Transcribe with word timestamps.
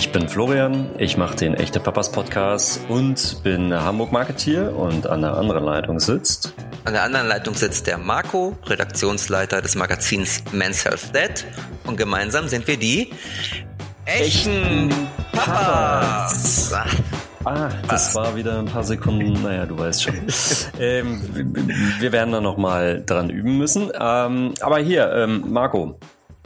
Ich 0.00 0.12
bin 0.12 0.30
Florian, 0.30 0.88
ich 0.96 1.18
mache 1.18 1.36
den 1.36 1.52
Echte 1.52 1.78
Papas 1.78 2.10
Podcast 2.10 2.80
und 2.88 3.42
bin 3.44 3.70
Hamburg 3.70 4.12
Marketier 4.12 4.74
und 4.74 5.06
an 5.06 5.20
der 5.20 5.34
anderen 5.34 5.62
Leitung 5.62 6.00
sitzt. 6.00 6.54
An 6.86 6.94
der 6.94 7.02
anderen 7.02 7.28
Leitung 7.28 7.52
sitzt 7.52 7.86
der 7.86 7.98
Marco, 7.98 8.56
Redaktionsleiter 8.64 9.60
des 9.60 9.74
Magazins 9.74 10.42
Men's 10.52 10.86
Health 10.86 11.14
Dead 11.14 11.44
und 11.86 11.98
gemeinsam 11.98 12.48
sind 12.48 12.66
wir 12.66 12.78
die 12.78 13.10
echten 14.06 14.90
Papas. 15.32 16.72
Ah, 17.44 17.68
das 17.86 18.14
war 18.14 18.34
wieder 18.34 18.58
ein 18.58 18.64
paar 18.64 18.84
Sekunden, 18.84 19.42
naja, 19.42 19.66
du 19.66 19.76
weißt 19.76 20.02
schon. 20.02 20.14
ähm, 20.80 21.20
wir 21.98 22.10
werden 22.10 22.32
da 22.32 22.40
nochmal 22.40 23.02
dran 23.04 23.28
üben 23.28 23.58
müssen. 23.58 23.92
Ähm, 24.00 24.54
aber 24.62 24.78
hier, 24.78 25.12
ähm, 25.12 25.44
Marco, 25.50 25.98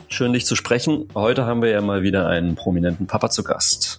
schön 0.09 0.33
dich 0.33 0.47
zu 0.47 0.57
sprechen. 0.57 1.09
Heute 1.15 1.47
haben 1.47 1.63
wir 1.63 1.71
ja 1.71 1.81
mal 1.81 2.03
wieder 2.03 2.27
einen 2.27 2.55
prominenten 2.55 3.07
Papa 3.07 3.31
zu 3.31 3.45
Gast. 3.45 3.99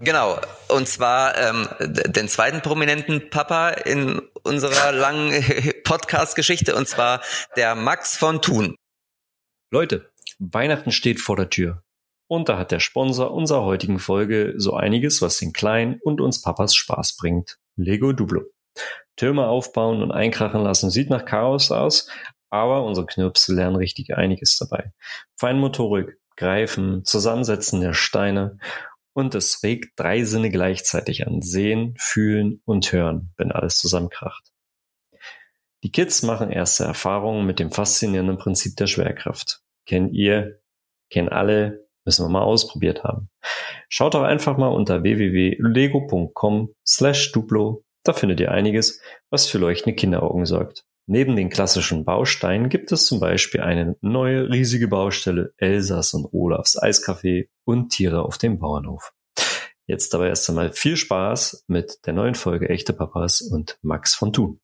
Genau, 0.00 0.38
und 0.68 0.86
zwar 0.88 1.36
ähm, 1.38 1.68
den 1.80 2.28
zweiten 2.28 2.60
prominenten 2.60 3.30
Papa 3.30 3.70
in 3.70 4.20
unserer 4.42 4.92
langen 4.92 5.32
Podcast-Geschichte, 5.84 6.74
und 6.74 6.88
zwar 6.88 7.22
der 7.56 7.74
Max 7.74 8.16
von 8.16 8.42
Thun. 8.42 8.76
Leute, 9.70 10.10
Weihnachten 10.38 10.92
steht 10.92 11.20
vor 11.20 11.36
der 11.36 11.50
Tür. 11.50 11.82
Und 12.26 12.48
da 12.48 12.58
hat 12.58 12.72
der 12.72 12.80
Sponsor 12.80 13.30
unserer 13.30 13.64
heutigen 13.64 13.98
Folge 13.98 14.54
so 14.56 14.74
einiges, 14.74 15.22
was 15.22 15.38
den 15.38 15.52
Kleinen 15.52 16.00
und 16.02 16.20
uns 16.20 16.42
Papas 16.42 16.74
Spaß 16.74 17.16
bringt. 17.16 17.58
Lego 17.76 18.12
Duplo. 18.12 18.42
Türme 19.16 19.46
aufbauen 19.46 20.02
und 20.02 20.10
einkrachen 20.10 20.62
lassen 20.62 20.90
sieht 20.90 21.10
nach 21.10 21.24
Chaos 21.24 21.70
aus, 21.70 22.08
aber 22.54 22.84
unsere 22.84 23.06
Knirpse 23.06 23.54
lernen 23.54 23.76
richtig 23.76 24.16
einiges 24.16 24.56
dabei. 24.56 24.92
Feinmotorik, 25.36 26.18
Greifen, 26.36 27.04
Zusammensetzen 27.04 27.80
der 27.80 27.94
Steine 27.94 28.58
und 29.12 29.34
es 29.34 29.62
regt 29.62 29.92
drei 29.96 30.24
Sinne 30.24 30.50
gleichzeitig 30.50 31.26
an. 31.26 31.42
Sehen, 31.42 31.94
fühlen 31.98 32.60
und 32.64 32.90
hören, 32.92 33.32
wenn 33.36 33.52
alles 33.52 33.78
zusammenkracht. 33.78 34.52
Die 35.82 35.92
Kids 35.92 36.22
machen 36.22 36.50
erste 36.50 36.84
Erfahrungen 36.84 37.46
mit 37.46 37.58
dem 37.58 37.70
faszinierenden 37.70 38.38
Prinzip 38.38 38.76
der 38.76 38.86
Schwerkraft. 38.86 39.60
Kennt 39.86 40.14
ihr, 40.14 40.60
kennen 41.10 41.28
alle, 41.28 41.84
Müssen 42.04 42.26
wir 42.26 42.30
mal 42.30 42.42
ausprobiert 42.42 43.02
haben. 43.02 43.30
Schaut 43.88 44.14
doch 44.14 44.22
einfach 44.22 44.58
mal 44.58 44.68
unter 44.68 45.02
www.lego.com 45.02 46.74
slash 46.86 47.32
Duplo. 47.32 47.84
Da 48.02 48.12
findet 48.12 48.40
ihr 48.40 48.50
einiges, 48.50 49.00
was 49.30 49.46
für 49.46 49.58
leuchtende 49.58 49.96
Kinderaugen 49.96 50.44
sorgt. 50.44 50.84
Neben 51.06 51.36
den 51.36 51.50
klassischen 51.50 52.06
Bausteinen 52.06 52.70
gibt 52.70 52.90
es 52.90 53.04
zum 53.04 53.20
Beispiel 53.20 53.60
eine 53.60 53.96
neue 54.00 54.48
riesige 54.48 54.88
Baustelle 54.88 55.52
Elsas 55.58 56.14
und 56.14 56.32
Olafs 56.32 56.80
Eiscafé 56.80 57.48
und 57.64 57.90
Tiere 57.90 58.22
auf 58.22 58.38
dem 58.38 58.58
Bauernhof. 58.58 59.12
Jetzt 59.86 60.14
aber 60.14 60.28
erst 60.28 60.48
einmal 60.48 60.72
viel 60.72 60.96
Spaß 60.96 61.64
mit 61.66 62.06
der 62.06 62.14
neuen 62.14 62.34
Folge 62.34 62.70
Echte 62.70 62.94
Papas 62.94 63.42
und 63.42 63.78
Max 63.82 64.14
von 64.14 64.32
Thun. 64.32 64.60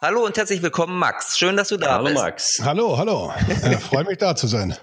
Hallo 0.00 0.24
und 0.24 0.36
herzlich 0.36 0.62
willkommen, 0.62 0.96
Max. 1.00 1.36
Schön, 1.36 1.56
dass 1.56 1.68
du 1.68 1.76
da 1.78 1.94
hallo, 1.94 2.04
bist. 2.04 2.16
Hallo, 2.16 2.24
Max. 2.24 2.60
Hallo, 2.62 2.98
hallo. 2.98 3.32
Äh, 3.64 3.76
Freue 3.78 4.04
mich 4.04 4.18
da 4.18 4.36
zu 4.36 4.46
sein. 4.46 4.76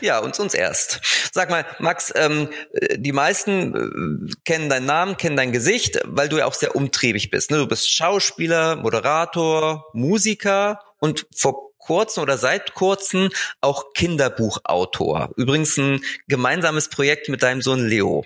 Ja, 0.00 0.18
uns 0.18 0.38
uns 0.40 0.54
erst. 0.54 1.00
Sag 1.32 1.50
mal, 1.50 1.64
Max, 1.78 2.12
ähm, 2.16 2.48
die 2.96 3.12
meisten 3.12 3.74
äh, 3.74 4.34
kennen 4.44 4.68
deinen 4.68 4.86
Namen, 4.86 5.16
kennen 5.16 5.36
dein 5.36 5.52
Gesicht, 5.52 6.00
weil 6.04 6.28
du 6.28 6.38
ja 6.38 6.46
auch 6.46 6.54
sehr 6.54 6.74
umtriebig 6.74 7.30
bist. 7.30 7.50
Ne? 7.50 7.58
Du 7.58 7.66
bist 7.66 7.92
Schauspieler, 7.92 8.76
Moderator, 8.76 9.86
Musiker 9.92 10.80
und 10.98 11.26
vor 11.34 11.72
kurzem 11.78 12.22
oder 12.22 12.38
seit 12.38 12.74
kurzem 12.74 13.30
auch 13.60 13.92
Kinderbuchautor. 13.92 15.30
Übrigens 15.36 15.76
ein 15.76 16.00
gemeinsames 16.28 16.88
Projekt 16.88 17.28
mit 17.28 17.42
deinem 17.42 17.60
Sohn 17.60 17.86
Leo. 17.86 18.24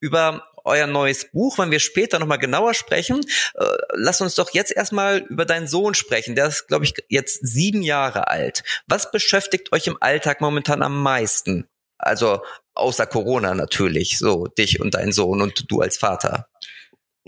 Über 0.00 0.44
euer 0.68 0.86
neues 0.86 1.30
Buch, 1.32 1.58
wenn 1.58 1.70
wir 1.70 1.80
später 1.80 2.18
nochmal 2.18 2.38
genauer 2.38 2.74
sprechen. 2.74 3.20
Äh, 3.54 3.64
lass 3.94 4.20
uns 4.20 4.34
doch 4.34 4.50
jetzt 4.52 4.70
erstmal 4.70 5.18
über 5.18 5.44
deinen 5.44 5.66
Sohn 5.66 5.94
sprechen. 5.94 6.36
Der 6.36 6.46
ist, 6.46 6.68
glaube 6.68 6.84
ich, 6.84 6.94
jetzt 7.08 7.46
sieben 7.46 7.82
Jahre 7.82 8.28
alt. 8.28 8.62
Was 8.86 9.10
beschäftigt 9.10 9.72
euch 9.72 9.86
im 9.86 9.96
Alltag 10.00 10.40
momentan 10.40 10.82
am 10.82 11.02
meisten? 11.02 11.68
Also 11.98 12.42
außer 12.74 13.06
Corona 13.06 13.54
natürlich, 13.54 14.18
so 14.18 14.46
dich 14.46 14.80
und 14.80 14.94
dein 14.94 15.12
Sohn 15.12 15.42
und 15.42 15.70
du 15.70 15.80
als 15.80 15.98
Vater. 15.98 16.46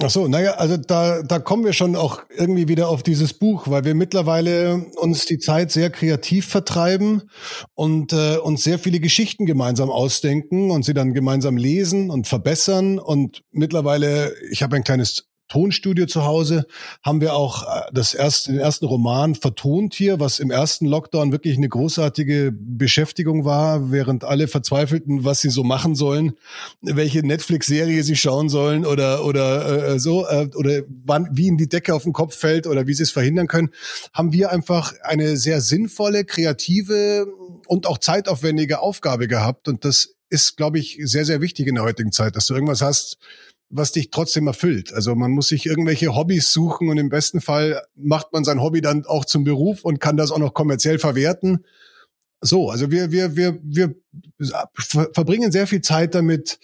Ach 0.02 0.08
so, 0.08 0.28
naja, 0.28 0.52
also 0.52 0.78
da, 0.78 1.22
da 1.22 1.38
kommen 1.38 1.62
wir 1.62 1.74
schon 1.74 1.94
auch 1.94 2.22
irgendwie 2.34 2.68
wieder 2.68 2.88
auf 2.88 3.02
dieses 3.02 3.34
Buch, 3.34 3.68
weil 3.68 3.84
wir 3.84 3.94
mittlerweile 3.94 4.86
uns 4.96 5.26
die 5.26 5.38
Zeit 5.38 5.70
sehr 5.70 5.90
kreativ 5.90 6.46
vertreiben 6.46 7.22
und 7.74 8.14
äh, 8.14 8.38
uns 8.38 8.64
sehr 8.64 8.78
viele 8.78 8.98
Geschichten 8.98 9.44
gemeinsam 9.44 9.90
ausdenken 9.90 10.70
und 10.70 10.86
sie 10.86 10.94
dann 10.94 11.12
gemeinsam 11.12 11.58
lesen 11.58 12.10
und 12.10 12.26
verbessern. 12.26 12.98
Und 12.98 13.42
mittlerweile, 13.50 14.32
ich 14.50 14.62
habe 14.62 14.76
ein 14.76 14.84
kleines 14.84 15.29
Tonstudio 15.50 16.06
zu 16.06 16.24
Hause, 16.24 16.64
haben 17.02 17.20
wir 17.20 17.34
auch 17.34 17.64
äh, 17.64 17.90
das 17.92 18.14
erste, 18.14 18.52
den 18.52 18.60
ersten 18.60 18.86
Roman 18.86 19.34
vertont 19.34 19.94
hier, 19.94 20.20
was 20.20 20.38
im 20.38 20.50
ersten 20.50 20.86
Lockdown 20.86 21.32
wirklich 21.32 21.56
eine 21.56 21.68
großartige 21.68 22.52
Beschäftigung 22.52 23.44
war, 23.44 23.90
während 23.90 24.24
alle 24.24 24.48
verzweifelten, 24.48 25.24
was 25.24 25.40
sie 25.40 25.50
so 25.50 25.64
machen 25.64 25.94
sollen, 25.94 26.32
welche 26.80 27.26
Netflix-Serie 27.26 28.02
sie 28.04 28.16
schauen 28.16 28.48
sollen 28.48 28.86
oder 28.86 29.24
oder 29.24 29.88
äh, 29.88 29.98
so 29.98 30.26
äh, 30.26 30.48
oder 30.54 30.82
wann 31.04 31.28
wie 31.32 31.48
ihnen 31.48 31.58
die 31.58 31.68
Decke 31.68 31.94
auf 31.94 32.04
den 32.04 32.12
Kopf 32.12 32.36
fällt 32.36 32.66
oder 32.66 32.86
wie 32.86 32.94
sie 32.94 33.02
es 33.02 33.10
verhindern 33.10 33.48
können, 33.48 33.70
haben 34.14 34.32
wir 34.32 34.52
einfach 34.52 34.94
eine 35.02 35.36
sehr 35.36 35.60
sinnvolle, 35.60 36.24
kreative 36.24 37.26
und 37.66 37.86
auch 37.86 37.98
zeitaufwendige 37.98 38.80
Aufgabe 38.80 39.26
gehabt. 39.26 39.66
Und 39.66 39.84
das 39.84 40.14
ist, 40.28 40.56
glaube 40.56 40.78
ich, 40.78 40.98
sehr, 41.02 41.24
sehr 41.24 41.40
wichtig 41.40 41.66
in 41.66 41.74
der 41.74 41.84
heutigen 41.84 42.12
Zeit, 42.12 42.36
dass 42.36 42.46
du 42.46 42.54
irgendwas 42.54 42.80
hast, 42.80 43.18
was 43.70 43.92
dich 43.92 44.10
trotzdem 44.10 44.48
erfüllt. 44.48 44.92
Also 44.92 45.14
man 45.14 45.30
muss 45.30 45.48
sich 45.48 45.64
irgendwelche 45.64 46.14
Hobbys 46.14 46.52
suchen 46.52 46.88
und 46.88 46.98
im 46.98 47.08
besten 47.08 47.40
Fall 47.40 47.80
macht 47.94 48.32
man 48.32 48.44
sein 48.44 48.60
Hobby 48.60 48.80
dann 48.80 49.06
auch 49.06 49.24
zum 49.24 49.44
Beruf 49.44 49.84
und 49.84 50.00
kann 50.00 50.16
das 50.16 50.32
auch 50.32 50.38
noch 50.38 50.54
kommerziell 50.54 50.98
verwerten. 50.98 51.64
So, 52.42 52.70
also 52.70 52.90
wir, 52.90 53.12
wir, 53.12 53.36
wir, 53.36 53.58
wir 53.62 53.94
verbringen 55.12 55.52
sehr 55.52 55.66
viel 55.66 55.82
Zeit 55.82 56.14
damit, 56.14 56.58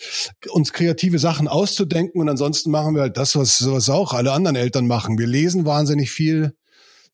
uns 0.49 0.73
kreative 0.73 1.19
Sachen 1.19 1.49
auszudenken 1.49 2.21
und 2.21 2.29
ansonsten 2.29 2.71
machen 2.71 2.95
wir 2.95 3.03
halt 3.03 3.17
das, 3.17 3.37
was, 3.37 3.71
was 3.71 3.91
auch 3.91 4.13
alle 4.13 4.33
anderen 4.33 4.57
Eltern 4.57 4.87
machen. 4.87 5.19
Wir 5.19 5.27
lesen 5.27 5.65
wahnsinnig 5.65 6.11
viel. 6.11 6.55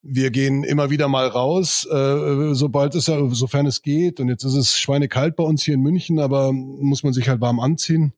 Wir 0.01 0.31
gehen 0.31 0.65
immer 0.65 0.91
wieder 0.91 1.09
mal 1.09 1.29
raus, 1.29 1.87
äh, 1.91 2.55
sobald 2.55 2.95
es, 2.95 3.05
sofern 3.05 3.67
es 3.67 3.83
geht. 3.83 4.21
Und 4.21 4.29
jetzt 4.29 4.45
ist 4.45 4.55
es 4.55 4.79
schweinekalt 4.79 5.37
bei 5.37 5.45
uns 5.45 5.63
hier 5.63 5.75
in 5.75 5.81
München, 5.81 6.19
aber 6.19 6.53
muss 6.53 7.03
man 7.03 7.13
sich 7.13 7.29
halt 7.29 7.41
warm 7.41 7.61
anziehen. 7.61 8.13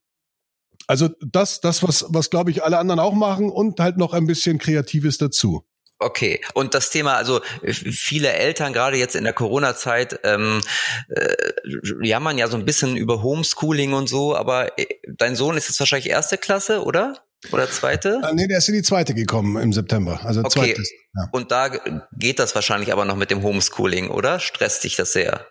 Also 0.87 1.09
das, 1.21 1.61
das, 1.61 1.83
was, 1.83 2.06
was 2.09 2.31
glaube 2.31 2.50
ich 2.50 2.62
alle 2.62 2.78
anderen 2.78 3.00
auch 3.00 3.15
machen 3.15 3.50
und 3.50 3.81
halt 3.81 3.97
noch 3.97 4.12
ein 4.12 4.27
bisschen 4.27 4.59
Kreatives 4.59 5.19
dazu. 5.19 5.65
Okay, 6.00 6.41
und 6.55 6.75
das 6.75 6.91
Thema, 6.91 7.15
also 7.15 7.41
viele 7.62 8.33
Eltern, 8.33 8.72
gerade 8.72 8.97
jetzt 8.97 9.15
in 9.15 9.25
der 9.25 9.33
Corona-Zeit, 9.33 10.21
ähm, 10.25 10.61
äh, 11.09 11.34
jammern 12.03 12.37
ja 12.37 12.49
so 12.49 12.56
ein 12.56 12.65
bisschen 12.65 12.97
über 12.97 13.22
Homeschooling 13.22 13.93
und 13.95 14.09
so, 14.09 14.37
aber 14.37 14.78
äh, 14.78 14.87
dein 15.17 15.37
Sohn 15.37 15.56
ist 15.56 15.69
jetzt 15.69 15.78
wahrscheinlich 15.78 16.11
erste 16.11 16.37
Klasse, 16.37 16.83
oder? 16.83 17.25
Oder 17.53 17.71
zweite? 17.71 18.21
Äh, 18.25 18.34
nee, 18.34 18.49
der 18.49 18.59
ist 18.59 18.69
in 18.69 18.75
die 18.75 18.83
zweite 18.83 19.15
gekommen 19.15 19.56
im 19.62 19.72
September. 19.72 20.21
Also 20.25 20.41
okay. 20.41 20.75
zweites. 20.75 20.91
Ja. 21.15 21.28
Und 21.33 21.51
da 21.51 21.71
geht 22.12 22.39
das 22.39 22.55
wahrscheinlich 22.55 22.93
aber 22.93 23.05
noch 23.05 23.16
mit 23.16 23.31
dem 23.31 23.43
Homeschooling, 23.43 24.11
oder? 24.11 24.41
Stresst 24.41 24.84
dich 24.84 24.97
das 24.97 25.12
sehr? 25.12 25.47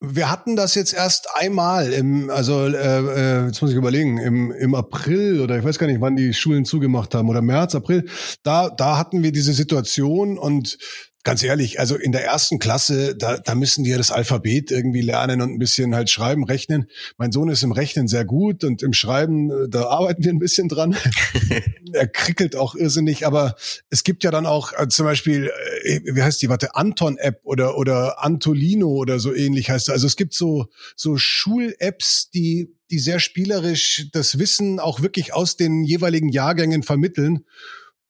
Wir 0.00 0.30
hatten 0.30 0.54
das 0.54 0.76
jetzt 0.76 0.94
erst 0.94 1.26
einmal 1.34 1.92
im, 1.92 2.30
also 2.30 2.66
äh, 2.66 2.70
äh, 2.70 3.46
jetzt 3.46 3.60
muss 3.60 3.72
ich 3.72 3.76
überlegen, 3.76 4.18
im, 4.18 4.52
im 4.52 4.76
April 4.76 5.40
oder 5.40 5.58
ich 5.58 5.64
weiß 5.64 5.76
gar 5.78 5.88
nicht, 5.88 6.00
wann 6.00 6.14
die 6.14 6.32
Schulen 6.34 6.64
zugemacht 6.64 7.16
haben 7.16 7.28
oder 7.28 7.42
März, 7.42 7.74
April. 7.74 8.08
Da, 8.44 8.70
da 8.70 8.96
hatten 8.96 9.24
wir 9.24 9.32
diese 9.32 9.52
Situation 9.52 10.38
und 10.38 10.78
ganz 11.24 11.42
ehrlich, 11.42 11.80
also 11.80 11.96
in 11.96 12.12
der 12.12 12.24
ersten 12.24 12.58
Klasse, 12.58 13.16
da, 13.16 13.38
da 13.38 13.54
müssen 13.54 13.84
die 13.84 13.90
ja 13.90 13.98
das 13.98 14.10
Alphabet 14.10 14.70
irgendwie 14.70 15.00
lernen 15.00 15.40
und 15.40 15.52
ein 15.52 15.58
bisschen 15.58 15.94
halt 15.94 16.10
schreiben, 16.10 16.44
rechnen. 16.44 16.88
Mein 17.16 17.32
Sohn 17.32 17.48
ist 17.48 17.62
im 17.62 17.72
Rechnen 17.72 18.08
sehr 18.08 18.24
gut 18.24 18.64
und 18.64 18.82
im 18.82 18.92
Schreiben, 18.92 19.50
äh, 19.50 19.68
da 19.68 19.88
arbeiten 19.88 20.24
wir 20.24 20.32
ein 20.32 20.38
bisschen 20.38 20.68
dran. 20.68 20.96
er 21.92 22.06
krickelt 22.06 22.56
auch 22.56 22.74
irrsinnig, 22.74 23.26
aber 23.26 23.56
es 23.90 24.04
gibt 24.04 24.24
ja 24.24 24.30
dann 24.30 24.46
auch 24.46 24.72
äh, 24.72 24.88
zum 24.88 25.06
Beispiel, 25.06 25.50
äh, 25.84 26.00
wie 26.04 26.22
heißt 26.22 26.40
die, 26.40 26.48
warte, 26.48 26.74
Anton-App 26.74 27.40
oder, 27.42 27.76
oder 27.76 28.22
Antolino 28.22 28.88
oder 28.88 29.18
so 29.18 29.34
ähnlich 29.34 29.70
heißt. 29.70 29.90
Also 29.90 30.06
es 30.06 30.16
gibt 30.16 30.34
so, 30.34 30.66
so 30.96 31.16
Schul-Apps, 31.16 32.30
die, 32.30 32.74
die 32.90 32.98
sehr 32.98 33.20
spielerisch 33.20 34.08
das 34.12 34.38
Wissen 34.38 34.78
auch 34.78 35.02
wirklich 35.02 35.34
aus 35.34 35.56
den 35.56 35.84
jeweiligen 35.84 36.28
Jahrgängen 36.28 36.82
vermitteln. 36.82 37.44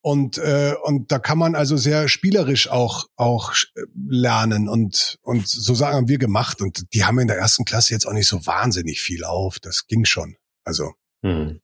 Und, 0.01 0.37
äh, 0.37 0.75
und 0.83 1.11
da 1.11 1.19
kann 1.19 1.37
man 1.37 1.55
also 1.55 1.75
sehr 1.75 2.07
spielerisch 2.07 2.69
auch, 2.69 3.07
auch 3.15 3.53
äh, 3.75 3.81
lernen. 4.07 4.69
Und, 4.69 5.17
und 5.21 5.47
so 5.47 5.73
sagen 5.73 5.97
haben 5.97 6.07
wir 6.07 6.17
gemacht. 6.17 6.61
Und 6.61 6.93
die 6.93 7.03
haben 7.05 7.19
in 7.19 7.27
der 7.27 7.37
ersten 7.37 7.65
Klasse 7.65 7.93
jetzt 7.93 8.05
auch 8.05 8.13
nicht 8.13 8.27
so 8.27 8.45
wahnsinnig 8.45 9.01
viel 9.01 9.23
auf. 9.23 9.59
Das 9.59 9.87
ging 9.87 10.05
schon. 10.05 10.35
Also. 10.63 10.93
Hm. 11.23 11.59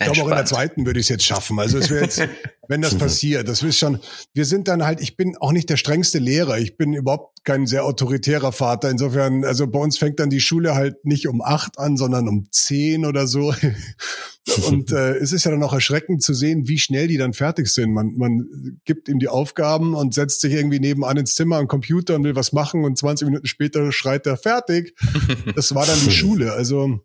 Ich 0.00 0.06
glaube, 0.06 0.22
auch 0.22 0.30
in 0.30 0.36
der 0.36 0.46
zweiten 0.46 0.86
würde 0.86 0.98
ich 0.98 1.04
es 1.04 1.10
jetzt 1.10 1.24
schaffen. 1.24 1.58
Also 1.58 1.76
es 1.76 1.90
wäre 1.90 2.02
jetzt, 2.02 2.22
wenn 2.68 2.80
das 2.80 2.96
passiert, 2.96 3.48
das 3.48 3.62
ist 3.62 3.78
schon, 3.78 4.00
wir 4.32 4.46
sind 4.46 4.66
dann 4.66 4.82
halt, 4.82 5.00
ich 5.02 5.16
bin 5.16 5.36
auch 5.36 5.52
nicht 5.52 5.68
der 5.68 5.76
strengste 5.76 6.18
Lehrer. 6.18 6.58
Ich 6.58 6.78
bin 6.78 6.94
überhaupt 6.94 7.44
kein 7.44 7.66
sehr 7.66 7.84
autoritärer 7.84 8.52
Vater. 8.52 8.88
Insofern, 8.88 9.44
also 9.44 9.66
bei 9.66 9.78
uns 9.78 9.98
fängt 9.98 10.18
dann 10.18 10.30
die 10.30 10.40
Schule 10.40 10.74
halt 10.74 11.04
nicht 11.04 11.28
um 11.28 11.42
acht 11.42 11.78
an, 11.78 11.98
sondern 11.98 12.28
um 12.28 12.46
zehn 12.50 13.04
oder 13.04 13.26
so. 13.26 13.54
Und 14.68 14.90
äh, 14.90 15.16
es 15.16 15.32
ist 15.32 15.44
ja 15.44 15.50
dann 15.50 15.62
auch 15.62 15.74
erschreckend 15.74 16.22
zu 16.22 16.32
sehen, 16.32 16.66
wie 16.66 16.78
schnell 16.78 17.06
die 17.06 17.18
dann 17.18 17.34
fertig 17.34 17.68
sind. 17.68 17.92
Man, 17.92 18.14
man 18.16 18.80
gibt 18.84 19.08
ihm 19.08 19.18
die 19.18 19.28
Aufgaben 19.28 19.94
und 19.94 20.14
setzt 20.14 20.40
sich 20.40 20.54
irgendwie 20.54 20.80
nebenan 20.80 21.18
ins 21.18 21.34
Zimmer 21.34 21.58
am 21.58 21.68
Computer 21.68 22.16
und 22.16 22.24
will 22.24 22.34
was 22.34 22.52
machen 22.52 22.84
und 22.84 22.96
20 22.96 23.26
Minuten 23.26 23.46
später 23.46 23.92
schreit 23.92 24.26
er 24.26 24.36
fertig. 24.36 24.94
Das 25.54 25.74
war 25.74 25.86
dann 25.86 25.98
die 26.04 26.10
Schule. 26.10 26.52
Also 26.52 27.00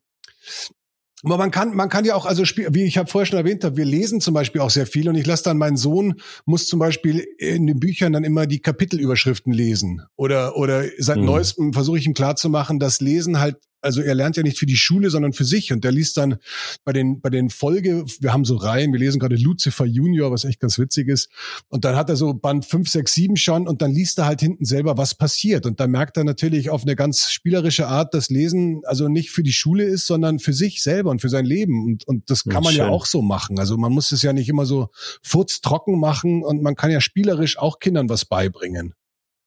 aber 1.25 1.37
man 1.37 1.51
kann, 1.51 1.75
man 1.75 1.89
kann 1.89 2.05
ja 2.05 2.15
auch, 2.15 2.25
also 2.25 2.43
wie 2.43 2.83
ich 2.83 2.97
habe 2.97 3.09
vorher 3.09 3.25
schon 3.25 3.37
erwähnt 3.37 3.63
habe, 3.63 3.77
wir 3.77 3.85
lesen 3.85 4.21
zum 4.21 4.33
Beispiel 4.33 4.61
auch 4.61 4.69
sehr 4.69 4.85
viel 4.85 5.09
und 5.09 5.15
ich 5.15 5.25
lasse 5.25 5.43
dann 5.43 5.57
meinen 5.57 5.77
Sohn 5.77 6.15
muss 6.45 6.67
zum 6.67 6.79
Beispiel 6.79 7.25
in 7.37 7.67
den 7.67 7.79
Büchern 7.79 8.13
dann 8.13 8.23
immer 8.23 8.45
die 8.45 8.59
Kapitelüberschriften 8.59 9.51
lesen 9.51 10.03
oder 10.15 10.55
oder 10.55 10.85
seit 10.99 11.17
mhm. 11.17 11.25
neuestem 11.25 11.73
versuche 11.73 11.97
ich 11.97 12.05
ihm 12.05 12.13
klarzumachen, 12.13 12.79
dass 12.79 13.01
Lesen 13.01 13.39
halt 13.39 13.57
also 13.85 14.01
er 14.01 14.15
lernt 14.15 14.35
ja 14.35 14.43
nicht 14.43 14.57
für 14.57 14.65
die 14.65 14.75
Schule, 14.75 15.11
sondern 15.11 15.31
für 15.31 15.45
sich. 15.45 15.71
Und 15.71 15.83
der 15.83 15.91
liest 15.91 16.17
dann 16.17 16.37
bei 16.83 16.91
den, 16.91 17.21
bei 17.21 17.29
den 17.29 17.51
Folge, 17.51 18.03
wir 18.19 18.33
haben 18.33 18.43
so 18.43 18.55
Reihen, 18.55 18.91
wir 18.91 18.99
lesen 18.99 19.19
gerade 19.19 19.35
Lucifer 19.35 19.85
Junior, 19.85 20.31
was 20.31 20.43
echt 20.43 20.59
ganz 20.59 20.79
witzig 20.79 21.07
ist. 21.07 21.29
Und 21.69 21.85
dann 21.85 21.95
hat 21.95 22.09
er 22.09 22.15
so 22.15 22.33
Band 22.33 22.65
5, 22.65 22.89
6, 22.89 23.13
7 23.13 23.37
schon 23.37 23.67
und 23.67 23.83
dann 23.83 23.91
liest 23.91 24.17
er 24.17 24.25
halt 24.25 24.41
hinten 24.41 24.65
selber, 24.65 24.97
was 24.97 25.13
passiert. 25.13 25.67
Und 25.67 25.79
dann 25.79 25.91
merkt 25.91 26.17
er 26.17 26.23
natürlich 26.23 26.71
auf 26.71 26.81
eine 26.81 26.95
ganz 26.95 27.31
spielerische 27.31 27.87
Art, 27.87 28.15
dass 28.15 28.29
Lesen 28.29 28.81
also 28.85 29.07
nicht 29.07 29.29
für 29.29 29.43
die 29.43 29.53
Schule 29.53 29.83
ist, 29.83 30.07
sondern 30.07 30.39
für 30.39 30.53
sich 30.53 30.81
selber 30.81 31.11
und 31.11 31.21
für 31.21 31.29
sein 31.29 31.45
Leben. 31.45 31.85
Und, 31.85 32.07
und 32.07 32.29
das 32.31 32.43
kann 32.43 32.63
man 32.63 32.73
Schön. 32.73 32.85
ja 32.85 32.89
auch 32.89 33.05
so 33.05 33.21
machen. 33.21 33.59
Also 33.59 33.77
man 33.77 33.91
muss 33.91 34.11
es 34.11 34.23
ja 34.23 34.33
nicht 34.33 34.49
immer 34.49 34.65
so 34.65 34.89
furztrocken 35.21 35.99
machen 35.99 36.43
und 36.43 36.63
man 36.63 36.75
kann 36.75 36.89
ja 36.89 37.01
spielerisch 37.01 37.59
auch 37.59 37.79
Kindern 37.79 38.09
was 38.09 38.25
beibringen. 38.25 38.95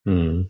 Mhm. 0.05 0.49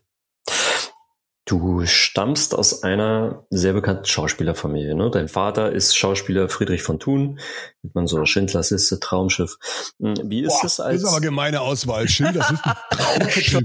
Du 1.49 1.83
stammst 1.87 2.53
aus 2.53 2.83
einer 2.83 3.43
sehr 3.49 3.73
bekannten 3.73 4.05
Schauspielerfamilie. 4.05 4.93
Ne? 4.93 5.09
Dein 5.09 5.27
Vater 5.27 5.71
ist 5.71 5.97
Schauspieler 5.97 6.47
Friedrich 6.47 6.83
von 6.83 6.99
Thun, 6.99 7.39
sieht 7.81 7.95
man 7.95 8.05
so 8.05 8.23
Schindlers 8.25 8.69
Liste, 8.69 8.99
Traumschiff. 8.99 9.57
Hm, 9.99 10.13
wie 10.25 10.41
ist 10.41 10.63
es 10.63 10.79
als... 10.79 11.01
Das 11.01 11.09
ist 11.09 11.17
aber 11.17 11.25
gemeine 11.25 11.61
Auswahl. 11.61 12.07
Schindlers 12.07 12.51
Liste, 12.51 12.75
Traumschiff. 12.91 13.61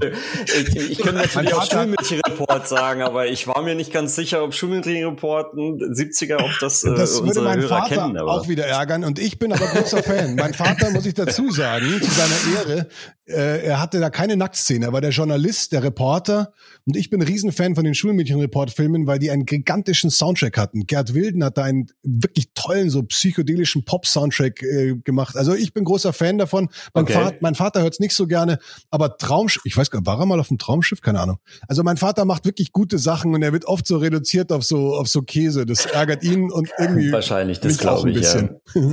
ich, 0.47 0.91
ich 0.93 0.97
könnte 0.97 1.21
natürlich 1.21 1.53
auch 1.53 1.69
Schulmädchenreport 1.69 2.67
sagen, 2.67 3.03
aber 3.03 3.27
ich 3.27 3.45
war 3.45 3.61
mir 3.61 3.75
nicht 3.75 3.93
ganz 3.93 4.15
sicher, 4.15 4.43
ob 4.43 4.55
Schulmädchenreport 4.55 5.53
70er, 5.53 6.37
ob 6.43 6.57
das, 6.59 6.83
äh, 6.85 6.95
das 6.95 7.23
würde 7.23 7.41
mein 7.41 7.59
Hörer 7.59 7.81
Vater 7.81 7.95
kennen, 7.95 8.17
auch 8.17 8.47
wieder 8.47 8.65
ärgern. 8.65 9.03
Und 9.03 9.19
ich 9.19 9.37
bin 9.37 9.53
aber 9.53 9.67
großer 9.67 10.01
Fan. 10.01 10.33
Mein 10.33 10.55
Vater, 10.55 10.89
muss 10.89 11.05
ich 11.05 11.13
dazu 11.13 11.51
sagen, 11.51 12.01
zu 12.01 12.09
seiner 12.09 12.57
Ehre, 12.57 12.87
äh, 13.27 13.65
er 13.65 13.81
hatte 13.81 13.99
da 13.99 14.09
keine 14.09 14.37
Nacktszene. 14.37 14.85
Er 14.85 14.93
war 14.93 15.01
der 15.01 15.11
Journalist, 15.11 15.71
der 15.71 15.83
Reporter. 15.83 16.53
Und 16.85 16.95
ich 16.95 17.09
bin 17.09 17.21
ein 17.21 17.27
Riesenfan 17.27 17.74
von 17.75 17.83
den 17.83 17.93
Schulmädchenreport-Filmen, 17.93 19.07
weil 19.07 19.19
die 19.19 19.31
einen 19.31 19.45
gigantischen 19.45 20.09
Soundtrack 20.09 20.57
hatten. 20.57 20.87
Gerd 20.87 21.13
Wilden 21.13 21.43
hat 21.43 21.57
da 21.57 21.63
einen 21.63 21.87
wirklich 22.03 22.49
tollen, 22.55 22.89
so 22.89 23.03
psychedelischen 23.03 23.85
Pop-Soundtrack 23.85 24.63
äh, 24.63 24.95
gemacht. 25.03 25.35
Also 25.37 25.53
ich 25.53 25.73
bin 25.73 25.83
großer 25.83 26.13
Fan 26.13 26.37
davon. 26.37 26.69
Mein, 26.93 27.03
okay. 27.03 27.13
Vater, 27.13 27.37
mein 27.41 27.55
Vater 27.55 27.81
hört 27.81 27.93
es 27.93 27.99
nicht 27.99 28.15
so 28.15 28.27
gerne, 28.27 28.59
aber 28.89 29.17
Traumschiff, 29.17 29.63
ich 29.65 29.75
weiß 29.77 29.91
gar 29.91 29.99
nicht, 29.99 30.07
war 30.07 30.19
er 30.19 30.25
mal 30.25 30.39
auf 30.39 30.47
dem 30.47 30.57
Traumschiff? 30.57 31.01
Keine 31.01 31.19
Ahnung. 31.19 31.37
Also 31.67 31.83
mein 31.83 31.97
Vater 31.97 32.25
macht 32.25 32.45
wirklich 32.45 32.71
gute 32.71 32.97
Sachen 32.97 33.33
und 33.33 33.41
er 33.41 33.53
wird 33.53 33.65
oft 33.65 33.85
so 33.85 33.97
reduziert 33.97 34.51
auf 34.51 34.63
so, 34.63 34.95
auf 34.95 35.07
so 35.07 35.21
Käse. 35.21 35.65
Das 35.65 35.85
ärgert 35.85 36.23
ihn 36.23 36.51
und 36.51 36.69
irgendwie. 36.79 37.11
Wahrscheinlich, 37.11 37.59
das 37.59 37.77
glaube 37.77 38.11
ich, 38.11 38.21
ja. 38.21 38.49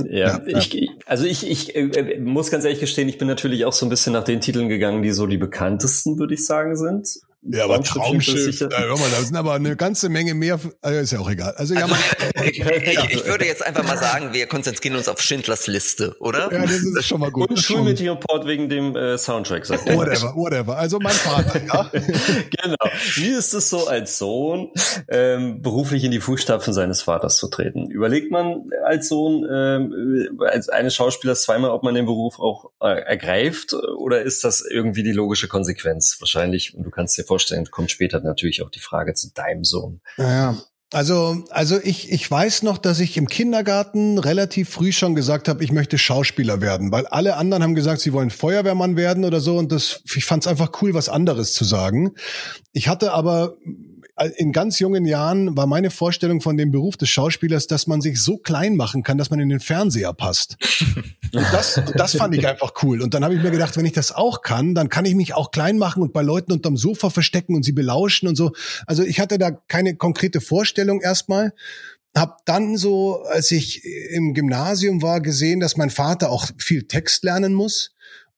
ja. 0.09 0.41
ja. 0.45 0.57
Ich, 0.57 0.89
also 1.05 1.25
ich, 1.25 1.49
ich 1.49 1.75
äh, 1.75 2.19
muss 2.19 2.51
ganz 2.51 2.63
ehrlich 2.63 2.79
gestehen, 2.79 3.09
ich 3.09 3.17
bin 3.17 3.27
natürlich 3.27 3.65
auch 3.65 3.73
so 3.73 3.85
ein 3.85 3.89
bisschen 3.89 4.13
nach 4.13 4.23
den 4.23 4.41
Titeln 4.41 4.69
gegangen, 4.69 5.03
die 5.03 5.11
so 5.11 5.27
die 5.27 5.37
bekanntesten, 5.37 6.19
würde 6.19 6.33
ich 6.33 6.45
sagen, 6.45 6.75
sind. 6.75 7.07
Ja, 7.45 7.65
aber 7.65 7.83
Traumschiff, 7.83 8.61
ja, 8.61 8.69
hör 8.69 8.97
mal, 8.97 9.09
da 9.11 9.21
sind 9.21 9.35
aber 9.35 9.53
eine 9.53 9.75
ganze 9.75 10.07
Menge 10.07 10.33
mehr, 10.33 10.59
also 10.81 10.99
ist 10.99 11.11
ja 11.11 11.19
auch 11.19 11.29
egal. 11.29 11.53
Also, 11.57 11.73
ja, 11.73 11.83
also 11.83 11.95
ich, 12.45 12.59
ich, 12.59 13.25
würde 13.25 13.45
jetzt 13.45 13.65
einfach 13.65 13.83
mal 13.85 13.97
sagen, 13.97 14.33
wir 14.33 14.47
konzentrieren 14.47 14.95
uns 14.95 15.09
auf 15.09 15.21
Schindlers 15.21 15.67
Liste, 15.67 16.15
oder? 16.19 16.51
Ja, 16.53 16.61
das 16.61 16.71
ist 16.71 17.05
schon 17.05 17.19
mal 17.19 17.31
gut. 17.31 17.49
Und 17.49 17.59
Schulmädchenreport 17.59 18.47
wegen 18.47 18.69
dem 18.69 18.95
äh, 18.95 19.17
Soundtrack, 19.17 19.65
sagt 19.65 19.89
er. 19.89 19.97
Whatever, 19.97 20.33
whatever. 20.35 20.77
Also 20.77 20.99
mein 20.99 21.13
Vater, 21.13 21.61
ja. 21.65 21.91
genau. 21.91 22.77
Wie 23.15 23.29
ist 23.29 23.53
es 23.53 23.69
so 23.69 23.87
als 23.87 24.17
Sohn, 24.17 24.71
ähm, 25.09 25.61
beruflich 25.61 26.05
in 26.05 26.11
die 26.11 26.21
Fußstapfen 26.21 26.73
seines 26.73 27.01
Vaters 27.01 27.35
zu 27.35 27.49
treten? 27.49 27.91
Überlegt 27.91 28.31
man 28.31 28.69
als 28.85 29.09
Sohn, 29.09 29.45
ähm, 29.51 30.39
als 30.39 30.69
eines 30.69 30.95
Schauspielers 30.95 31.41
zweimal, 31.41 31.71
ob 31.71 31.83
man 31.83 31.93
den 31.93 32.05
Beruf 32.05 32.39
auch 32.39 32.71
äh, 32.79 33.01
ergreift 33.01 33.73
oder 33.73 34.21
ist 34.21 34.45
das 34.45 34.61
irgendwie 34.61 35.03
die 35.03 35.11
logische 35.11 35.49
Konsequenz? 35.49 36.15
Wahrscheinlich, 36.21 36.73
und 36.73 36.83
du 36.83 36.89
kannst 36.89 37.17
dir 37.17 37.25
vorstellen, 37.33 37.65
kommt 37.71 37.89
später 37.89 38.19
natürlich 38.19 38.61
auch 38.61 38.69
die 38.69 38.79
Frage 38.79 39.15
zu 39.15 39.33
deinem 39.33 39.63
Sohn. 39.63 40.01
Ja, 40.17 40.55
also, 40.91 41.43
also 41.49 41.79
ich, 41.83 42.11
ich 42.11 42.29
weiß 42.29 42.61
noch, 42.61 42.77
dass 42.77 42.99
ich 42.99 43.17
im 43.17 43.27
Kindergarten 43.27 44.19
relativ 44.19 44.69
früh 44.69 44.91
schon 44.91 45.15
gesagt 45.15 45.47
habe, 45.47 45.63
ich 45.63 45.71
möchte 45.71 45.97
Schauspieler 45.97 46.61
werden, 46.61 46.91
weil 46.91 47.07
alle 47.07 47.35
anderen 47.37 47.63
haben 47.63 47.73
gesagt, 47.73 48.01
sie 48.01 48.13
wollen 48.13 48.29
Feuerwehrmann 48.29 48.95
werden 48.95 49.25
oder 49.25 49.39
so 49.39 49.57
und 49.57 49.71
das, 49.71 50.03
ich 50.15 50.25
fand 50.25 50.43
es 50.43 50.47
einfach 50.47 50.69
cool, 50.83 50.93
was 50.93 51.09
anderes 51.09 51.53
zu 51.53 51.63
sagen. 51.63 52.13
Ich 52.73 52.87
hatte 52.87 53.11
aber 53.13 53.57
in 54.37 54.51
ganz 54.51 54.79
jungen 54.79 55.05
Jahren 55.05 55.57
war 55.57 55.65
meine 55.65 55.89
Vorstellung 55.89 56.39
von 56.39 56.55
dem 56.55 56.71
Beruf 56.71 56.97
des 56.97 57.09
Schauspielers, 57.09 57.67
dass 57.67 57.87
man 57.87 57.99
sich 57.99 58.21
so 58.21 58.37
klein 58.37 58.75
machen 58.75 59.03
kann, 59.03 59.17
dass 59.17 59.31
man 59.31 59.39
in 59.39 59.49
den 59.49 59.59
Fernseher 59.59 60.13
passt. 60.13 60.57
Und 61.33 61.45
das, 61.51 61.81
das 61.95 62.15
fand 62.15 62.35
ich 62.35 62.47
einfach 62.47 62.73
cool. 62.83 63.01
Und 63.01 63.15
dann 63.15 63.23
habe 63.23 63.33
ich 63.33 63.41
mir 63.41 63.49
gedacht, 63.49 63.75
wenn 63.75 63.85
ich 63.85 63.93
das 63.93 64.11
auch 64.11 64.43
kann, 64.43 64.75
dann 64.75 64.89
kann 64.89 65.05
ich 65.05 65.15
mich 65.15 65.33
auch 65.33 65.49
klein 65.49 65.79
machen 65.79 66.03
und 66.03 66.13
bei 66.13 66.21
Leuten 66.21 66.51
unterm 66.51 66.77
Sofa 66.77 67.09
verstecken 67.09 67.55
und 67.55 67.63
sie 67.63 67.71
belauschen 67.71 68.27
und 68.27 68.35
so. 68.35 68.51
Also 68.85 69.01
ich 69.01 69.19
hatte 69.19 69.39
da 69.39 69.49
keine 69.49 69.95
konkrete 69.95 70.41
Vorstellung 70.41 71.01
erstmal 71.01 71.51
hab 72.15 72.45
dann 72.45 72.77
so, 72.77 73.23
als 73.23 73.51
ich 73.51 73.83
im 74.11 74.35
Gymnasium 74.35 75.01
war, 75.01 75.19
gesehen, 75.19 75.59
dass 75.59 75.77
mein 75.77 75.89
Vater 75.89 76.29
auch 76.29 76.47
viel 76.59 76.83
Text 76.87 77.23
lernen 77.23 77.55
muss 77.55 77.92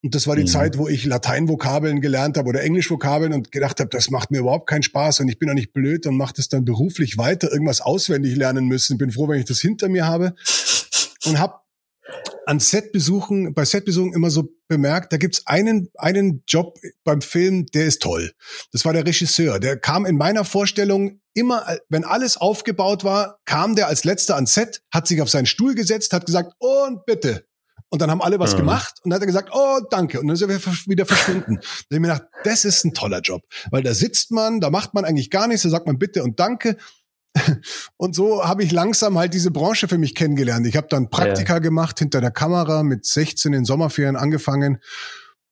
und 0.05 0.13
das 0.13 0.27
war 0.27 0.35
die 0.35 0.43
mhm. 0.43 0.47
Zeit, 0.47 0.77
wo 0.77 0.87
ich 0.87 1.03
Lateinvokabeln 1.03 1.99
gelernt 1.99 2.37
habe 2.37 2.49
oder 2.49 2.61
Englischvokabeln 2.61 3.33
und 3.33 3.51
gedacht 3.51 3.79
habe, 3.79 3.89
das 3.89 4.11
macht 4.11 4.29
mir 4.29 4.37
überhaupt 4.37 4.69
keinen 4.69 4.83
Spaß 4.83 5.21
und 5.21 5.29
ich 5.29 5.39
bin 5.39 5.49
auch 5.49 5.55
nicht 5.55 5.73
blöd 5.73 6.05
und 6.05 6.15
mache 6.15 6.35
das 6.35 6.47
dann 6.47 6.63
beruflich 6.63 7.17
weiter, 7.17 7.51
irgendwas 7.51 7.81
auswendig 7.81 8.35
lernen 8.35 8.67
müssen. 8.67 8.99
Bin 8.99 9.09
froh, 9.09 9.27
wenn 9.27 9.39
ich 9.39 9.45
das 9.45 9.61
hinter 9.61 9.89
mir 9.89 10.05
habe. 10.05 10.35
Und 11.25 11.39
habe 11.39 11.55
an 12.45 12.59
Setbesuchen, 12.59 13.55
bei 13.55 13.65
Setbesuchen 13.65 14.13
immer 14.13 14.29
so 14.29 14.47
bemerkt, 14.67 15.11
da 15.11 15.17
gibt's 15.17 15.47
einen, 15.47 15.89
einen 15.95 16.43
Job 16.47 16.77
beim 17.03 17.23
Film, 17.23 17.65
der 17.73 17.87
ist 17.87 18.03
toll. 18.03 18.31
Das 18.73 18.85
war 18.85 18.93
der 18.93 19.07
Regisseur. 19.07 19.59
Der 19.59 19.75
kam 19.75 20.05
in 20.05 20.15
meiner 20.15 20.45
Vorstellung 20.45 21.19
immer, 21.33 21.65
wenn 21.89 22.03
alles 22.03 22.37
aufgebaut 22.37 23.03
war, 23.03 23.39
kam 23.45 23.75
der 23.75 23.87
als 23.87 24.03
letzter 24.03 24.35
ans 24.35 24.53
Set, 24.53 24.83
hat 24.93 25.07
sich 25.07 25.19
auf 25.23 25.31
seinen 25.31 25.47
Stuhl 25.47 25.73
gesetzt, 25.73 26.13
hat 26.13 26.27
gesagt, 26.27 26.53
und 26.59 27.07
bitte, 27.07 27.47
und 27.89 28.01
dann 28.01 28.11
haben 28.11 28.21
alle 28.21 28.39
was 28.39 28.53
mhm. 28.53 28.59
gemacht 28.59 28.95
und 29.03 29.09
dann 29.09 29.17
hat 29.17 29.23
er 29.23 29.27
gesagt, 29.27 29.49
oh, 29.53 29.79
danke. 29.89 30.19
Und 30.19 30.27
dann 30.27 30.35
ist 30.35 30.41
er 30.41 30.49
wieder 30.49 31.05
verschwunden. 31.05 31.55
da 31.61 31.61
habe 31.61 31.85
ich 31.89 31.99
mir 31.99 32.07
gedacht, 32.07 32.23
das 32.43 32.65
ist 32.65 32.83
ein 32.83 32.93
toller 32.93 33.21
Job. 33.21 33.43
Weil 33.71 33.83
da 33.83 33.93
sitzt 33.93 34.31
man, 34.31 34.59
da 34.59 34.69
macht 34.69 34.93
man 34.93 35.05
eigentlich 35.05 35.29
gar 35.29 35.47
nichts, 35.47 35.63
da 35.63 35.69
sagt 35.69 35.87
man 35.87 35.97
bitte 35.97 36.23
und 36.23 36.39
danke. 36.39 36.77
Und 37.97 38.15
so 38.15 38.45
habe 38.45 38.63
ich 38.63 38.71
langsam 38.71 39.17
halt 39.17 39.33
diese 39.33 39.51
Branche 39.51 39.89
für 39.89 39.97
mich 39.97 40.15
kennengelernt. 40.15 40.65
Ich 40.67 40.77
habe 40.77 40.87
dann 40.89 41.09
Praktika 41.09 41.55
ja. 41.55 41.59
gemacht 41.59 41.99
hinter 41.99 42.21
der 42.21 42.31
Kamera 42.31 42.81
mit 42.83 43.05
16 43.05 43.51
in 43.51 43.65
Sommerferien 43.65 44.15
angefangen 44.15 44.79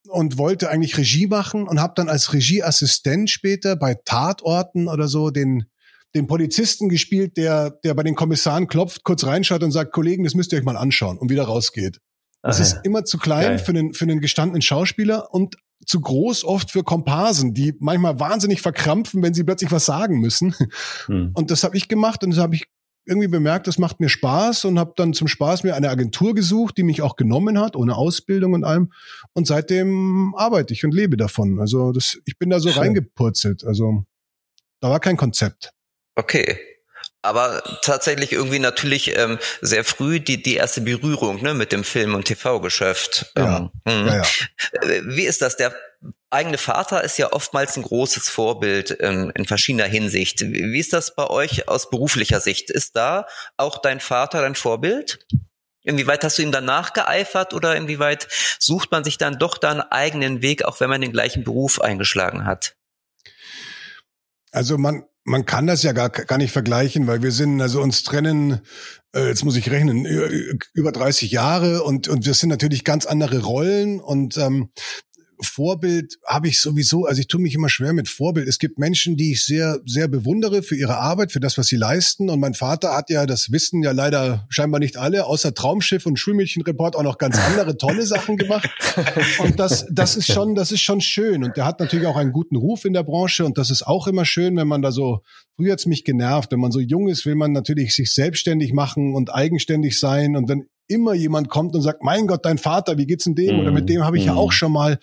und 0.07 0.37
wollte 0.37 0.69
eigentlich 0.69 0.97
Regie 0.97 1.27
machen 1.27 1.67
und 1.67 1.81
habe 1.81 1.93
dann 1.95 2.07
als 2.07 2.31
Regieassistent 2.31 3.29
später 3.29 3.75
bei 3.75 3.95
Tatorten 4.05 4.87
oder 4.87 5.07
so 5.07 5.29
den 5.29 5.65
den 6.15 6.27
Polizisten 6.27 6.89
gespielt, 6.89 7.37
der 7.37 7.71
der 7.83 7.95
bei 7.95 8.03
den 8.03 8.15
Kommissaren 8.15 8.67
klopft, 8.67 9.03
kurz 9.03 9.25
reinschaut 9.25 9.63
und 9.63 9.71
sagt, 9.71 9.91
Kollegen, 9.91 10.23
das 10.23 10.35
müsst 10.35 10.51
ihr 10.53 10.59
euch 10.59 10.65
mal 10.65 10.77
anschauen 10.77 11.17
und 11.17 11.29
wieder 11.29 11.43
rausgeht. 11.43 11.99
Es 12.43 12.59
ist 12.59 12.79
immer 12.83 13.05
zu 13.05 13.17
klein 13.17 13.57
für 13.57 13.71
einen, 13.71 13.93
für 13.93 14.03
einen 14.03 14.19
gestandenen 14.19 14.61
Schauspieler 14.61 15.33
und 15.33 15.55
zu 15.85 16.01
groß 16.01 16.43
oft 16.43 16.71
für 16.71 16.83
Komparsen, 16.83 17.53
die 17.53 17.73
manchmal 17.79 18.19
wahnsinnig 18.19 18.61
verkrampfen, 18.61 19.21
wenn 19.23 19.33
sie 19.33 19.43
plötzlich 19.43 19.71
was 19.71 19.85
sagen 19.85 20.19
müssen. 20.19 20.53
Hm. 21.05 21.31
Und 21.33 21.51
das 21.51 21.63
habe 21.63 21.75
ich 21.77 21.87
gemacht 21.87 22.23
und 22.23 22.31
das 22.31 22.39
habe 22.39 22.55
ich 22.55 22.65
irgendwie 23.05 23.27
bemerkt, 23.27 23.67
das 23.67 23.77
macht 23.77 23.99
mir 23.99 24.07
Spaß 24.07 24.63
und 24.65 24.79
habe 24.79 24.93
dann 24.95 25.13
zum 25.13 25.27
Spaß 25.27 25.63
mir 25.63 25.75
eine 25.75 25.89
Agentur 25.89 26.33
gesucht, 26.33 26.77
die 26.77 26.83
mich 26.83 27.01
auch 27.01 27.17
genommen 27.17 27.59
hat, 27.59 27.75
ohne 27.75 27.97
Ausbildung 27.97 28.53
und 28.53 28.63
allem. 28.63 28.93
Und 29.33 29.45
seitdem 29.45 30.33
arbeite 30.37 30.73
ich 30.73 30.85
und 30.85 30.93
lebe 30.93 31.17
davon. 31.17 31.59
Also 31.59 31.91
das, 31.91 32.17
ich 32.25 32.37
bin 32.37 32.49
da 32.49 32.59
so 32.59 32.69
Schön. 32.69 32.83
reingepurzelt. 32.83 33.65
Also 33.65 34.05
da 34.79 34.89
war 34.89 35.01
kein 35.01 35.17
Konzept. 35.17 35.73
Okay 36.15 36.57
aber 37.23 37.63
tatsächlich 37.81 38.31
irgendwie 38.31 38.59
natürlich 38.59 39.17
ähm, 39.17 39.39
sehr 39.61 39.83
früh 39.83 40.19
die, 40.19 40.43
die 40.43 40.55
erste 40.55 40.81
Berührung 40.81 41.41
ne, 41.41 41.53
mit 41.53 41.71
dem 41.71 41.83
Film- 41.83 42.15
und 42.15 42.25
TV-Geschäft. 42.25 43.31
Ja. 43.37 43.71
Ähm, 43.85 44.07
ja, 44.07 44.15
ja. 44.17 44.23
Äh, 44.81 45.01
wie 45.05 45.23
ist 45.23 45.41
das? 45.41 45.55
Der 45.55 45.73
eigene 46.29 46.57
Vater 46.57 47.03
ist 47.03 47.17
ja 47.17 47.31
oftmals 47.31 47.77
ein 47.77 47.83
großes 47.83 48.27
Vorbild 48.27 48.97
ähm, 48.99 49.31
in 49.35 49.45
verschiedener 49.45 49.85
Hinsicht. 49.85 50.41
Wie 50.41 50.79
ist 50.79 50.91
das 50.91 51.15
bei 51.15 51.27
euch 51.27 51.69
aus 51.69 51.89
beruflicher 51.89 52.41
Sicht? 52.41 52.69
Ist 52.69 52.95
da 52.95 53.25
auch 53.55 53.77
dein 53.77 53.99
Vater 53.99 54.41
dein 54.41 54.55
Vorbild? 54.55 55.25
Inwieweit 55.83 56.23
hast 56.23 56.37
du 56.37 56.41
ihm 56.41 56.51
danach 56.51 56.93
geeifert 56.93 57.53
oder 57.53 57.75
inwieweit 57.75 58.27
sucht 58.59 58.91
man 58.91 59.03
sich 59.03 59.17
dann 59.17 59.37
doch 59.37 59.57
da 59.57 59.71
einen 59.71 59.81
eigenen 59.81 60.41
Weg, 60.41 60.65
auch 60.65 60.79
wenn 60.79 60.89
man 60.89 61.01
den 61.01 61.11
gleichen 61.11 61.43
Beruf 61.43 61.81
eingeschlagen 61.81 62.45
hat? 62.45 62.75
Also 64.51 64.77
man, 64.77 65.05
man 65.23 65.45
kann 65.45 65.67
das 65.67 65.83
ja 65.83 65.93
gar, 65.93 66.09
gar 66.09 66.37
nicht 66.37 66.51
vergleichen, 66.51 67.07
weil 67.07 67.21
wir 67.23 67.31
sind, 67.31 67.61
also 67.61 67.81
uns 67.81 68.03
trennen, 68.03 68.61
äh, 69.15 69.27
jetzt 69.27 69.45
muss 69.45 69.55
ich 69.55 69.69
rechnen, 69.71 70.05
über 70.73 70.91
30 70.91 71.31
Jahre 71.31 71.83
und, 71.83 72.07
und 72.07 72.25
wir 72.25 72.33
sind 72.33 72.49
natürlich 72.49 72.83
ganz 72.83 73.05
andere 73.05 73.39
Rollen 73.39 73.99
und 73.99 74.37
ähm, 74.37 74.69
Vorbild 75.43 76.17
habe 76.25 76.47
ich 76.47 76.59
sowieso, 76.59 77.05
also 77.05 77.19
ich 77.19 77.27
tue 77.27 77.41
mich 77.41 77.55
immer 77.55 77.69
schwer 77.69 77.93
mit 77.93 78.07
Vorbild. 78.07 78.47
Es 78.47 78.59
gibt 78.59 78.79
Menschen, 78.79 79.17
die 79.17 79.33
ich 79.33 79.45
sehr, 79.45 79.79
sehr 79.85 80.07
bewundere 80.07 80.63
für 80.63 80.75
ihre 80.75 80.97
Arbeit, 80.97 81.31
für 81.31 81.39
das, 81.39 81.57
was 81.57 81.67
sie 81.67 81.75
leisten. 81.75 82.29
Und 82.29 82.39
mein 82.39 82.53
Vater 82.53 82.95
hat 82.95 83.09
ja, 83.09 83.25
das 83.25 83.51
wissen 83.51 83.83
ja 83.83 83.91
leider 83.91 84.45
scheinbar 84.49 84.79
nicht 84.79 84.97
alle, 84.97 85.25
außer 85.25 85.53
Traumschiff 85.53 86.05
und 86.05 86.17
Schulmädchenreport 86.17 86.95
auch 86.95 87.03
noch 87.03 87.17
ganz 87.17 87.37
andere 87.37 87.77
tolle 87.77 88.05
Sachen 88.05 88.37
gemacht. 88.37 88.69
Und 89.39 89.59
das, 89.59 89.85
das 89.91 90.15
ist 90.15 90.31
schon, 90.31 90.55
das 90.55 90.71
ist 90.71 90.81
schon 90.81 91.01
schön. 91.01 91.43
Und 91.43 91.57
der 91.57 91.65
hat 91.65 91.79
natürlich 91.79 92.07
auch 92.07 92.17
einen 92.17 92.31
guten 92.31 92.55
Ruf 92.55 92.85
in 92.85 92.93
der 92.93 93.03
Branche. 93.03 93.45
Und 93.45 93.57
das 93.57 93.69
ist 93.69 93.85
auch 93.85 94.07
immer 94.07 94.25
schön, 94.25 94.55
wenn 94.55 94.67
man 94.67 94.81
da 94.81 94.91
so, 94.91 95.21
früher 95.55 95.73
hat's 95.73 95.85
mich 95.85 96.03
genervt, 96.03 96.51
wenn 96.51 96.59
man 96.59 96.71
so 96.71 96.79
jung 96.79 97.07
ist, 97.07 97.25
will 97.25 97.35
man 97.35 97.51
natürlich 97.51 97.95
sich 97.95 98.13
selbstständig 98.13 98.73
machen 98.73 99.13
und 99.13 99.33
eigenständig 99.33 99.99
sein. 99.99 100.35
Und 100.35 100.49
wenn 100.49 100.67
immer 100.87 101.13
jemand 101.13 101.49
kommt 101.49 101.75
und 101.75 101.81
sagt, 101.81 102.03
mein 102.03 102.27
Gott, 102.27 102.45
dein 102.45 102.57
Vater, 102.57 102.97
wie 102.97 103.05
geht's 103.05 103.23
denn 103.25 103.35
dem? 103.35 103.59
Oder 103.59 103.71
mit 103.71 103.89
dem 103.89 104.03
habe 104.03 104.17
ich 104.17 104.25
ja 104.25 104.35
auch 104.35 104.47
mhm. 104.47 104.51
schon 104.51 104.71
mal. 104.71 104.99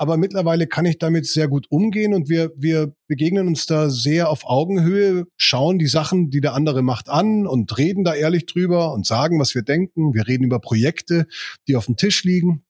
Aber 0.00 0.16
mittlerweile 0.16 0.68
kann 0.68 0.86
ich 0.86 0.98
damit 0.98 1.26
sehr 1.26 1.48
gut 1.48 1.66
umgehen 1.70 2.14
und 2.14 2.28
wir, 2.28 2.52
wir 2.56 2.94
begegnen 3.08 3.48
uns 3.48 3.66
da 3.66 3.90
sehr 3.90 4.30
auf 4.30 4.44
Augenhöhe, 4.44 5.24
schauen 5.36 5.80
die 5.80 5.88
Sachen, 5.88 6.30
die 6.30 6.40
der 6.40 6.54
andere 6.54 6.82
macht, 6.82 7.08
an 7.08 7.48
und 7.48 7.76
reden 7.76 8.04
da 8.04 8.14
ehrlich 8.14 8.46
drüber 8.46 8.92
und 8.92 9.06
sagen, 9.06 9.40
was 9.40 9.56
wir 9.56 9.62
denken. 9.62 10.14
Wir 10.14 10.28
reden 10.28 10.44
über 10.44 10.60
Projekte, 10.60 11.26
die 11.66 11.74
auf 11.74 11.86
dem 11.86 11.96
Tisch 11.96 12.22
liegen 12.22 12.62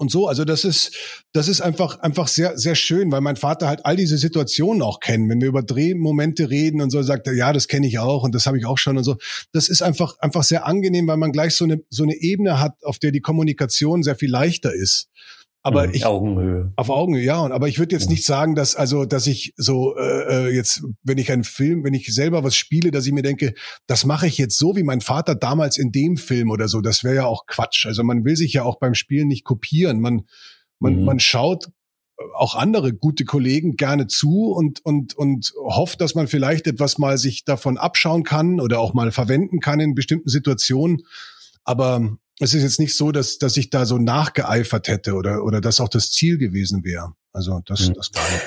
und 0.00 0.10
so, 0.10 0.28
also 0.28 0.46
das 0.46 0.64
ist, 0.64 0.96
das 1.32 1.46
ist 1.46 1.60
einfach, 1.60 2.00
einfach 2.00 2.26
sehr, 2.26 2.56
sehr 2.56 2.74
schön, 2.74 3.12
weil 3.12 3.20
mein 3.20 3.36
Vater 3.36 3.68
halt 3.68 3.84
all 3.84 3.96
diese 3.96 4.16
Situationen 4.16 4.80
auch 4.80 4.98
kennt. 5.00 5.28
Wenn 5.28 5.40
wir 5.42 5.48
über 5.48 5.62
Drehmomente 5.62 6.48
reden 6.48 6.80
und 6.80 6.90
so, 6.90 7.02
sagt 7.02 7.26
er, 7.26 7.34
ja, 7.34 7.52
das 7.52 7.68
kenne 7.68 7.86
ich 7.86 7.98
auch 7.98 8.22
und 8.22 8.34
das 8.34 8.46
habe 8.46 8.58
ich 8.58 8.64
auch 8.64 8.78
schon 8.78 8.96
und 8.96 9.04
so. 9.04 9.16
Das 9.52 9.68
ist 9.68 9.82
einfach, 9.82 10.18
einfach 10.20 10.42
sehr 10.42 10.66
angenehm, 10.66 11.06
weil 11.06 11.18
man 11.18 11.32
gleich 11.32 11.54
so 11.54 11.64
eine, 11.64 11.82
so 11.90 12.02
eine 12.02 12.14
Ebene 12.14 12.60
hat, 12.60 12.82
auf 12.84 12.98
der 12.98 13.12
die 13.12 13.20
Kommunikation 13.20 14.02
sehr 14.02 14.16
viel 14.16 14.30
leichter 14.30 14.72
ist. 14.72 15.10
Aber 15.62 15.88
mhm, 15.88 15.94
ich 15.94 16.06
Augenhöhe. 16.06 16.72
Auf 16.76 16.88
Augenhöhe, 16.88 17.22
ja. 17.24 17.40
Und 17.40 17.52
aber 17.52 17.68
ich 17.68 17.78
würde 17.78 17.94
jetzt 17.94 18.08
nicht 18.08 18.24
sagen, 18.24 18.54
dass 18.54 18.76
also, 18.76 19.04
dass 19.04 19.26
ich 19.26 19.52
so 19.56 19.94
äh, 19.96 20.48
äh, 20.48 20.54
jetzt, 20.54 20.82
wenn 21.02 21.18
ich 21.18 21.30
einen 21.30 21.44
Film, 21.44 21.84
wenn 21.84 21.92
ich 21.92 22.14
selber 22.14 22.42
was 22.44 22.56
spiele, 22.56 22.90
dass 22.90 23.06
ich 23.06 23.12
mir 23.12 23.22
denke, 23.22 23.54
das 23.86 24.06
mache 24.06 24.26
ich 24.26 24.38
jetzt 24.38 24.58
so 24.58 24.74
wie 24.76 24.82
mein 24.82 25.02
Vater 25.02 25.34
damals 25.34 25.76
in 25.76 25.92
dem 25.92 26.16
Film 26.16 26.50
oder 26.50 26.66
so. 26.66 26.80
Das 26.80 27.04
wäre 27.04 27.16
ja 27.16 27.24
auch 27.26 27.44
Quatsch. 27.46 27.84
Also 27.84 28.02
man 28.02 28.24
will 28.24 28.36
sich 28.36 28.54
ja 28.54 28.62
auch 28.62 28.78
beim 28.78 28.94
Spielen 28.94 29.28
nicht 29.28 29.44
kopieren. 29.44 30.00
Man 30.00 30.22
man 30.78 31.00
mhm. 31.00 31.04
man 31.04 31.20
schaut 31.20 31.68
auch 32.34 32.54
andere 32.54 32.92
gute 32.92 33.24
Kollegen 33.24 33.76
gerne 33.76 34.06
zu 34.06 34.52
und 34.52 34.84
und 34.84 35.14
und 35.14 35.52
hofft, 35.62 36.00
dass 36.00 36.14
man 36.14 36.26
vielleicht 36.26 36.66
etwas 36.66 36.96
mal 36.96 37.18
sich 37.18 37.44
davon 37.44 37.76
abschauen 37.76 38.24
kann 38.24 38.60
oder 38.60 38.80
auch 38.80 38.94
mal 38.94 39.12
verwenden 39.12 39.60
kann 39.60 39.80
in 39.80 39.94
bestimmten 39.94 40.28
Situationen. 40.30 41.02
Aber 41.64 42.16
es 42.40 42.54
ist 42.54 42.62
jetzt 42.62 42.80
nicht 42.80 42.96
so, 42.96 43.12
dass, 43.12 43.38
dass 43.38 43.56
ich 43.56 43.70
da 43.70 43.84
so 43.84 43.98
nachgeeifert 43.98 44.88
hätte 44.88 45.14
oder, 45.14 45.44
oder 45.44 45.60
das 45.60 45.78
auch 45.78 45.88
das 45.88 46.10
Ziel 46.10 46.38
gewesen 46.38 46.84
wäre. 46.84 47.14
Also 47.32 47.60
das, 47.66 47.88
mhm. 47.88 47.94
das 47.94 48.10
gar 48.10 48.28
nicht. 48.30 48.42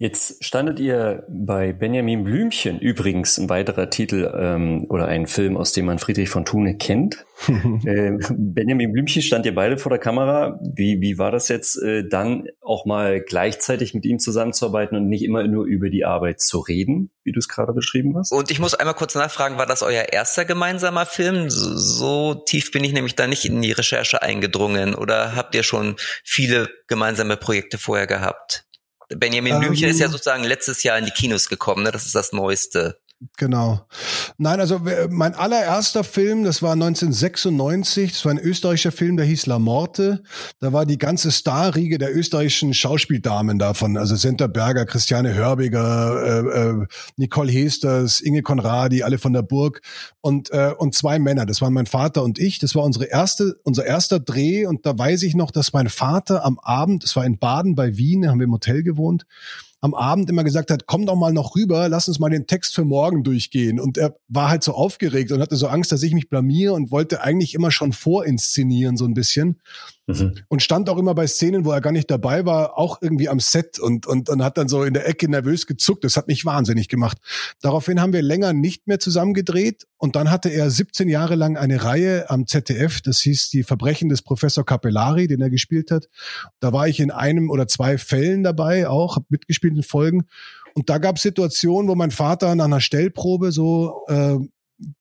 Jetzt 0.00 0.42
standet 0.42 0.80
ihr 0.80 1.24
bei 1.28 1.74
Benjamin 1.74 2.24
Blümchen, 2.24 2.80
übrigens 2.80 3.36
ein 3.36 3.50
weiterer 3.50 3.90
Titel 3.90 4.32
ähm, 4.34 4.86
oder 4.88 5.04
ein 5.04 5.26
Film, 5.26 5.58
aus 5.58 5.74
dem 5.74 5.84
man 5.84 5.98
Friedrich 5.98 6.30
von 6.30 6.46
Thune 6.46 6.78
kennt. 6.78 7.26
äh, 7.84 8.12
Benjamin 8.30 8.92
Blümchen 8.92 9.20
stand 9.20 9.44
ihr 9.44 9.54
beide 9.54 9.76
vor 9.76 9.90
der 9.90 9.98
Kamera. 9.98 10.58
Wie, 10.62 11.02
wie 11.02 11.18
war 11.18 11.30
das 11.30 11.48
jetzt 11.48 11.76
äh, 11.82 12.08
dann 12.08 12.48
auch 12.62 12.86
mal 12.86 13.20
gleichzeitig 13.20 13.92
mit 13.92 14.06
ihm 14.06 14.18
zusammenzuarbeiten 14.18 14.96
und 14.96 15.06
nicht 15.06 15.22
immer 15.22 15.46
nur 15.46 15.66
über 15.66 15.90
die 15.90 16.06
Arbeit 16.06 16.40
zu 16.40 16.60
reden, 16.60 17.10
wie 17.22 17.32
du 17.32 17.38
es 17.38 17.48
gerade 17.48 17.74
beschrieben 17.74 18.16
hast? 18.16 18.32
Und 18.32 18.50
ich 18.50 18.58
muss 18.58 18.72
einmal 18.72 18.94
kurz 18.94 19.14
nachfragen, 19.14 19.58
war 19.58 19.66
das 19.66 19.82
euer 19.82 20.04
erster 20.10 20.46
gemeinsamer 20.46 21.04
Film? 21.04 21.50
So, 21.50 21.76
so 21.76 22.34
tief 22.46 22.70
bin 22.70 22.84
ich 22.84 22.94
nämlich 22.94 23.16
da 23.16 23.26
nicht 23.26 23.44
in 23.44 23.60
die 23.60 23.72
Recherche 23.72 24.22
eingedrungen. 24.22 24.94
Oder 24.94 25.36
habt 25.36 25.54
ihr 25.54 25.62
schon 25.62 25.96
viele 26.24 26.70
gemeinsame 26.86 27.36
Projekte 27.36 27.76
vorher 27.76 28.06
gehabt? 28.06 28.64
Benjamin 29.16 29.58
Blümchen 29.58 29.84
ähm, 29.84 29.90
ist 29.90 30.00
ja 30.00 30.06
ähm. 30.06 30.12
sozusagen 30.12 30.44
letztes 30.44 30.82
Jahr 30.82 30.98
in 30.98 31.04
die 31.04 31.10
Kinos 31.10 31.48
gekommen, 31.48 31.82
ne? 31.82 31.90
Das 31.90 32.06
ist 32.06 32.14
das 32.14 32.32
Neueste. 32.32 32.99
Genau. 33.36 33.80
Nein, 34.38 34.60
also 34.60 34.80
mein 35.10 35.34
allererster 35.34 36.04
Film, 36.04 36.42
das 36.42 36.62
war 36.62 36.72
1996, 36.72 38.12
das 38.12 38.24
war 38.24 38.32
ein 38.32 38.38
österreichischer 38.38 38.92
Film, 38.92 39.18
der 39.18 39.26
hieß 39.26 39.44
La 39.44 39.58
Morte. 39.58 40.22
Da 40.58 40.72
war 40.72 40.86
die 40.86 40.96
ganze 40.96 41.30
Starriege 41.30 41.98
der 41.98 42.16
österreichischen 42.16 42.72
Schauspieldamen 42.72 43.58
davon, 43.58 43.98
also 43.98 44.16
Senta 44.16 44.46
Berger, 44.46 44.86
Christiane 44.86 45.34
Hörbiger, 45.34 46.22
äh, 46.24 46.82
äh, 46.82 46.86
Nicole 47.16 47.52
Hesters, 47.52 48.22
Inge 48.22 48.40
Konradi, 48.40 49.02
alle 49.02 49.18
von 49.18 49.34
der 49.34 49.42
Burg 49.42 49.82
und 50.22 50.50
äh, 50.52 50.72
und 50.78 50.94
zwei 50.94 51.18
Männer, 51.18 51.44
das 51.44 51.60
waren 51.60 51.74
mein 51.74 51.84
Vater 51.84 52.22
und 52.22 52.38
ich. 52.38 52.58
Das 52.58 52.74
war 52.74 52.84
unsere 52.84 53.04
erste, 53.04 53.60
unser 53.64 53.84
erster 53.84 54.18
Dreh 54.18 54.64
und 54.64 54.86
da 54.86 54.98
weiß 54.98 55.24
ich 55.24 55.34
noch, 55.34 55.50
dass 55.50 55.74
mein 55.74 55.90
Vater 55.90 56.42
am 56.42 56.58
Abend, 56.58 57.04
das 57.04 57.14
war 57.16 57.26
in 57.26 57.38
Baden 57.38 57.74
bei 57.74 57.98
Wien, 57.98 58.26
haben 58.30 58.40
wir 58.40 58.44
im 58.44 58.52
Hotel 58.52 58.82
gewohnt 58.82 59.26
am 59.80 59.94
Abend 59.94 60.28
immer 60.28 60.44
gesagt 60.44 60.70
hat, 60.70 60.86
komm 60.86 61.06
doch 61.06 61.16
mal 61.16 61.32
noch 61.32 61.56
rüber, 61.56 61.88
lass 61.88 62.08
uns 62.08 62.18
mal 62.18 62.28
den 62.28 62.46
Text 62.46 62.74
für 62.74 62.84
morgen 62.84 63.24
durchgehen. 63.24 63.80
Und 63.80 63.96
er 63.96 64.16
war 64.28 64.50
halt 64.50 64.62
so 64.62 64.72
aufgeregt 64.74 65.32
und 65.32 65.40
hatte 65.40 65.56
so 65.56 65.68
Angst, 65.68 65.90
dass 65.90 66.02
ich 66.02 66.12
mich 66.12 66.28
blamier 66.28 66.74
und 66.74 66.90
wollte 66.90 67.22
eigentlich 67.22 67.54
immer 67.54 67.70
schon 67.70 67.92
vorinszenieren, 67.92 68.96
so 68.96 69.06
ein 69.06 69.14
bisschen. 69.14 69.60
Mhm. 70.18 70.34
Und 70.48 70.62
stand 70.62 70.88
auch 70.88 70.98
immer 70.98 71.14
bei 71.14 71.26
Szenen, 71.26 71.64
wo 71.64 71.72
er 71.72 71.80
gar 71.80 71.92
nicht 71.92 72.10
dabei 72.10 72.44
war, 72.44 72.78
auch 72.78 73.00
irgendwie 73.00 73.28
am 73.28 73.40
Set 73.40 73.78
und, 73.78 74.06
und, 74.06 74.28
und 74.28 74.42
hat 74.42 74.58
dann 74.58 74.68
so 74.68 74.82
in 74.84 74.94
der 74.94 75.08
Ecke 75.08 75.28
nervös 75.28 75.66
gezuckt. 75.66 76.04
Das 76.04 76.16
hat 76.16 76.26
mich 76.26 76.44
wahnsinnig 76.44 76.88
gemacht. 76.88 77.18
Daraufhin 77.60 78.00
haben 78.00 78.12
wir 78.12 78.22
länger 78.22 78.52
nicht 78.52 78.86
mehr 78.86 78.98
zusammen 78.98 79.34
gedreht 79.34 79.86
und 79.96 80.16
dann 80.16 80.30
hatte 80.30 80.48
er 80.48 80.70
17 80.70 81.08
Jahre 81.08 81.34
lang 81.34 81.56
eine 81.56 81.84
Reihe 81.84 82.30
am 82.30 82.46
ZDF, 82.46 83.00
das 83.00 83.20
hieß 83.20 83.50
Die 83.50 83.62
Verbrechen 83.62 84.08
des 84.08 84.22
Professor 84.22 84.64
Capellari, 84.64 85.26
den 85.26 85.40
er 85.40 85.50
gespielt 85.50 85.90
hat. 85.90 86.08
Da 86.60 86.72
war 86.72 86.88
ich 86.88 87.00
in 87.00 87.10
einem 87.10 87.50
oder 87.50 87.68
zwei 87.68 87.98
Fällen 87.98 88.42
dabei, 88.42 88.88
auch, 88.88 89.16
habe 89.16 89.26
mitgespielt 89.28 89.76
in 89.76 89.82
Folgen. 89.82 90.26
Und 90.74 90.88
da 90.88 90.98
gab 90.98 91.16
es 91.16 91.22
Situationen, 91.22 91.88
wo 91.88 91.94
mein 91.94 92.10
Vater 92.10 92.54
nach 92.54 92.66
einer 92.66 92.80
Stellprobe 92.80 93.52
so 93.52 94.04
äh, 94.08 94.36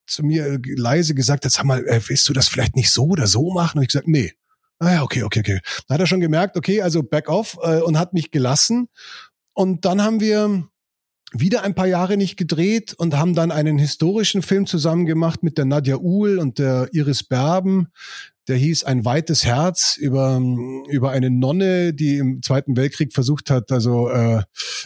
zu 0.07 0.23
mir 0.23 0.59
leise 0.65 1.15
gesagt 1.15 1.45
hat, 1.45 1.51
sag 1.51 1.65
mal, 1.65 1.85
äh, 1.87 2.01
willst 2.07 2.27
du 2.27 2.33
das 2.33 2.47
vielleicht 2.47 2.75
nicht 2.75 2.91
so 2.91 3.05
oder 3.05 3.27
so 3.27 3.51
machen? 3.51 3.77
Und 3.77 3.83
ich 3.83 3.89
gesagt, 3.89 4.07
nee, 4.07 4.33
Ah 4.79 4.93
ja, 4.93 5.03
okay, 5.03 5.23
okay, 5.23 5.39
okay. 5.41 5.59
Da 5.87 5.95
hat 5.95 6.01
er 6.01 6.07
schon 6.07 6.21
gemerkt, 6.21 6.55
okay, 6.55 6.81
also 6.81 7.03
back 7.03 7.29
off 7.29 7.57
äh, 7.61 7.81
und 7.81 7.99
hat 7.99 8.13
mich 8.13 8.31
gelassen. 8.31 8.87
Und 9.53 9.83
dann 9.83 10.01
haben 10.01 10.21
wir 10.21 10.63
wieder 11.33 11.63
ein 11.63 11.75
paar 11.75 11.85
Jahre 11.85 12.17
nicht 12.17 12.37
gedreht 12.37 12.93
und 12.93 13.17
haben 13.17 13.35
dann 13.35 13.51
einen 13.51 13.77
historischen 13.77 14.41
Film 14.41 14.65
zusammen 14.65 15.05
gemacht 15.05 15.43
mit 15.43 15.57
der 15.57 15.65
Nadja 15.65 15.97
Uhl 15.97 16.39
und 16.39 16.59
der 16.59 16.89
Iris 16.91 17.23
Berben, 17.23 17.89
der 18.49 18.57
hieß 18.57 18.83
Ein 18.83 19.05
weites 19.05 19.45
Herz 19.45 19.95
über, 19.95 20.41
über 20.89 21.11
eine 21.11 21.29
Nonne, 21.29 21.93
die 21.93 22.17
im 22.17 22.41
Zweiten 22.41 22.75
Weltkrieg 22.75 23.13
versucht 23.13 23.51
hat, 23.51 23.71
also 23.71 24.09
äh, 24.09 24.41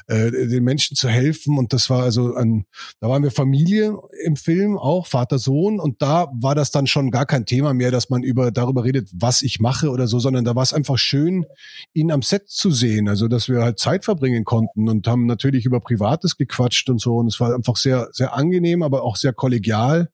äh, 0.07 0.31
den 0.31 0.63
Menschen 0.63 0.95
zu 0.97 1.07
helfen. 1.07 1.57
Und 1.57 1.71
das 1.71 1.89
war 1.89 2.03
also 2.03 2.35
ein, 2.35 2.65
da 2.99 3.07
waren 3.07 3.23
wir 3.23 3.31
Familie 3.31 3.97
im 4.25 4.35
Film, 4.35 4.77
auch 4.77 5.07
Vater, 5.07 5.39
Sohn. 5.39 5.79
Und 5.79 6.01
da 6.01 6.27
war 6.33 6.55
das 6.55 6.71
dann 6.71 6.87
schon 6.87 7.09
gar 7.09 7.25
kein 7.25 7.45
Thema 7.45 7.73
mehr, 7.73 7.89
dass 7.89 8.09
man 8.09 8.21
über 8.21 8.51
darüber 8.51 8.83
redet, 8.83 9.09
was 9.13 9.41
ich 9.41 9.61
mache 9.61 9.89
oder 9.89 10.07
so, 10.07 10.19
sondern 10.19 10.43
da 10.43 10.55
war 10.55 10.63
es 10.63 10.73
einfach 10.73 10.97
schön, 10.97 11.45
ihn 11.93 12.11
am 12.11 12.21
Set 12.21 12.49
zu 12.49 12.69
sehen. 12.69 13.07
Also 13.07 13.29
dass 13.29 13.47
wir 13.47 13.61
halt 13.61 13.79
Zeit 13.79 14.03
verbringen 14.03 14.43
konnten 14.43 14.89
und 14.89 15.07
haben 15.07 15.25
natürlich 15.25 15.65
über 15.65 15.79
Privates 15.79 16.35
gequatscht 16.35 16.89
und 16.89 16.99
so. 16.99 17.15
Und 17.15 17.27
es 17.27 17.39
war 17.39 17.55
einfach 17.55 17.77
sehr, 17.77 18.09
sehr 18.11 18.33
angenehm, 18.33 18.83
aber 18.83 19.03
auch 19.03 19.15
sehr 19.15 19.31
kollegial. 19.31 20.09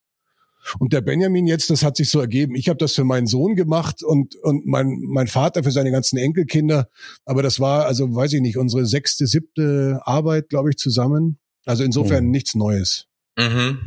Und 0.77 0.93
der 0.93 1.01
Benjamin 1.01 1.47
jetzt, 1.47 1.69
das 1.69 1.83
hat 1.83 1.97
sich 1.97 2.09
so 2.09 2.19
ergeben. 2.19 2.55
Ich 2.55 2.69
habe 2.69 2.77
das 2.77 2.93
für 2.93 3.03
meinen 3.03 3.27
Sohn 3.27 3.55
gemacht 3.55 4.03
und, 4.03 4.35
und 4.35 4.65
mein, 4.65 4.99
mein 5.07 5.27
Vater 5.27 5.63
für 5.63 5.71
seine 5.71 5.91
ganzen 5.91 6.17
Enkelkinder. 6.17 6.89
Aber 7.25 7.41
das 7.41 7.59
war, 7.59 7.85
also 7.85 8.13
weiß 8.13 8.33
ich 8.33 8.41
nicht, 8.41 8.57
unsere 8.57 8.85
sechste, 8.85 9.25
siebte 9.25 9.99
Arbeit, 10.03 10.49
glaube 10.49 10.69
ich, 10.69 10.77
zusammen. 10.77 11.39
Also 11.65 11.83
insofern 11.83 12.25
mhm. 12.25 12.31
nichts 12.31 12.55
Neues. 12.55 13.07
Mhm. 13.37 13.79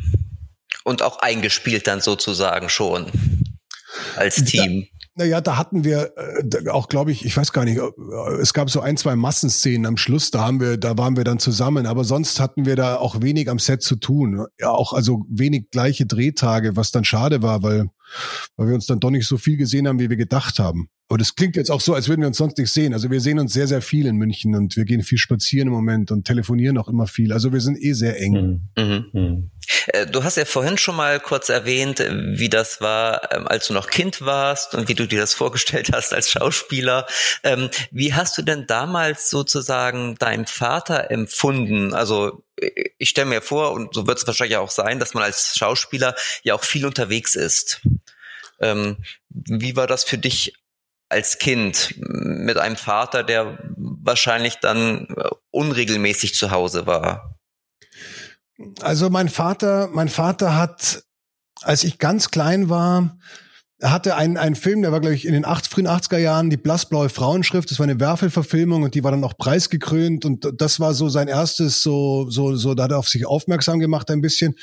Und 0.84 1.02
auch 1.02 1.18
eingespielt 1.20 1.86
dann 1.86 2.00
sozusagen 2.00 2.68
schon 2.68 3.06
als 4.16 4.44
Team. 4.44 4.88
Naja, 5.14 5.42
da 5.42 5.59
hatten 5.59 5.85
wir 5.85 6.12
äh, 6.16 6.69
auch, 6.71 6.88
glaube 6.88 7.12
ich, 7.12 7.26
ich 7.26 7.37
weiß 7.37 7.52
gar 7.52 7.66
nicht, 7.66 7.78
äh, 7.78 8.40
es 8.40 8.54
gab 8.54 8.71
so 8.71 8.81
ein, 8.81 8.97
zwei 8.97 9.14
Massenszenen 9.14 9.85
am 9.85 9.99
Schluss, 9.99 10.31
da 10.31 10.40
haben 10.40 10.59
wir, 10.59 10.78
da 10.78 10.97
waren 10.97 11.16
wir 11.16 11.25
dann 11.25 11.38
zusammen, 11.38 11.87
aber 11.87 12.04
sonst 12.04 12.40
hatten 12.40 12.64
wir 12.64 12.76
da 12.76 12.97
auch 12.97 13.21
wenig 13.21 13.50
am 13.50 13.59
Set 13.59 13.83
zu 13.83 13.97
tun. 13.97 14.47
Ja, 14.59 14.71
auch 14.71 14.95
also 14.95 15.26
wenig 15.28 15.71
gleiche 15.71 16.07
Drehtage, 16.07 16.76
was 16.76 16.92
dann 16.92 17.04
schade 17.04 17.42
war, 17.42 17.62
weil, 17.62 17.90
weil 18.57 18.69
wir 18.69 18.75
uns 18.75 18.87
dann 18.87 19.00
doch 19.00 19.11
nicht 19.11 19.26
so 19.26 19.37
viel 19.37 19.59
gesehen 19.59 19.87
haben, 19.87 19.99
wie 19.99 20.09
wir 20.09 20.16
gedacht 20.16 20.59
haben. 20.59 20.88
Aber 21.11 21.19
das 21.19 21.35
klingt 21.35 21.57
jetzt 21.57 21.71
auch 21.71 21.83
so, 21.83 21.92
als 21.92 22.09
würden 22.09 22.23
wir 22.23 22.28
uns 22.28 22.38
sonst 22.38 22.57
nicht 22.57 22.73
sehen. 22.73 22.95
Also 22.95 23.11
wir 23.11 23.21
sehen 23.21 23.38
uns 23.38 23.52
sehr, 23.52 23.66
sehr 23.66 23.83
viel 23.83 24.07
in 24.07 24.16
München 24.16 24.54
und 24.54 24.76
wir 24.78 24.87
gehen 24.87 25.02
viel 25.02 25.19
spazieren 25.19 25.69
im 25.69 25.75
Moment 25.75 26.11
und 26.11 26.25
telefonieren 26.25 26.78
auch 26.78 26.88
immer 26.88 27.07
viel. 27.07 27.35
Also 27.35 27.52
wir 27.52 27.61
sind 27.61 27.78
eh 27.83 27.92
sehr 27.92 28.19
eng. 28.19 28.62
Mhm. 28.78 29.04
Mhm. 29.12 29.50
Äh, 29.88 30.07
du 30.07 30.25
hast 30.25 30.37
ja 30.37 30.45
vorhin 30.45 30.78
schon 30.78 30.97
mal 30.97 31.21
kurz 31.21 31.49
erwähnt, 31.49 32.00
äh, 32.00 32.11
wie 32.12 32.49
das 32.49 32.81
war, 32.81 33.33
ähm, 33.33 33.47
als 33.49 33.69
du 33.69 33.75
noch 33.75 33.88
Kind 33.88 34.21
warst 34.23 34.75
und 34.75 34.88
wie 34.88 34.95
du 34.95 35.07
dir 35.07 35.21
das 35.21 35.35
vorgestellt 35.42 35.90
hast 35.92 36.12
als 36.12 36.31
Schauspieler. 36.31 37.07
Ähm, 37.42 37.71
wie 37.90 38.14
hast 38.14 38.37
du 38.38 38.42
denn 38.42 38.66
damals 38.66 39.31
sozusagen 39.31 40.16
deinen 40.16 40.47
Vater 40.47 41.11
empfunden? 41.11 41.95
Also 41.95 42.45
ich 42.99 43.09
stelle 43.09 43.26
mir 43.26 43.42
vor, 43.42 43.73
und 43.73 43.95
so 43.95 44.07
wird 44.07 44.19
es 44.19 44.26
wahrscheinlich 44.26 44.57
auch 44.57 44.71
sein, 44.71 45.00
dass 45.00 45.14
man 45.14 45.23
als 45.23 45.57
Schauspieler 45.57 46.14
ja 46.42 46.54
auch 46.54 46.62
viel 46.62 46.87
unterwegs 46.87 47.35
ist. 47.35 47.81
Ähm, 48.61 48.99
wie 49.28 49.76
war 49.76 49.87
das 49.87 50.04
für 50.04 50.19
dich 50.19 50.54
als 51.09 51.38
Kind 51.38 51.95
mit 51.99 52.57
einem 52.57 52.76
Vater, 52.76 53.23
der 53.23 53.59
wahrscheinlich 53.76 54.57
dann 54.57 55.09
äh, 55.16 55.28
unregelmäßig 55.50 56.35
zu 56.35 56.50
Hause 56.50 56.87
war? 56.87 57.38
Also 58.81 59.11
mein 59.11 59.28
Vater, 59.28 59.88
mein 59.92 60.09
Vater 60.09 60.57
hat, 60.57 61.04
als 61.62 61.85
ich 61.85 61.99
ganz 61.99 62.31
klein 62.31 62.69
war, 62.69 63.16
hatte 63.82 64.16
einen, 64.16 64.36
einen 64.36 64.54
Film, 64.54 64.82
der 64.82 64.92
war, 64.92 65.00
glaube 65.00 65.14
ich, 65.14 65.26
in 65.26 65.32
den 65.32 65.44
80, 65.44 65.72
frühen 65.72 65.88
80er 65.88 66.18
Jahren, 66.18 66.50
die 66.50 66.56
blassblaue 66.56 67.08
Frauenschrift. 67.08 67.70
Das 67.70 67.78
war 67.78 67.84
eine 67.84 67.98
Werfelverfilmung 67.98 68.84
und 68.84 68.94
die 68.94 69.02
war 69.02 69.10
dann 69.10 69.24
auch 69.24 69.36
preisgekrönt. 69.36 70.24
Und 70.24 70.48
das 70.56 70.78
war 70.78 70.94
so 70.94 71.08
sein 71.08 71.28
erstes, 71.28 71.82
so, 71.82 72.30
so, 72.30 72.54
so, 72.54 72.74
da 72.74 72.84
hat 72.84 72.92
er 72.92 72.98
auf 72.98 73.08
sich 73.08 73.26
aufmerksam 73.26 73.80
gemacht 73.80 74.10
ein 74.10 74.20
bisschen. 74.20 74.54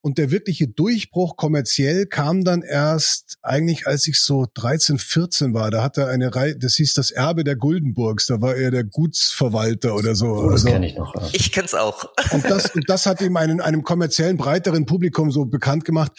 Und 0.00 0.18
der 0.18 0.30
wirkliche 0.30 0.66
Durchbruch 0.66 1.36
kommerziell 1.36 2.06
kam 2.06 2.44
dann 2.44 2.62
erst 2.62 3.36
eigentlich, 3.42 3.86
als 3.86 4.06
ich 4.06 4.20
so 4.20 4.46
13, 4.54 4.98
14 4.98 5.52
war. 5.52 5.70
Da 5.70 5.82
hatte 5.82 6.02
er 6.02 6.08
eine 6.08 6.34
Reihe, 6.34 6.56
das 6.56 6.76
hieß 6.76 6.94
das 6.94 7.10
Erbe 7.10 7.44
der 7.44 7.56
Guldenburgs. 7.56 8.26
Da 8.26 8.40
war 8.40 8.56
er 8.56 8.70
der 8.70 8.84
Gutsverwalter 8.84 9.94
oder 9.94 10.14
so. 10.14 10.26
Oh, 10.26 10.42
das 10.44 10.64
also, 10.64 10.68
kenne 10.68 10.86
ich 10.86 10.96
noch. 10.96 11.14
Ja. 11.14 11.28
Ich 11.32 11.52
kenn's 11.52 11.74
auch. 11.74 12.06
Und 12.30 12.44
das, 12.44 12.74
und 12.74 12.88
das 12.88 13.06
hat 13.06 13.20
ihm 13.20 13.36
einen, 13.36 13.60
einem 13.60 13.82
kommerziellen, 13.82 14.36
breiteren 14.36 14.86
Publikum 14.86 15.30
so 15.30 15.44
bekannt 15.44 15.84
gemacht. 15.84 16.12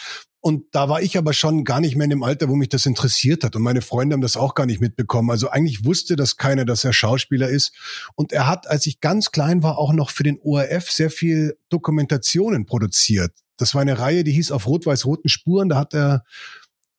Und 0.46 0.76
da 0.76 0.90
war 0.90 1.02
ich 1.02 1.18
aber 1.18 1.34
schon 1.34 1.64
gar 1.64 1.80
nicht 1.80 1.96
mehr 1.96 2.04
in 2.04 2.12
dem 2.12 2.22
Alter, 2.22 2.48
wo 2.50 2.56
mich 2.56 2.70
das 2.70 2.86
interessiert 2.86 3.44
hat. 3.44 3.56
Und 3.56 3.64
meine 3.64 3.82
Freunde 3.82 4.14
haben 4.14 4.22
das 4.22 4.38
auch 4.38 4.54
gar 4.54 4.68
nicht 4.68 4.80
mitbekommen. 4.80 5.32
Also 5.32 5.50
eigentlich 5.50 5.86
wusste 5.86 6.16
das 6.16 6.38
keiner, 6.38 6.66
dass 6.66 6.84
er 6.84 6.94
Schauspieler 6.94 7.50
ist. 7.50 7.74
Und 8.14 8.32
er 8.32 8.46
hat, 8.46 8.68
als 8.68 8.86
ich 8.86 9.02
ganz 9.02 9.32
klein 9.32 9.64
war, 9.64 9.80
auch 9.80 9.92
noch 9.92 10.12
für 10.12 10.22
den 10.22 10.38
ORF 10.40 10.92
sehr 10.92 11.10
viel 11.10 11.58
Dokumentationen 11.70 12.68
produziert. 12.68 13.32
Das 13.58 13.74
war 13.74 13.82
eine 13.82 13.98
Reihe, 13.98 14.24
die 14.24 14.34
hieß 14.34 14.52
auf 14.52 14.68
rot-weiß-roten 14.68 15.30
Spuren. 15.30 15.70
Da 15.70 15.78
hat 15.78 15.96
er 15.96 16.24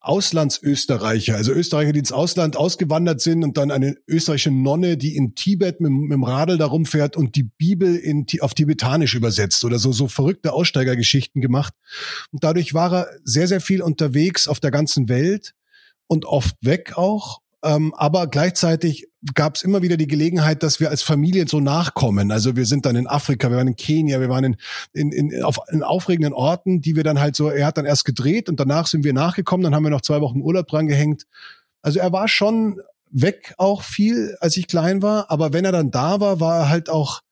Auslandsösterreicher, 0.06 1.34
also 1.36 1.52
Österreicher, 1.52 1.92
die 1.92 1.98
ins 1.98 2.12
Ausland 2.12 2.56
ausgewandert 2.56 3.20
sind 3.20 3.42
und 3.42 3.56
dann 3.56 3.70
eine 3.70 3.96
österreichische 4.06 4.50
Nonne, 4.50 4.96
die 4.96 5.16
in 5.16 5.34
Tibet 5.34 5.80
mit, 5.80 5.90
mit 5.90 6.12
dem 6.12 6.24
Radl 6.24 6.58
da 6.58 6.66
rumfährt 6.66 7.16
und 7.16 7.34
die 7.36 7.42
Bibel 7.42 7.96
in, 7.96 8.26
auf 8.40 8.54
Tibetanisch 8.54 9.14
übersetzt 9.14 9.64
oder 9.64 9.78
so, 9.78 9.92
so 9.92 10.08
verrückte 10.08 10.52
Aussteigergeschichten 10.52 11.42
gemacht. 11.42 11.74
Und 12.30 12.44
dadurch 12.44 12.72
war 12.72 12.92
er 12.92 13.08
sehr, 13.24 13.48
sehr 13.48 13.60
viel 13.60 13.82
unterwegs 13.82 14.48
auf 14.48 14.60
der 14.60 14.70
ganzen 14.70 15.08
Welt 15.08 15.54
und 16.06 16.24
oft 16.24 16.54
weg 16.62 16.96
auch 16.96 17.40
ähm, 17.66 17.92
aber 17.96 18.28
gleichzeitig 18.28 19.08
gab 19.34 19.56
es 19.56 19.62
immer 19.62 19.82
wieder 19.82 19.96
die 19.96 20.06
Gelegenheit, 20.06 20.62
dass 20.62 20.78
wir 20.78 20.90
als 20.90 21.02
Familie 21.02 21.46
so 21.48 21.58
nachkommen. 21.58 22.30
Also 22.30 22.54
wir 22.54 22.64
sind 22.64 22.86
dann 22.86 22.94
in 22.94 23.08
Afrika, 23.08 23.50
wir 23.50 23.56
waren 23.56 23.66
in 23.66 23.76
Kenia, 23.76 24.20
wir 24.20 24.28
waren 24.28 24.44
in, 24.44 24.56
in, 24.92 25.10
in, 25.10 25.42
auf, 25.42 25.58
in 25.70 25.82
aufregenden 25.82 26.32
Orten, 26.32 26.80
die 26.80 26.94
wir 26.94 27.02
dann 27.02 27.18
halt 27.18 27.34
so, 27.34 27.48
er 27.48 27.66
hat 27.66 27.76
dann 27.76 27.84
erst 27.84 28.04
gedreht 28.04 28.48
und 28.48 28.60
danach 28.60 28.86
sind 28.86 29.04
wir 29.04 29.12
nachgekommen, 29.12 29.64
dann 29.64 29.74
haben 29.74 29.82
wir 29.82 29.90
noch 29.90 30.02
zwei 30.02 30.20
Wochen 30.20 30.40
Urlaub 30.40 30.68
dran 30.68 30.86
gehängt. 30.86 31.26
Also 31.82 31.98
er 31.98 32.12
war 32.12 32.28
schon 32.28 32.80
weg 33.10 33.54
auch 33.58 33.82
viel, 33.82 34.36
als 34.40 34.56
ich 34.56 34.68
klein 34.68 35.02
war, 35.02 35.30
aber 35.30 35.52
wenn 35.52 35.64
er 35.64 35.72
dann 35.72 35.90
da 35.90 36.20
war, 36.20 36.38
war 36.38 36.58
er 36.60 36.68
halt 36.68 36.88
auch 36.88 37.22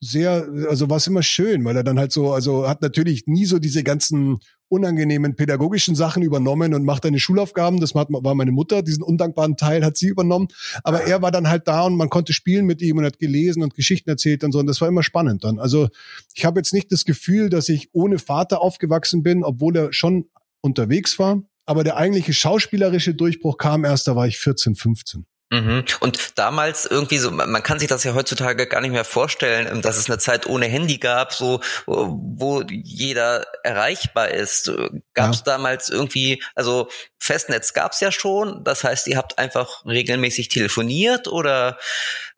sehr, 0.00 0.48
also 0.68 0.90
war 0.90 0.96
es 0.96 1.06
immer 1.06 1.22
schön, 1.22 1.64
weil 1.64 1.76
er 1.76 1.84
dann 1.84 1.98
halt 1.98 2.12
so, 2.12 2.32
also 2.32 2.68
hat 2.68 2.82
natürlich 2.82 3.26
nie 3.26 3.44
so 3.44 3.58
diese 3.58 3.84
ganzen 3.84 4.40
unangenehmen 4.72 5.36
pädagogischen 5.36 5.94
Sachen 5.94 6.22
übernommen 6.22 6.72
und 6.72 6.84
macht 6.84 7.04
deine 7.04 7.20
Schulaufgaben. 7.20 7.78
Das 7.78 7.94
war 7.94 8.34
meine 8.34 8.52
Mutter, 8.52 8.82
diesen 8.82 9.02
undankbaren 9.02 9.58
Teil 9.58 9.84
hat 9.84 9.98
sie 9.98 10.08
übernommen. 10.08 10.48
Aber 10.82 11.04
er 11.04 11.20
war 11.20 11.30
dann 11.30 11.48
halt 11.48 11.68
da 11.68 11.82
und 11.82 11.96
man 11.96 12.08
konnte 12.08 12.32
spielen 12.32 12.64
mit 12.64 12.80
ihm 12.80 12.96
und 12.96 13.04
hat 13.04 13.18
gelesen 13.18 13.62
und 13.62 13.74
Geschichten 13.74 14.08
erzählt 14.08 14.42
und 14.44 14.52
so. 14.52 14.58
Und 14.58 14.66
das 14.66 14.80
war 14.80 14.88
immer 14.88 15.02
spannend 15.02 15.44
dann. 15.44 15.58
Also 15.58 15.88
ich 16.34 16.46
habe 16.46 16.58
jetzt 16.58 16.72
nicht 16.72 16.90
das 16.90 17.04
Gefühl, 17.04 17.50
dass 17.50 17.68
ich 17.68 17.90
ohne 17.92 18.18
Vater 18.18 18.62
aufgewachsen 18.62 19.22
bin, 19.22 19.44
obwohl 19.44 19.76
er 19.76 19.92
schon 19.92 20.30
unterwegs 20.62 21.18
war. 21.18 21.42
Aber 21.66 21.84
der 21.84 21.98
eigentliche 21.98 22.32
schauspielerische 22.32 23.14
Durchbruch 23.14 23.58
kam 23.58 23.84
erst, 23.84 24.08
da 24.08 24.16
war 24.16 24.26
ich 24.26 24.38
14, 24.38 24.74
15. 24.74 25.26
Mhm. 25.52 25.84
Und 26.00 26.38
damals 26.38 26.86
irgendwie 26.86 27.18
so, 27.18 27.30
man 27.30 27.62
kann 27.62 27.78
sich 27.78 27.86
das 27.86 28.04
ja 28.04 28.14
heutzutage 28.14 28.66
gar 28.66 28.80
nicht 28.80 28.92
mehr 28.92 29.04
vorstellen, 29.04 29.68
ähm, 29.70 29.82
dass 29.82 29.98
es 29.98 30.08
eine 30.08 30.16
Zeit 30.18 30.46
ohne 30.46 30.64
Handy 30.64 30.96
gab, 30.96 31.34
so 31.34 31.60
wo 31.84 32.62
jeder 32.62 33.44
erreichbar 33.62 34.30
ist. 34.30 34.72
Gab 35.12 35.32
es 35.32 35.40
ja. 35.40 35.44
damals 35.44 35.90
irgendwie, 35.90 36.42
also 36.54 36.88
Festnetz 37.18 37.74
gab 37.74 37.92
es 37.92 38.00
ja 38.00 38.10
schon, 38.10 38.64
das 38.64 38.82
heißt, 38.82 39.06
ihr 39.08 39.18
habt 39.18 39.38
einfach 39.38 39.84
regelmäßig 39.84 40.48
telefoniert 40.48 41.28
oder 41.28 41.76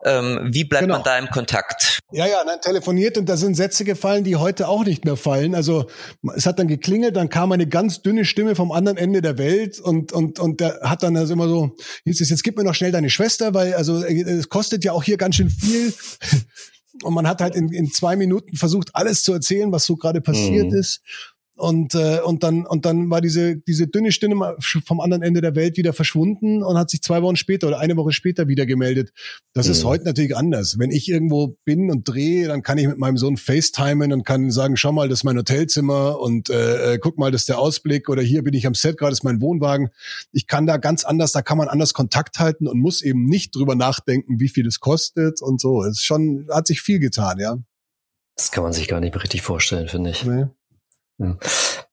ähm, 0.05 0.39
wie 0.51 0.63
bleibt 0.63 0.83
genau. 0.83 0.95
man 0.95 1.03
da 1.03 1.17
im 1.17 1.27
Kontakt? 1.27 1.99
Ja, 2.11 2.27
ja, 2.27 2.43
dann 2.45 2.61
telefoniert 2.61 3.17
und 3.17 3.27
da 3.27 3.37
sind 3.37 3.55
Sätze 3.55 3.83
gefallen, 3.83 4.23
die 4.23 4.35
heute 4.35 4.67
auch 4.67 4.85
nicht 4.85 5.03
mehr 5.03 5.17
fallen. 5.17 5.55
Also 5.55 5.87
es 6.35 6.45
hat 6.45 6.59
dann 6.59 6.67
geklingelt, 6.67 7.15
dann 7.15 7.29
kam 7.29 7.51
eine 7.51 7.67
ganz 7.67 8.03
dünne 8.03 8.23
Stimme 8.23 8.55
vom 8.55 8.71
anderen 8.71 8.97
Ende 8.97 9.21
der 9.21 9.39
Welt 9.39 9.79
und 9.79 10.13
und 10.13 10.39
und 10.39 10.59
der 10.59 10.79
hat 10.83 11.01
dann 11.01 11.17
also 11.17 11.33
immer 11.33 11.47
so, 11.47 11.75
jetzt, 12.03 12.19
jetzt 12.19 12.43
gib 12.43 12.55
mir 12.55 12.63
noch 12.63 12.75
schnell 12.75 12.91
deine 12.91 13.09
Schwester, 13.09 13.55
weil 13.55 13.73
also 13.73 14.03
es 14.03 14.47
kostet 14.49 14.83
ja 14.83 14.91
auch 14.91 15.03
hier 15.03 15.17
ganz 15.17 15.35
schön 15.35 15.49
viel. 15.49 15.91
Und 17.03 17.13
man 17.13 17.27
hat 17.27 17.41
halt 17.41 17.55
in, 17.55 17.69
in 17.73 17.91
zwei 17.91 18.15
Minuten 18.15 18.55
versucht, 18.55 18.91
alles 18.93 19.23
zu 19.23 19.33
erzählen, 19.33 19.71
was 19.71 19.85
so 19.85 19.97
gerade 19.97 20.21
passiert 20.21 20.67
mhm. 20.67 20.77
ist. 20.77 21.01
Und, 21.57 21.95
äh, 21.95 22.19
und 22.19 22.43
dann 22.43 22.65
und 22.65 22.85
dann 22.85 23.09
war 23.09 23.21
diese 23.21 23.55
diese 23.55 23.87
dünne 23.87 24.11
Stimme 24.11 24.57
vom 24.59 24.99
anderen 24.99 25.23
Ende 25.23 25.39
der 25.39 25.55
Welt 25.55 25.77
wieder 25.77 25.93
verschwunden 25.93 26.61
und 26.61 26.77
hat 26.77 26.89
sich 26.89 27.01
zwei 27.01 27.21
Wochen 27.21 27.37
später 27.37 27.67
oder 27.67 27.79
eine 27.79 27.95
Woche 27.95 28.11
später 28.11 28.49
wieder 28.49 28.65
gemeldet. 28.65 29.13
Das 29.53 29.67
mhm. 29.67 29.71
ist 29.71 29.83
heute 29.85 30.03
natürlich 30.03 30.35
anders. 30.35 30.79
Wenn 30.79 30.91
ich 30.91 31.07
irgendwo 31.07 31.55
bin 31.63 31.89
und 31.89 32.09
drehe, 32.09 32.49
dann 32.49 32.61
kann 32.61 32.77
ich 32.77 32.87
mit 32.87 32.97
meinem 32.97 33.15
Sohn 33.17 33.37
FaceTimen 33.37 34.11
und 34.11 34.25
kann 34.25 34.51
sagen, 34.51 34.75
schau 34.75 34.91
mal, 34.91 35.07
das 35.07 35.19
ist 35.19 35.23
mein 35.23 35.37
Hotelzimmer 35.37 36.19
und 36.19 36.49
äh, 36.49 36.95
äh, 36.95 36.97
guck 36.97 37.17
mal, 37.17 37.31
das 37.31 37.43
ist 37.43 37.49
der 37.49 37.59
Ausblick 37.59 38.09
oder 38.09 38.21
hier 38.21 38.43
bin 38.43 38.53
ich 38.53 38.67
am 38.67 38.75
Set, 38.75 38.97
gerade 38.97 39.13
ist 39.13 39.23
mein 39.23 39.39
Wohnwagen. 39.39 39.91
Ich 40.33 40.47
kann 40.47 40.65
da 40.65 40.75
ganz 40.75 41.05
anders, 41.05 41.31
da 41.31 41.41
kann 41.41 41.57
man 41.57 41.69
anders 41.69 41.93
Kontakt 41.93 42.37
halten 42.37 42.67
und 42.67 42.79
muss 42.79 43.01
eben 43.01 43.27
nicht 43.27 43.55
drüber 43.55 43.75
nachdenken, 43.75 44.41
wie 44.41 44.49
viel 44.49 44.67
es 44.67 44.81
kostet 44.81 45.41
und 45.41 45.61
so. 45.61 45.83
Es 45.83 45.99
ist 45.99 46.03
schon 46.03 46.47
hat 46.51 46.67
sich 46.67 46.81
viel 46.81 46.99
getan, 46.99 47.39
ja. 47.39 47.57
Das 48.35 48.51
kann 48.51 48.63
man 48.63 48.73
sich 48.73 48.89
gar 48.89 48.99
nicht 48.99 49.15
richtig 49.15 49.41
vorstellen, 49.41 49.87
finde 49.87 50.09
ich. 50.09 50.25
Nee. 50.25 50.47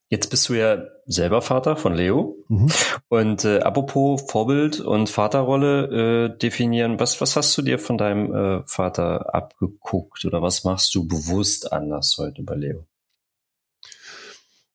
Jetzt 0.08 0.28
bist 0.28 0.48
du 0.50 0.54
ja 0.54 0.84
selber 1.06 1.40
Vater 1.40 1.74
von 1.74 1.94
Leo. 1.94 2.36
Mhm. 2.48 2.70
Und 3.08 3.46
äh, 3.46 3.60
apropos 3.60 4.22
Vorbild 4.28 4.78
und 4.78 5.08
Vaterrolle 5.08 6.34
äh, 6.34 6.38
definieren, 6.38 7.00
was, 7.00 7.20
was 7.22 7.34
hast 7.34 7.56
du 7.56 7.62
dir 7.62 7.78
von 7.78 7.96
deinem 7.96 8.34
äh, 8.34 8.62
Vater 8.66 9.34
abgeguckt 9.34 10.24
oder 10.26 10.42
was 10.42 10.64
machst 10.64 10.94
du 10.94 11.08
bewusst 11.08 11.72
anders 11.72 12.16
heute 12.18 12.42
bei 12.42 12.56
Leo? 12.56 12.86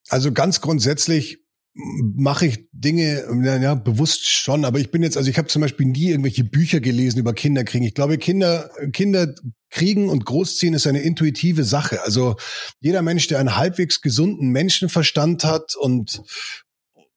Also 0.09 0.31
ganz 0.31 0.61
grundsätzlich 0.61 1.45
mache 1.75 2.47
ich 2.47 2.67
Dinge 2.71 3.23
ja, 3.61 3.75
bewusst 3.75 4.25
schon, 4.25 4.65
aber 4.65 4.79
ich 4.79 4.89
bin 4.89 5.03
jetzt, 5.03 5.17
also 5.17 5.29
ich 5.29 5.37
habe 5.37 5.47
zum 5.47 5.61
Beispiel 5.61 5.85
nie 5.85 6.09
irgendwelche 6.09 6.43
Bücher 6.43 6.79
gelesen 6.79 7.19
über 7.19 7.33
Kinderkriegen. 7.33 7.87
Ich 7.87 7.93
glaube, 7.93 8.17
Kinder, 8.17 8.71
Kinder 8.93 9.35
kriegen 9.69 10.09
und 10.09 10.25
großziehen 10.25 10.73
ist 10.73 10.87
eine 10.87 11.01
intuitive 11.01 11.63
Sache. 11.63 12.03
Also 12.03 12.35
jeder 12.79 13.01
Mensch, 13.01 13.27
der 13.27 13.39
einen 13.39 13.55
halbwegs 13.55 14.01
gesunden 14.01 14.49
Menschenverstand 14.49 15.43
hat 15.43 15.75
und 15.75 16.21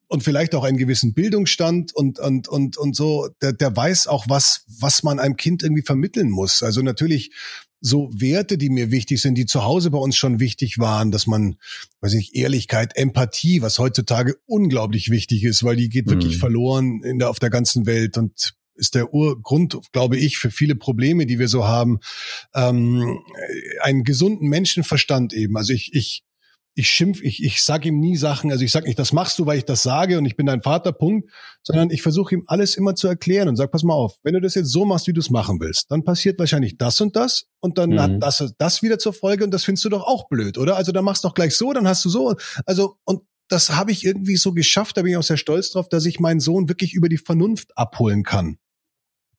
und 0.09 0.25
vielleicht 0.25 0.57
auch 0.57 0.65
einen 0.65 0.77
gewissen 0.77 1.15
Bildungsstand 1.15 1.95
und 1.95 2.19
und 2.19 2.49
und 2.49 2.77
und 2.77 2.97
so, 2.97 3.29
der, 3.41 3.53
der 3.53 3.77
weiß 3.77 4.09
auch 4.09 4.27
was 4.29 4.65
was 4.67 5.03
man 5.03 5.21
einem 5.21 5.37
Kind 5.37 5.63
irgendwie 5.63 5.85
vermitteln 5.85 6.31
muss. 6.31 6.63
Also 6.63 6.83
natürlich 6.83 7.31
so 7.81 8.11
Werte, 8.13 8.59
die 8.59 8.69
mir 8.69 8.91
wichtig 8.91 9.23
sind, 9.23 9.37
die 9.37 9.47
zu 9.47 9.65
Hause 9.65 9.91
bei 9.91 9.99
uns 9.99 10.17
schon 10.17 10.39
wichtig 10.39 10.79
waren, 10.79 11.11
dass 11.11 11.27
man, 11.27 11.57
weiß 12.01 12.13
ich, 12.15 12.35
Ehrlichkeit, 12.35 12.95
Empathie, 12.97 13.63
was 13.63 13.79
heutzutage 13.79 14.37
unglaublich 14.47 15.11
wichtig 15.11 15.45
ist, 15.45 15.65
weil 15.65 15.77
die 15.77 15.89
geht 15.89 16.07
mhm. 16.07 16.11
wirklich 16.11 16.37
verloren 16.39 17.03
in 17.03 17.19
der, 17.19 17.31
auf 17.31 17.39
der 17.39 17.51
ganzen 17.51 17.87
Welt 17.87 18.19
und 18.19 18.55
ist 18.75 18.95
der 18.95 19.13
Urgrund, 19.13 19.79
glaube 19.93 20.17
ich, 20.17 20.39
für 20.39 20.51
viele 20.51 20.75
Probleme, 20.75 21.27
die 21.27 21.39
wir 21.39 21.49
so 21.49 21.67
haben, 21.67 22.01
ähm, 22.55 23.21
einen 23.83 24.05
gesunden 24.05 24.49
Menschenverstand 24.49 25.33
eben. 25.33 25.57
Also 25.57 25.73
ich, 25.73 25.95
ich 25.95 26.25
ich 26.75 26.89
schimpf, 26.89 27.21
ich, 27.23 27.43
ich 27.43 27.63
sage 27.63 27.89
ihm 27.89 27.99
nie 27.99 28.17
Sachen, 28.17 28.51
also 28.51 28.65
ich 28.65 28.71
sage 28.71 28.87
nicht, 28.87 28.99
das 28.99 29.13
machst 29.13 29.39
du, 29.39 29.47
weil 29.47 29.59
ich 29.59 29.65
das 29.65 29.83
sage 29.83 30.19
und 30.19 30.25
ich 30.25 30.37
bin 30.37 30.47
dein 30.47 30.63
Vater, 30.63 30.93
Punkt, 30.93 31.29
sondern 31.63 31.91
ich 31.91 32.01
versuche 32.01 32.35
ihm 32.35 32.45
alles 32.47 32.77
immer 32.77 32.95
zu 32.95 33.09
erklären 33.09 33.49
und 33.49 33.57
sag, 33.57 33.71
pass 33.73 33.83
mal 33.83 33.95
auf, 33.95 34.19
wenn 34.23 34.35
du 34.35 34.41
das 34.41 34.55
jetzt 34.55 34.71
so 34.71 34.85
machst, 34.85 35.07
wie 35.07 35.13
du 35.13 35.21
es 35.21 35.31
machen 35.31 35.61
willst, 35.61 35.91
dann 35.91 36.05
passiert 36.05 36.39
wahrscheinlich 36.39 36.79
das 36.79 37.01
und 37.01 37.17
das 37.17 37.47
und 37.61 37.77
dann 37.77 37.91
mhm. 37.91 38.01
hat 38.01 38.23
das 38.23 38.55
das 38.57 38.83
wieder 38.83 38.99
zur 38.99 39.13
Folge 39.13 39.45
und 39.45 39.51
das 39.53 39.65
findest 39.65 39.85
du 39.85 39.89
doch 39.89 40.05
auch 40.05 40.29
blöd, 40.29 40.59
oder? 40.59 40.77
Also 40.77 40.93
dann 40.93 41.05
machst 41.05 41.25
du 41.25 41.29
doch 41.29 41.35
gleich 41.35 41.55
so, 41.55 41.73
dann 41.73 41.89
hast 41.89 42.05
du 42.05 42.09
so, 42.09 42.35
also 42.67 42.97
und 43.05 43.23
das 43.51 43.71
habe 43.71 43.93
ich 43.93 44.05
irgendwie 44.05 44.37
so 44.37 44.53
geschafft, 44.53 44.97
da 44.97 45.03
bin 45.03 45.13
ich 45.13 45.17
auch 45.17 45.23
sehr 45.23 45.37
stolz 45.37 45.71
drauf, 45.73 45.89
dass 45.89 46.07
ich 46.07 46.21
meinen 46.21 46.41
Sohn 46.41 46.69
wirklich 46.69 46.95
über 46.95 47.09
die 47.09 47.19
Vernunft 47.19 47.77
abholen 47.77 48.23
kann. 48.23 48.59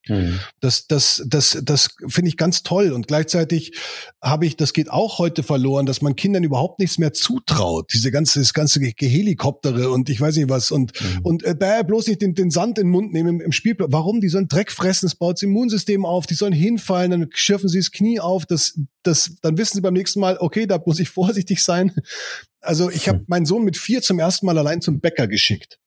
Mhm. 0.07 0.39
Das, 0.59 0.87
das, 0.87 1.23
das, 1.27 1.59
das 1.63 1.89
finde 2.07 2.29
ich 2.29 2.37
ganz 2.37 2.63
toll. 2.63 2.91
Und 2.91 3.07
gleichzeitig 3.07 3.77
habe 4.21 4.45
ich, 4.45 4.57
das 4.57 4.73
geht 4.73 4.89
auch 4.89 5.19
heute 5.19 5.43
verloren, 5.43 5.85
dass 5.85 6.01
man 6.01 6.15
Kindern 6.15 6.43
überhaupt 6.43 6.79
nichts 6.79 6.97
mehr 6.97 7.13
zutraut. 7.13 7.91
Diese 7.93 8.11
ganze, 8.11 8.39
das 8.39 8.53
ganze 8.53 8.79
Gehelikoptere 8.79 9.91
und 9.91 10.09
ich 10.09 10.19
weiß 10.19 10.35
nicht 10.37 10.49
was 10.49 10.71
und, 10.71 10.99
mhm. 10.99 11.19
und 11.21 11.43
äh, 11.43 11.55
bäh, 11.55 11.83
bloß 11.83 12.07
nicht 12.07 12.21
den, 12.21 12.33
den 12.33 12.49
Sand 12.49 12.79
in 12.79 12.87
den 12.87 12.91
Mund 12.91 13.13
nehmen 13.13 13.35
im, 13.35 13.41
im 13.41 13.51
Spielplatz. 13.51 13.89
Warum? 13.91 14.21
Die 14.21 14.29
sollen 14.29 14.47
Dreck 14.47 14.71
fressen, 14.71 15.05
es 15.05 15.15
baut 15.15 15.37
das 15.37 15.43
Immunsystem 15.43 16.05
auf, 16.05 16.25
die 16.25 16.35
sollen 16.35 16.53
hinfallen, 16.53 17.11
dann 17.11 17.29
schürfen 17.33 17.69
sie 17.69 17.79
das 17.79 17.91
Knie 17.91 18.19
auf, 18.19 18.45
das, 18.45 18.79
das, 19.03 19.35
dann 19.41 19.57
wissen 19.57 19.75
sie 19.75 19.81
beim 19.81 19.93
nächsten 19.93 20.19
Mal, 20.19 20.37
okay, 20.39 20.65
da 20.65 20.81
muss 20.83 20.99
ich 20.99 21.09
vorsichtig 21.21 21.63
sein. 21.63 21.93
Also 22.59 22.89
ich 22.89 23.07
habe 23.09 23.23
meinen 23.27 23.45
Sohn 23.45 23.63
mit 23.63 23.77
vier 23.77 24.01
zum 24.01 24.19
ersten 24.19 24.45
Mal 24.45 24.57
allein 24.57 24.81
zum 24.81 24.99
Bäcker 24.99 25.27
geschickt. 25.27 25.77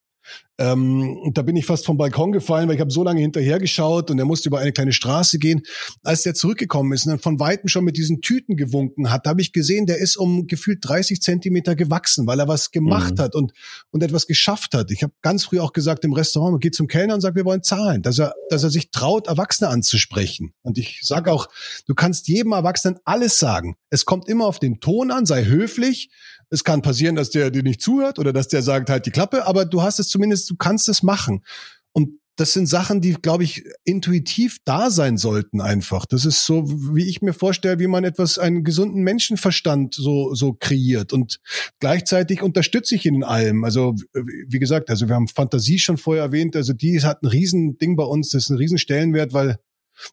Ähm, 0.57 1.17
und 1.19 1.37
da 1.37 1.43
bin 1.43 1.57
ich 1.57 1.67
fast 1.67 1.85
vom 1.85 1.97
Balkon 1.97 2.31
gefallen, 2.31 2.69
weil 2.69 2.77
ich 2.77 2.81
habe 2.81 2.91
so 2.91 3.03
lange 3.03 3.21
hinterher 3.21 3.59
geschaut 3.59 4.11
und 4.11 4.19
er 4.19 4.25
musste 4.25 4.49
über 4.49 4.61
eine 4.61 4.73
kleine 4.73 4.93
Straße 4.93 5.39
gehen. 5.39 5.63
Als 6.05 6.23
der 6.23 6.35
zurückgekommen 6.35 6.93
ist 6.93 7.07
und 7.07 7.11
dann 7.11 7.19
von 7.19 7.41
Weitem 7.41 7.69
schon 7.69 7.85
mit 7.85 7.97
diesen 7.97 8.21
Tüten 8.21 8.57
gewunken 8.57 9.11
hat, 9.11 9.27
habe 9.27 9.41
ich 9.41 9.53
gesehen, 9.53 9.87
der 9.87 9.99
ist 9.99 10.17
um 10.17 10.47
gefühlt 10.47 10.79
30 10.83 11.21
Zentimeter 11.21 11.75
gewachsen, 11.75 12.27
weil 12.27 12.39
er 12.39 12.47
was 12.47 12.71
gemacht 12.71 13.19
mhm. 13.19 13.23
hat 13.23 13.35
und, 13.35 13.53
und 13.91 14.03
etwas 14.03 14.27
geschafft 14.27 14.75
hat. 14.75 14.93
Ich 14.93 15.03
habe 15.03 15.13
ganz 15.23 15.45
früh 15.45 15.59
auch 15.59 15.73
gesagt 15.73 16.05
im 16.05 16.13
Restaurant, 16.13 16.53
man 16.53 16.61
geht 16.61 16.77
zum 16.77 16.87
Kellner 16.87 17.15
und 17.15 17.21
sagt, 17.21 17.35
wir 17.35 17.45
wollen 17.45 17.65
zahlen, 17.65 18.03
dass 18.03 18.21
er, 18.21 18.35
dass 18.49 18.63
er 18.63 18.71
sich 18.71 18.93
traut, 18.93 19.27
Erwachsene 19.27 19.71
anzusprechen. 19.71 20.55
Und 20.63 20.79
ich 20.79 21.01
sage 21.03 21.33
auch, 21.33 21.49
du 21.87 21.95
kannst 21.95 22.29
jedem 22.29 22.53
Erwachsenen 22.53 22.99
alles 23.05 23.39
sagen. 23.39 23.77
Es 23.91 24.05
kommt 24.05 24.29
immer 24.29 24.47
auf 24.47 24.61
den 24.61 24.79
Ton 24.79 25.11
an, 25.11 25.27
sei 25.27 25.45
höflich, 25.45 26.11
es 26.51 26.63
kann 26.63 26.83
passieren, 26.83 27.17
dass 27.17 27.31
der 27.31 27.51
dir 27.51 27.63
nicht 27.63 27.83
zuhört 27.83 28.19
oder 28.19 28.33
dass 28.33 28.49
der 28.49 28.63
sagt 28.63 28.89
halt 28.89 29.07
die 29.07 29.11
Klappe, 29.11 29.47
aber 29.47 29.65
du 29.65 29.83
hast 29.83 29.99
es 29.99 30.09
zumindest, 30.09 30.44
du 30.47 30.57
kannst 30.57 30.89
es 30.89 31.03
machen. 31.03 31.45
Und 31.93 32.21
das 32.37 32.53
sind 32.53 32.67
Sachen, 32.67 33.01
die, 33.01 33.13
glaube 33.13 33.45
ich, 33.45 33.65
intuitiv 33.85 34.59
da 34.65 34.91
sein 34.91 35.19
sollten 35.19 35.61
einfach. 35.61 36.05
Das 36.05 36.25
ist 36.25 36.45
so, 36.45 36.65
wie 36.67 37.09
ich 37.09 37.23
mir 37.23 37.33
vorstelle, 37.33 37.79
wie 37.79 37.87
man 37.87 38.03
etwas, 38.03 38.39
einen 38.39 38.65
gesunden 38.65 39.03
Menschenverstand 39.03 39.95
so, 39.95 40.35
so 40.35 40.53
kreiert. 40.53 41.13
Und 41.13 41.39
gleichzeitig 41.79 42.43
unterstütze 42.43 42.97
ich 42.97 43.07
ihn 43.07 43.15
in 43.15 43.25
allem. 43.25 43.63
Also, 43.63 43.95
wie 44.13 44.59
gesagt, 44.59 44.91
also 44.91 45.07
wir 45.09 45.15
haben 45.15 45.29
Fantasie 45.29 45.79
schon 45.79 45.97
vorher 45.97 46.25
erwähnt. 46.25 46.57
Also 46.57 46.73
die 46.73 47.01
hat 47.03 47.23
ein 47.23 47.29
Riesending 47.29 47.95
bei 47.95 48.05
uns. 48.05 48.31
Das 48.31 48.45
ist 48.45 48.51
ein 48.51 48.59
Riesenstellenwert, 48.59 49.33
weil 49.33 49.59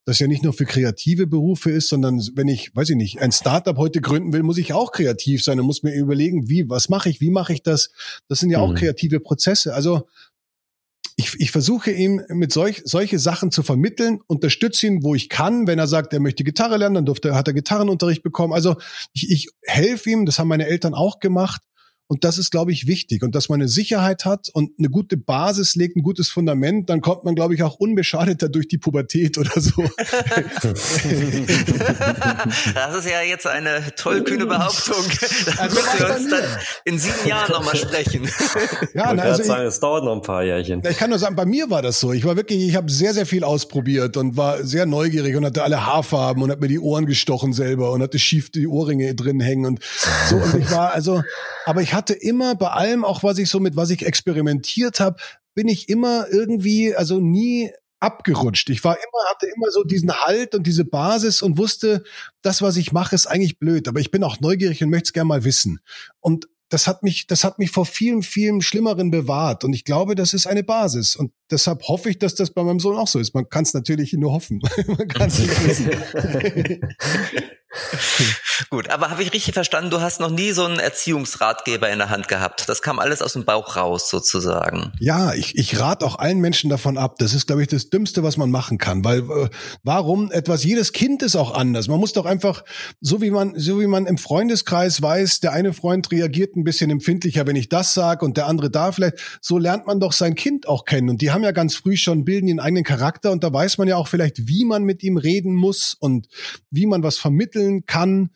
das 0.06 0.20
ja 0.20 0.28
nicht 0.28 0.44
nur 0.44 0.54
für 0.54 0.65
kreative 0.65 1.28
Berufe 1.28 1.72
ist, 1.72 1.89
sondern 1.89 2.22
wenn 2.36 2.48
ich, 2.48 2.76
weiß 2.76 2.89
ich 2.89 2.96
nicht, 2.96 3.22
ein 3.22 3.32
Startup 3.32 3.78
heute 3.78 4.02
gründen 4.02 4.34
will, 4.34 4.44
muss 4.44 4.58
ich 4.58 4.74
auch 4.74 4.91
kreativ 4.91 5.44
sein 5.44 5.60
und 5.60 5.65
muss 5.65 5.84
mir 5.84 5.94
überlegen, 5.94 6.50
wie, 6.50 6.70
was 6.70 6.89
mache 6.89 7.10
ich, 7.10 7.22
wie 7.22 7.32
mache 7.32 7.54
ich 7.54 7.63
das? 7.63 7.91
Das 8.28 8.39
sind 8.39 8.50
ja 8.50 8.60
auch 8.60 8.72
mhm. 8.72 8.76
kreative 8.76 9.20
Prozesse. 9.20 9.74
Also 9.74 10.08
ich, 11.15 11.39
ich 11.39 11.52
versuche 11.52 11.91
ihm 11.91 12.22
mit 12.30 12.52
solch, 12.52 12.82
solche 12.86 13.20
Sachen 13.20 13.52
zu 13.52 13.63
vermitteln, 13.63 14.20
unterstütze 14.28 14.88
ihn, 14.88 15.04
wo 15.04 15.13
ich 15.13 15.30
kann. 15.30 15.67
Wenn 15.67 15.80
er 15.80 15.88
sagt, 15.88 16.13
er 16.13 16.20
möchte 16.20 16.44
Gitarre 16.44 16.78
lernen, 16.78 16.96
dann 16.96 17.06
durfte, 17.06 17.36
hat 17.36 17.48
er 17.48 17.54
Gitarrenunterricht 17.54 18.24
bekommen. 18.24 18.54
Also 18.54 18.76
ich, 19.13 19.30
ich 19.30 19.50
helfe 19.63 20.10
ihm, 20.10 20.26
das 20.26 20.39
haben 20.39 20.48
meine 20.48 20.67
Eltern 20.67 20.94
auch 20.94 21.20
gemacht. 21.20 21.62
Und 22.12 22.26
das 22.26 22.38
ist, 22.38 22.52
glaube 22.52 22.74
ich, 22.74 22.88
wichtig. 22.88 23.24
Und 23.24 23.36
dass 23.36 23.47
man 23.47 23.62
eine 23.62 23.69
Sicherheit 23.69 24.26
hat 24.26 24.50
und 24.52 24.78
eine 24.78 24.89
gute 24.89 25.15
Basis 25.15 25.76
legt, 25.76 25.95
ein 25.95 26.04
gutes 26.04 26.28
Fundament, 26.28 26.89
dann 26.89 27.00
kommt 27.00 27.24
man, 27.24 27.36
glaube 27.36 27.56
ich, 27.56 27.63
auch 27.63 27.76
unbeschadeter 27.76 28.50
durch 28.50 28.67
die 28.67 28.78
Pubertät 28.78 29.38
oder 29.38 29.62
so. 29.62 29.82
das 32.74 32.95
ist 32.97 33.10
ja 33.10 33.21
jetzt 33.21 33.47
eine 33.47 33.95
tollkühne 33.95 34.45
Behauptung. 34.45 35.06
Da 35.45 35.62
also 35.62 35.76
müssen 35.78 36.00
wir 36.00 36.15
uns 36.17 36.30
dann 36.30 36.43
in 36.84 37.00
sieben 37.00 37.30
Jahren 37.30 37.50
nochmal 37.50 37.78
sprechen. 37.78 38.30
Ja, 38.93 39.13
na, 39.13 39.24
also 39.24 39.43
sagen, 39.43 39.67
es 39.67 39.80
dauert 39.80 40.04
noch 40.04 40.15
ein 40.15 40.21
paar 40.21 40.43
Jährchen. 40.43 40.84
Ich 40.86 40.97
kann 40.97 41.10
nur 41.10 41.19
sagen, 41.19 41.38
bei 41.38 41.45
mir 41.45 41.69
war 41.69 41.82
das 41.82 42.02
so. 42.02 42.12
Ich 42.12 42.26
war 42.26 42.36
wirklich, 42.36 42.67
ich 42.67 42.76
habe 42.76 42.91
sehr, 42.91 43.13
sehr 43.13 43.26
viel 43.26 43.45
ausprobiert 43.45 44.17
und 44.17 44.36
war 44.36 44.65
sehr 44.65 44.86
neugierig 44.86 45.38
und 45.38 45.45
hatte 45.45 45.63
alle 45.63 45.86
Haarfarben 45.86 46.43
und 46.43 46.52
habe 46.52 46.60
mir 46.62 46.67
die 46.67 46.80
Ohren 46.80 47.06
gestochen 47.06 47.54
selber 47.54 47.91
und 47.91 48.02
hatte 48.02 48.19
schief 48.19 48.50
die 48.52 48.67
Ohrringe 48.67 49.15
drin 49.15 49.39
hängen 49.39 49.65
und 49.65 49.80
so. 50.30 50.36
Und 50.36 50.56
ich 50.56 50.69
war 50.71 50.91
also, 50.91 51.24
aber 51.65 51.82
ich 51.82 51.93
hatte 51.93 52.01
hatte 52.02 52.14
immer 52.14 52.56
bei 52.56 52.70
allem, 52.70 53.06
auch 53.06 53.22
was 53.22 53.38
ich 53.38 53.48
so 53.48 53.60
mit 53.60 53.76
was 53.76 53.92
ich 53.92 54.04
experimentiert 54.04 55.00
habe, 55.00 55.22
bin 55.54 55.68
ich 55.68 55.88
immer 55.88 56.26
irgendwie, 56.32 56.96
also 56.96 57.20
nie 57.20 57.72
abgerutscht. 58.00 58.72
Ich 58.72 58.84
war 58.84 58.96
immer, 58.96 59.30
hatte 59.30 59.46
immer 59.56 59.70
so 59.70 59.84
diesen 59.84 60.12
Halt 60.12 60.56
und 60.56 60.66
diese 60.66 60.84
Basis 60.84 61.44
und 61.44 61.60
wusste, 61.60 62.04
das, 62.42 62.64
was 62.64 62.78
ich 62.78 62.92
mache, 62.92 63.14
ist 63.14 63.28
eigentlich 63.28 63.60
blöd. 63.60 63.88
Aber 63.88 64.00
ich 64.00 64.10
bin 64.10 64.24
auch 64.24 64.40
neugierig 64.40 64.84
und 64.84 64.90
möchte 64.90 65.10
es 65.10 65.14
gerne 65.14 65.28
mal 65.28 65.44
wissen. 65.44 65.80
Und 66.20 66.48
das 66.70 66.88
hat 66.88 67.04
mich, 67.04 67.28
das 67.28 67.44
hat 67.44 67.60
mich 67.60 67.70
vor 67.70 67.86
vielen, 67.86 68.24
vielen 68.24 68.62
Schlimmeren 68.62 69.12
bewahrt. 69.12 69.64
Und 69.64 69.74
ich 69.74 69.86
glaube, 69.86 70.16
das 70.16 70.34
ist 70.34 70.48
eine 70.48 70.64
Basis. 70.64 71.16
Und 71.16 71.32
deshalb 71.52 71.84
hoffe 71.84 72.10
ich, 72.10 72.18
dass 72.18 72.34
das 72.34 72.50
bei 72.50 72.64
meinem 72.64 72.80
Sohn 72.80 72.98
auch 72.98 73.10
so 73.10 73.20
ist. 73.20 73.36
Man 73.36 73.48
kann 73.48 73.62
es 73.64 73.76
natürlich 73.76 74.14
nur 74.14 74.32
hoffen. 74.32 74.60
Man 74.88 75.08
kann 75.08 75.28
es 75.28 75.38
nicht 75.38 75.68
wissen. 75.68 75.92
Gut, 78.69 78.89
aber 78.89 79.10
habe 79.10 79.24
ich 79.24 79.34
richtig 79.34 79.54
verstanden, 79.54 79.89
du 79.89 80.02
hast 80.02 80.19
noch 80.19 80.30
nie 80.30 80.52
so 80.52 80.65
einen 80.65 80.80
Erziehungsratgeber 80.80 81.89
in 81.89 82.00
der 82.00 82.10
Hand 82.10 82.28
gehabt. 82.28 82.67
Das 82.69 82.82
kam 82.82 83.00
alles 83.00 83.21
aus 83.21 83.34
dem 83.34 83.45
Bauch 83.45 83.76
raus 83.76 84.10
sozusagen. 84.10 84.91
Ja, 85.00 85.34
ich, 85.34 85.58
ich 85.58 85.80
rate 85.80 86.06
auch 86.06 86.19
allen 86.19 86.39
Menschen 86.39 86.69
davon 86.69 86.97
ab. 86.97 87.17
Das 87.17 87.34
ist, 87.34 87.47
glaube 87.47 87.62
ich, 87.62 87.67
das 87.67 87.89
Dümmste, 87.89 88.24
was 88.24 88.38
man 88.38 88.52
machen 88.52 88.78
kann. 88.78 89.04
Weil 89.04 89.19
äh, 89.19 89.50
warum 89.84 90.32
etwas, 90.32 90.63
jedes 90.63 90.93
Kind 90.93 91.24
ist 91.24 91.36
auch 91.36 91.54
anders. 91.54 91.88
Man 91.88 92.00
muss 92.00 92.13
doch 92.13 92.26
einfach, 92.26 92.63
so 93.00 93.21
wie 93.21 93.32
man, 93.32 93.54
so 93.58 93.80
wie 93.80 93.88
man 93.88 94.06
im 94.06 94.17
Freundeskreis 94.17 95.02
weiß, 95.02 95.39
der 95.39 95.54
eine 95.54 95.74
Freund 95.74 96.12
reagiert 96.12 96.56
ein 96.56 96.63
bisschen 96.63 96.89
empfindlicher, 96.89 97.47
wenn 97.47 97.56
ich 97.56 97.69
das 97.69 97.93
sage 97.93 98.26
und 98.26 98.38
der 98.38 98.47
andere 98.47 98.69
da 98.69 98.91
vielleicht, 98.91 99.17
so 99.41 99.58
lernt 99.58 99.88
man 99.88 100.00
doch 100.00 100.13
sein 100.13 100.36
Kind 100.36 100.67
auch 100.67 100.86
kennen. 100.86 101.10
Und 101.10 101.21
die 101.21 101.32
haben 101.32 101.43
ja 101.43 101.52
ganz 101.52 101.76
früh 101.76 101.97
schon, 101.97 102.26
bilden 102.26 102.47
ihren 102.47 102.60
eigenen 102.60 102.84
Charakter 102.84 103.32
und 103.32 103.43
da 103.43 103.52
weiß 103.52 103.78
man 103.78 103.88
ja 103.88 103.97
auch 103.97 104.08
vielleicht, 104.08 104.47
wie 104.47 104.65
man 104.65 104.84
mit 104.84 105.04
ihm 105.04 105.17
reden 105.17 105.56
muss 105.56 105.95
und 106.00 106.28
wie 106.69 106.86
man 106.86 107.04
was 107.04 107.17
vermitteln 107.17 107.86
kann 107.86 108.32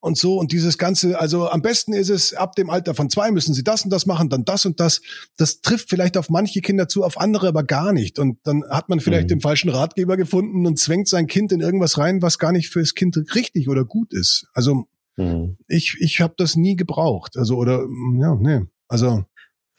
und 0.00 0.16
so 0.16 0.38
und 0.38 0.52
dieses 0.52 0.78
ganze, 0.78 1.18
also 1.18 1.48
am 1.48 1.62
besten 1.62 1.92
ist 1.92 2.08
es, 2.08 2.34
ab 2.34 2.54
dem 2.54 2.70
Alter 2.70 2.94
von 2.94 3.10
zwei 3.10 3.30
müssen 3.30 3.54
sie 3.54 3.64
das 3.64 3.82
und 3.84 3.90
das 3.90 4.06
machen, 4.06 4.28
dann 4.28 4.44
das 4.44 4.64
und 4.64 4.80
das. 4.80 5.00
Das 5.36 5.60
trifft 5.60 5.90
vielleicht 5.90 6.16
auf 6.16 6.30
manche 6.30 6.60
Kinder 6.60 6.88
zu, 6.88 7.04
auf 7.04 7.18
andere 7.18 7.48
aber 7.48 7.64
gar 7.64 7.92
nicht. 7.92 8.18
Und 8.18 8.38
dann 8.44 8.64
hat 8.68 8.88
man 8.88 9.00
vielleicht 9.00 9.24
mhm. 9.24 9.34
den 9.34 9.40
falschen 9.40 9.70
Ratgeber 9.70 10.16
gefunden 10.16 10.66
und 10.66 10.78
zwängt 10.78 11.08
sein 11.08 11.26
Kind 11.26 11.52
in 11.52 11.60
irgendwas 11.60 11.98
rein, 11.98 12.22
was 12.22 12.38
gar 12.38 12.52
nicht 12.52 12.68
fürs 12.68 12.94
Kind 12.94 13.16
richtig 13.34 13.68
oder 13.68 13.84
gut 13.84 14.12
ist. 14.12 14.46
Also 14.52 14.86
mhm. 15.16 15.56
ich, 15.66 15.96
ich 16.00 16.20
habe 16.20 16.34
das 16.36 16.54
nie 16.56 16.76
gebraucht. 16.76 17.36
Also 17.36 17.56
oder 17.56 17.84
ja, 18.18 18.36
nee. 18.36 18.60
Also 18.86 19.24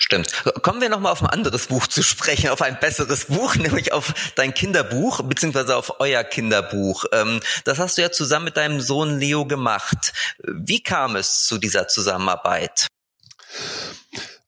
Stimmt. 0.01 0.31
Kommen 0.63 0.79
wir 0.79 0.87
nochmal 0.87 1.11
auf 1.11 1.21
ein 1.21 1.29
anderes 1.29 1.67
Buch 1.67 1.85
zu 1.85 2.01
sprechen, 2.03 2.49
auf 2.49 2.61
ein 2.61 2.79
besseres 2.79 3.25
Buch, 3.25 3.55
nämlich 3.57 3.91
auf 3.91 4.13
dein 4.35 4.53
Kinderbuch, 4.53 5.21
beziehungsweise 5.23 5.75
auf 5.75 5.99
euer 5.99 6.23
Kinderbuch. 6.23 7.05
Ähm, 7.11 7.41
das 7.65 7.79
hast 7.79 7.97
du 7.97 8.01
ja 8.01 8.11
zusammen 8.11 8.45
mit 8.45 8.57
deinem 8.57 8.79
Sohn 8.79 9.19
Leo 9.19 9.45
gemacht. 9.45 10.13
Wie 10.41 10.81
kam 10.81 11.17
es 11.17 11.43
zu 11.45 11.57
dieser 11.57 11.89
Zusammenarbeit? 11.89 12.87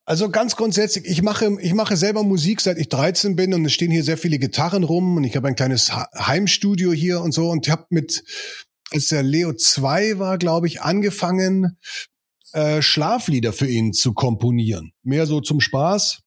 Also 0.06 0.30
ganz 0.30 0.56
grundsätzlich, 0.56 1.06
ich 1.06 1.22
mache, 1.22 1.58
ich 1.60 1.74
mache 1.74 1.98
selber 1.98 2.24
Musik, 2.24 2.62
seit 2.62 2.78
ich 2.78 2.90
13 2.90 3.36
bin 3.36 3.54
und 3.54 3.66
es 3.66 3.74
stehen 3.74 3.92
hier 3.92 4.04
sehr 4.04 4.18
viele 4.18 4.40
Gitarren 4.40 4.84
rum 4.84 5.18
und 5.18 5.26
ich 5.26 5.36
habe 5.36 5.50
ein 5.50 5.56
kleines 5.56 5.92
Heimstudio 5.94 6.92
hier 6.92 7.22
und 7.22 7.34
so 7.34 7.50
und 7.50 7.68
ich 7.68 7.72
habe 7.72 7.86
mit, 7.90 8.24
als 8.92 9.08
der 9.08 9.22
Leo 9.22 9.54
2 9.54 10.18
war, 10.18 10.38
glaube 10.38 10.68
ich, 10.68 10.82
angefangen, 10.82 11.78
äh, 12.54 12.82
Schlaflieder 12.82 13.54
für 13.54 13.68
ihn 13.68 13.94
zu 13.94 14.14
komponieren. 14.14 14.94
Mehr 15.04 15.26
so 15.26 15.42
zum 15.42 15.62
Spaß 15.62 16.22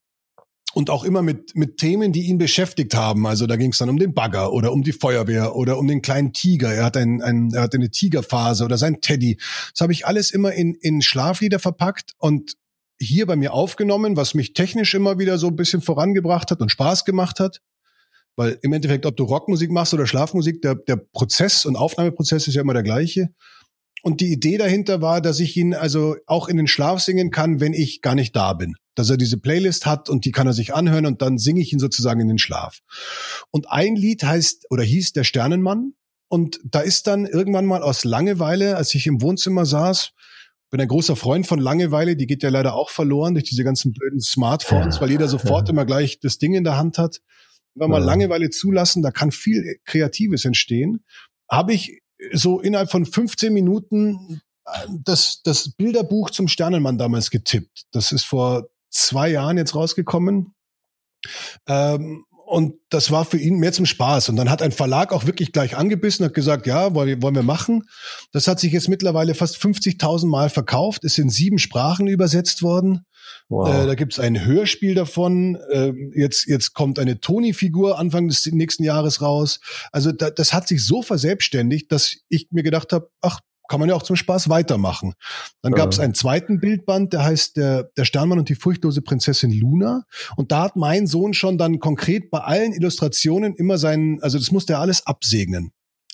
und 0.75 0.91
auch 0.91 1.05
immer 1.05 1.23
mit, 1.23 1.55
mit 1.55 1.79
Themen, 1.79 2.13
die 2.13 2.23
ihn 2.23 2.39
beschäftigt 2.39 2.95
haben. 2.95 3.27
Also 3.27 3.47
da 3.47 3.57
ging 3.57 3.71
es 3.71 3.79
dann 3.79 3.89
um 3.89 3.99
den 3.99 4.13
Bagger 4.13 4.53
oder 4.53 4.73
um 4.73 4.83
die 4.83 4.93
Feuerwehr 4.93 5.55
oder 5.55 5.79
um 5.79 5.87
den 5.87 6.03
kleinen 6.03 6.33
Tiger. 6.33 6.73
Er 6.73 6.85
hat, 6.85 6.97
ein, 6.97 7.23
ein, 7.23 7.51
er 7.55 7.63
hat 7.63 7.75
eine 7.75 7.91
Tigerphase 7.91 8.65
oder 8.65 8.77
sein 8.77 9.01
Teddy. 9.01 9.39
Das 9.73 9.81
habe 9.81 9.93
ich 9.93 10.07
alles 10.07 10.33
immer 10.33 10.53
in, 10.53 10.75
in 10.75 11.01
Schlaflieder 11.01 11.61
verpackt 11.61 12.15
und 12.19 12.55
hier 13.01 13.27
bei 13.27 13.37
mir 13.37 13.53
aufgenommen, 13.53 14.17
was 14.17 14.35
mich 14.35 14.53
technisch 14.53 14.95
immer 14.95 15.19
wieder 15.19 15.39
so 15.39 15.49
ein 15.49 15.57
bisschen 15.57 15.81
vorangebracht 15.81 16.51
hat 16.51 16.61
und 16.61 16.71
Spaß 16.71 17.05
gemacht 17.05 17.41
hat. 17.41 17.61
Weil 18.37 18.59
im 18.63 18.73
Endeffekt, 18.73 19.07
ob 19.07 19.17
du 19.17 19.25
Rockmusik 19.25 19.71
machst 19.71 19.95
oder 19.95 20.07
Schlafmusik, 20.07 20.61
der, 20.63 20.75
der 20.75 20.97
Prozess 20.97 21.67
und 21.67 21.77
Aufnahmeprozess 21.77 22.49
ist 22.49 22.55
ja 22.55 22.63
immer 22.63 22.75
der 22.75 22.83
gleiche. 22.83 23.29
Und 24.05 24.21
die 24.21 24.31
Idee 24.31 24.59
dahinter 24.59 25.01
war, 25.01 25.23
dass 25.23 25.41
ich 25.41 25.57
ihn 25.57 25.73
also 25.73 26.17
auch 26.27 26.49
in 26.49 26.59
den 26.59 26.67
Schlaf 26.67 27.01
singen 27.01 27.31
kann, 27.31 27.59
wenn 27.59 27.73
ich 27.73 28.03
gar 28.03 28.15
nicht 28.15 28.37
da 28.37 28.53
bin. 28.53 28.75
Dass 28.95 29.09
er 29.09 29.17
diese 29.17 29.39
Playlist 29.39 29.87
hat 29.87 30.11
und 30.11 30.27
die 30.27 30.31
kann 30.31 30.47
er 30.47 30.53
sich 30.53 30.75
anhören 30.75 31.07
und 31.07 31.23
dann 31.23 31.39
singe 31.39 31.63
ich 31.63 31.73
ihn 31.73 31.79
sozusagen 31.79 32.21
in 32.21 32.29
den 32.29 32.37
Schlaf. 32.37 32.81
Und 33.51 33.71
ein 33.71 33.97
Lied 33.97 34.23
heißt 34.23 34.67
oder 34.69 34.83
hieß 34.83 35.15
Der 35.15 35.25
Sternenmann. 35.25 35.95
Und 36.29 36.61
da 36.65 36.81
ist 36.81 37.07
dann 37.07 37.25
irgendwann 37.25 37.65
mal 37.65 37.83
aus 37.83 38.05
Langeweile, 38.05 38.77
als 38.77 38.95
ich 38.95 39.07
im 39.07 39.23
Wohnzimmer 39.23 39.65
saß, 39.65 40.13
bin 40.71 40.83
ein 40.83 40.89
großer 40.89 41.17
Freund 41.17 41.47
von 41.47 41.59
Langeweile, 41.59 42.15
die 42.15 42.27
geht 42.27 42.43
ja 42.43 42.51
leider 42.51 42.75
auch 42.75 42.91
verloren 42.91 43.33
durch 43.33 43.45
diese 43.45 43.65
ganzen 43.65 43.95
blöden 43.95 44.21
Smartphones, 44.21 45.01
weil 45.01 45.11
jeder 45.11 45.29
sofort 45.29 45.71
immer 45.71 45.87
gleich 45.87 46.21
das 46.21 46.37
Ding 46.37 46.53
in 46.53 46.65
der 46.65 46.77
Hand 46.77 46.99
hat. 46.99 47.23
Wenn 47.75 47.85
wir 47.85 47.89
mal 47.89 48.05
Langeweile 48.05 48.51
zulassen, 48.51 49.03
da 49.03 49.13
kann 49.13 49.31
viel 49.31 49.79
Kreatives 49.87 50.45
entstehen. 50.45 51.05
Habe 51.51 51.73
ich 51.73 52.03
so 52.33 52.61
innerhalb 52.61 52.91
von 52.91 53.07
15 53.07 53.53
Minuten 53.53 54.41
äh, 54.65 54.71
das, 55.05 55.43
das 55.43 55.71
Bilderbuch 55.71 56.31
zum 56.31 56.49
Sternenmann 56.49 56.99
damals 56.99 57.31
getippt. 57.31 57.87
Das 57.93 58.13
ist 58.13 58.25
vor 58.25 58.69
zwei 58.91 59.29
Jahren 59.29 59.59
jetzt 59.59 59.75
rausgekommen. 59.75 60.55
Ähm, 61.67 62.25
und 62.55 62.75
das 62.89 63.11
war 63.11 63.25
für 63.25 63.39
ihn 63.39 63.59
mehr 63.59 63.73
zum 63.73 63.85
Spaß. 63.85 64.29
Und 64.29 64.37
dann 64.37 64.49
hat 64.49 64.63
ein 64.63 64.71
Verlag 64.71 65.13
auch 65.13 65.27
wirklich 65.27 65.51
gleich 65.51 65.77
angebissen, 65.77 66.25
hat 66.25 66.35
gesagt, 66.35 66.69
ja, 66.69 66.95
wollen 66.95 67.21
wir 67.21 67.43
machen. 67.43 67.83
Das 68.31 68.47
hat 68.47 68.61
sich 68.61 68.73
jetzt 68.73 68.89
mittlerweile 68.89 69.35
fast 69.35 69.57
50.000 69.57 70.29
Mal 70.29 70.51
verkauft, 70.51 71.03
ist 71.03 71.19
in 71.19 71.31
sieben 71.31 71.59
Sprachen 71.59 72.07
übersetzt 72.07 72.63
worden. 72.63 73.07
Wow. 73.49 73.69
Äh, 73.69 73.87
da 73.87 73.95
gibt's 73.97 74.21
ein 74.21 74.45
Hörspiel 74.45 74.95
davon. 74.95 75.59
Äh, 75.73 75.93
jetzt, 76.15 76.47
jetzt 76.47 76.75
kommt 76.75 77.01
eine 77.01 77.19
Toni-Figur 77.19 77.99
Anfang 77.99 78.29
des 78.29 78.47
nächsten 78.47 78.85
Jahres 78.85 79.21
raus. 79.21 79.59
Also 79.91 80.13
da, 80.13 80.31
das 80.31 80.53
hat 80.53 80.69
sich 80.69 80.87
so 80.87 81.03
verselbstständigt, 81.03 81.91
dass 81.91 82.19
ich 82.29 82.49
mir 82.53 82.63
gedacht 82.63 82.93
habe, 82.93 83.11
ach, 83.21 83.41
kann 83.69 83.81
man 83.81 83.89
ja 83.89 83.95
auch 83.95 84.03
zum 84.03 84.17
Spaß 84.17 84.49
weitermachen. 84.49 85.15
Dann 85.63 85.73
gab 85.73 85.93
es 85.93 85.99
einen 85.99 86.15
zweiten 86.15 86.61
Bildband, 86.61 87.13
der 87.13 87.25
heißt 87.25 87.57
der, 87.57 87.85
der 87.97 88.05
Sternmann 88.05 88.39
und 88.39 88.49
die 88.49 88.55
furchtlose 88.55 89.03
Prinzessin 89.03 89.51
Luna. 89.51 90.05
Und 90.37 90.53
da 90.53 90.63
hat 90.65 90.77
mein 90.77 91.07
Sohn 91.07 91.35
schon 91.35 91.57
dann 91.59 91.79
konkret 91.79 92.31
bei 92.31 92.41
allen 92.41 92.73
Illustrationen 92.73 93.55
immer 93.55 93.79
seinen, 93.79 94.23
also 94.23 94.39
das 94.39 94.51
musste 94.51 94.75
er 94.75 94.81
alles 94.81 95.07
absegnen. 95.07 95.73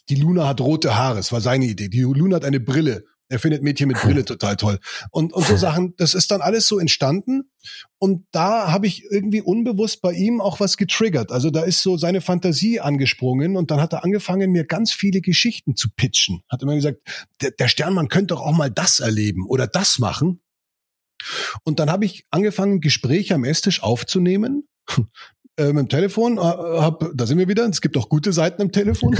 Die 0.09 0.17
Luna 0.17 0.49
hat 0.49 0.61
rote 0.61 0.97
Haare, 0.97 1.17
das 1.17 1.33
war 1.33 1.41
seine 1.41 1.67
Idee. 1.67 1.89
Die 1.89 2.01
Luna 2.01 2.37
hat 2.37 2.45
eine 2.45 2.61
Brille. 2.61 3.05
Er 3.31 3.39
findet 3.39 3.63
Mädchen 3.63 3.89
mit 3.89 3.97
Brille 3.99 4.25
total 4.27 4.57
toll. 4.57 4.79
Und, 5.11 5.33
und 5.33 5.47
so 5.47 5.57
Sachen, 5.57 5.95
das 5.97 6.15
ist 6.15 6.31
dann 6.31 6.43
alles 6.43 6.67
so 6.67 6.79
entstanden. 6.79 7.51
Und 7.99 8.27
da 8.33 8.73
habe 8.73 8.87
ich 8.87 9.05
irgendwie 9.11 9.41
unbewusst 9.41 10.03
bei 10.03 10.13
ihm 10.13 10.41
auch 10.41 10.61
was 10.61 10.77
getriggert. 10.77 11.31
Also 11.31 11.51
da 11.51 11.63
ist 11.63 11.83
so 11.83 11.97
seine 11.97 12.21
Fantasie 12.21 12.81
angesprungen 12.81 13.57
und 13.57 13.71
dann 13.71 13.81
hat 13.81 13.93
er 13.93 14.05
angefangen, 14.05 14.51
mir 14.51 14.65
ganz 14.65 14.93
viele 14.93 15.21
Geschichten 15.21 15.77
zu 15.77 15.89
pitchen. 15.95 16.43
Hat 16.49 16.63
immer 16.63 16.75
gesagt, 16.75 16.99
der, 17.41 17.53
der 17.53 17.69
Sternmann 17.69 18.09
könnte 18.09 18.35
doch 18.35 18.41
auch 18.41 18.57
mal 18.57 18.71
das 18.71 19.01
erleben 19.01 19.47
oder 19.47 19.67
das 19.67 19.99
machen. 19.99 20.41
Und 21.65 21.79
dann 21.79 21.91
habe 21.91 22.05
ich 22.05 22.27
angefangen, 22.31 22.81
Gespräche 22.81 23.35
am 23.35 23.45
Esstisch 23.45 23.83
aufzunehmen 23.83 24.67
äh, 25.61 25.73
mit 25.73 25.79
dem 25.79 25.89
Telefon, 25.89 26.39
äh, 26.39 26.41
hab, 26.41 27.11
da 27.15 27.27
sind 27.27 27.39
wir 27.39 27.47
wieder, 27.47 27.69
es 27.69 27.81
gibt 27.81 27.97
auch 27.99 28.09
gute 28.09 28.33
Seiten 28.33 28.63
im 28.63 28.73
Telefon. 28.73 29.15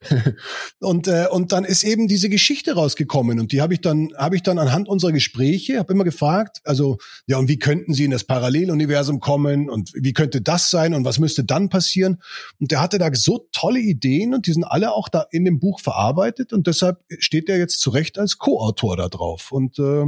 und, 0.80 1.08
äh, 1.08 1.26
und 1.30 1.52
dann 1.52 1.64
ist 1.64 1.82
eben 1.82 2.06
diese 2.06 2.28
Geschichte 2.28 2.74
rausgekommen 2.74 3.40
und 3.40 3.50
die 3.50 3.60
habe 3.60 3.74
ich 3.74 3.80
dann, 3.80 4.10
habe 4.16 4.36
ich 4.36 4.42
dann 4.42 4.58
anhand 4.58 4.88
unserer 4.88 5.12
Gespräche, 5.12 5.78
habe 5.78 5.92
immer 5.92 6.04
gefragt, 6.04 6.60
also, 6.64 6.98
ja, 7.26 7.38
und 7.38 7.48
wie 7.48 7.58
könnten 7.58 7.94
sie 7.94 8.04
in 8.04 8.12
das 8.12 8.24
Paralleluniversum 8.24 9.18
kommen 9.18 9.68
und 9.68 9.90
wie 9.94 10.12
könnte 10.12 10.40
das 10.40 10.70
sein 10.70 10.94
und 10.94 11.04
was 11.04 11.18
müsste 11.18 11.42
dann 11.42 11.68
passieren? 11.68 12.22
Und 12.60 12.70
der 12.70 12.80
hatte 12.80 12.98
da 12.98 13.10
so 13.12 13.48
tolle 13.52 13.80
Ideen 13.80 14.34
und 14.34 14.46
die 14.46 14.52
sind 14.52 14.64
alle 14.64 14.92
auch 14.92 15.08
da 15.08 15.26
in 15.30 15.44
dem 15.44 15.58
Buch 15.58 15.80
verarbeitet 15.80 16.52
und 16.52 16.66
deshalb 16.66 17.00
steht 17.18 17.48
er 17.48 17.58
jetzt 17.58 17.80
zu 17.80 17.90
Recht 17.90 18.18
als 18.18 18.38
Co-Autor 18.38 18.96
da 18.96 19.08
drauf. 19.08 19.50
Und 19.50 19.78
äh, 19.78 20.04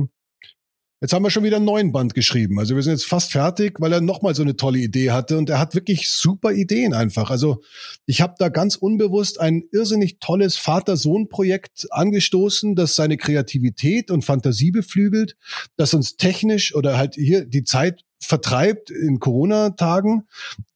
Jetzt 1.01 1.13
haben 1.13 1.23
wir 1.23 1.31
schon 1.31 1.45
wieder 1.45 1.57
einen 1.57 1.65
neuen 1.65 1.93
Band 1.93 2.15
geschrieben. 2.15 2.59
Also 2.59 2.75
wir 2.75 2.83
sind 2.83 2.95
jetzt 2.95 3.07
fast 3.07 3.31
fertig, 3.31 3.79
weil 3.79 3.93
er 3.93 4.01
nochmal 4.01 4.35
so 4.35 4.43
eine 4.43 4.57
tolle 4.57 4.81
Idee 4.81 5.13
hatte 5.13 5.39
und 5.39 5.49
er 5.49 5.61
hat 5.61 5.77
wirklich 5.77 6.11
super 6.11 6.53
Ideen 6.53 6.93
einfach. 6.93 7.31
Also 7.31 7.61
ich 8.05 8.21
habe 8.21 8.35
da 8.37 8.49
ganz 8.49 8.75
unbewusst 8.75 9.41
ein 9.41 9.63
irrsinnig 9.71 10.19
tolles 10.19 10.57
Vater-Sohn-Projekt 10.57 11.87
angestoßen, 11.91 12.75
das 12.75 12.97
seine 12.97 13.17
Kreativität 13.17 14.11
und 14.11 14.25
Fantasie 14.25 14.73
beflügelt, 14.73 15.37
das 15.77 15.95
uns 15.95 16.17
technisch 16.17 16.75
oder 16.75 16.99
halt 16.99 17.15
hier 17.15 17.45
die 17.45 17.63
Zeit 17.63 18.03
vertreibt 18.21 18.91
in 18.91 19.21
Corona-Tagen, 19.21 20.27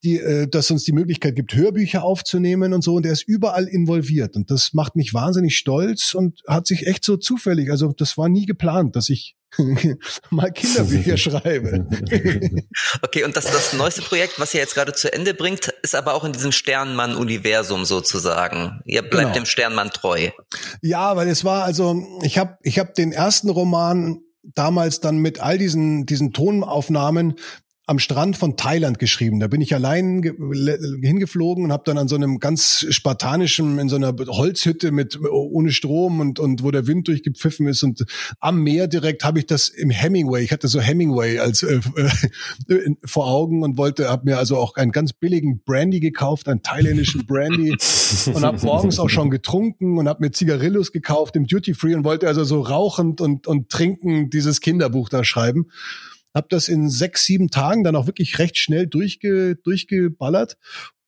die, 0.05 0.21
äh, 0.21 0.47
dass 0.47 0.71
uns 0.71 0.85
die 0.85 0.93
Möglichkeit 0.93 1.35
gibt, 1.35 1.53
Hörbücher 1.53 2.05
aufzunehmen 2.05 2.73
und 2.73 2.83
so. 2.83 2.95
Und 2.95 3.07
er 3.07 3.13
ist 3.13 3.27
überall 3.27 3.67
involviert. 3.67 4.37
Und 4.37 4.53
das 4.53 4.73
macht 4.73 4.95
mich 4.95 5.13
wahnsinnig 5.13 5.57
stolz 5.57 6.15
und 6.15 6.43
hat 6.47 6.69
sich 6.69 6.87
echt 6.87 7.05
so 7.05 7.17
zufällig, 7.17 7.73
also 7.73 7.93
das 7.93 8.17
war 8.17 8.29
nie 8.29 8.47
geplant, 8.47 8.95
dass 8.95 9.11
ich 9.11 9.35
mal 10.31 10.51
Kinderbücher 10.51 11.17
schreibe. 11.19 11.87
okay, 13.03 13.25
und 13.25 13.37
das, 13.37 13.45
das 13.47 13.73
neueste 13.75 14.03
Projekt, 14.03 14.38
was 14.38 14.55
ihr 14.55 14.61
jetzt 14.61 14.75
gerade 14.75 14.93
zu 14.93 15.12
Ende 15.12 15.35
bringt, 15.35 15.69
ist 15.83 15.95
aber 15.95 16.15
auch 16.15 16.25
in 16.25 16.33
diesem 16.33 16.53
Sternmann-Universum 16.53 17.85
sozusagen. 17.85 18.81
Ihr 18.85 19.03
bleibt 19.03 19.33
genau. 19.33 19.35
dem 19.35 19.47
Sternmann 19.47 19.91
treu. 19.91 20.31
Ja, 20.81 21.17
weil 21.17 21.29
es 21.29 21.45
war 21.45 21.65
also, 21.65 22.21
ich 22.23 22.38
habe 22.38 22.57
ich 22.62 22.79
hab 22.79 22.95
den 22.95 23.12
ersten 23.12 23.51
Roman 23.51 24.21
damals 24.43 25.01
dann 25.01 25.19
mit 25.19 25.41
all 25.41 25.59
diesen, 25.59 26.07
diesen 26.07 26.33
Tonaufnahmen 26.33 27.37
am 27.87 27.99
Strand 27.99 28.37
von 28.37 28.57
Thailand 28.57 29.01
geschrieben. 29.01 29.40
Da 29.40 29.49
bin 29.49 29.61
ich 29.61 29.75
allein 29.75 30.23
hingeflogen 30.23 31.64
und 31.64 31.73
habe 31.73 31.83
dann 31.85 31.99
an 31.99 32.07
so 32.07 32.14
einem 32.14 32.38
ganz 32.38 32.87
spartanischen, 32.90 33.81
in 33.81 33.88
so 33.88 33.97
einer 33.97 34.14
Holzhütte 34.29 34.92
mit 34.92 35.18
ohne 35.21 35.73
Strom 35.73 36.21
und, 36.21 36.38
und 36.38 36.62
wo 36.62 36.71
der 36.71 36.87
Wind 36.87 37.09
durchgepfiffen 37.09 37.66
ist 37.66 37.83
und 37.83 38.05
am 38.38 38.62
Meer 38.62 38.87
direkt 38.87 39.25
habe 39.25 39.40
ich 39.40 39.47
das 39.47 39.68
im 39.68 39.90
Hemingway. 39.90 40.45
Ich 40.45 40.53
hatte 40.53 40.68
so 40.68 40.81
Hemingway 40.81 41.40
als 41.40 41.64
äh, 41.64 41.81
äh, 42.68 42.90
vor 43.05 43.27
Augen 43.27 43.64
und 43.64 43.77
wollte, 43.79 44.09
habe 44.09 44.27
mir 44.27 44.38
also 44.38 44.59
auch 44.59 44.77
einen 44.77 44.92
ganz 44.92 45.12
billigen 45.12 45.61
Brandy 45.64 45.99
gekauft, 45.99 46.49
einen 46.49 46.62
thailändischen 46.62 47.27
Brandy 47.27 47.71
und 48.33 48.45
habe 48.45 48.64
morgens 48.64 49.01
auch 49.01 49.11
schon 49.11 49.29
getrunken 49.29 49.99
und 49.99 50.09
habe 50.09 50.25
mir 50.25 50.31
Zigarillos 50.31 50.92
gekauft 50.92 51.35
im 51.35 51.49
Duty 51.49 51.75
Free 51.75 51.97
und 51.97 52.05
wollte 52.05 52.29
also 52.29 52.45
so 52.45 52.61
rauchend 52.61 53.21
und 53.21 53.49
und 53.49 53.71
trinken 53.71 54.31
dieses 54.31 54.61
Kinderbuch 54.61 55.09
da 55.09 55.25
schreiben 55.25 55.66
habe 56.35 56.47
das 56.51 56.68
in 56.68 56.88
sechs, 56.88 57.25
sieben 57.25 57.51
Tagen 57.51 57.85
dann 57.85 57.97
auch 57.97 58.07
wirklich 58.07 58.38
recht 58.38 58.57
schnell 58.59 58.87
durchge, 58.87 59.57
durchgeballert. 59.57 60.57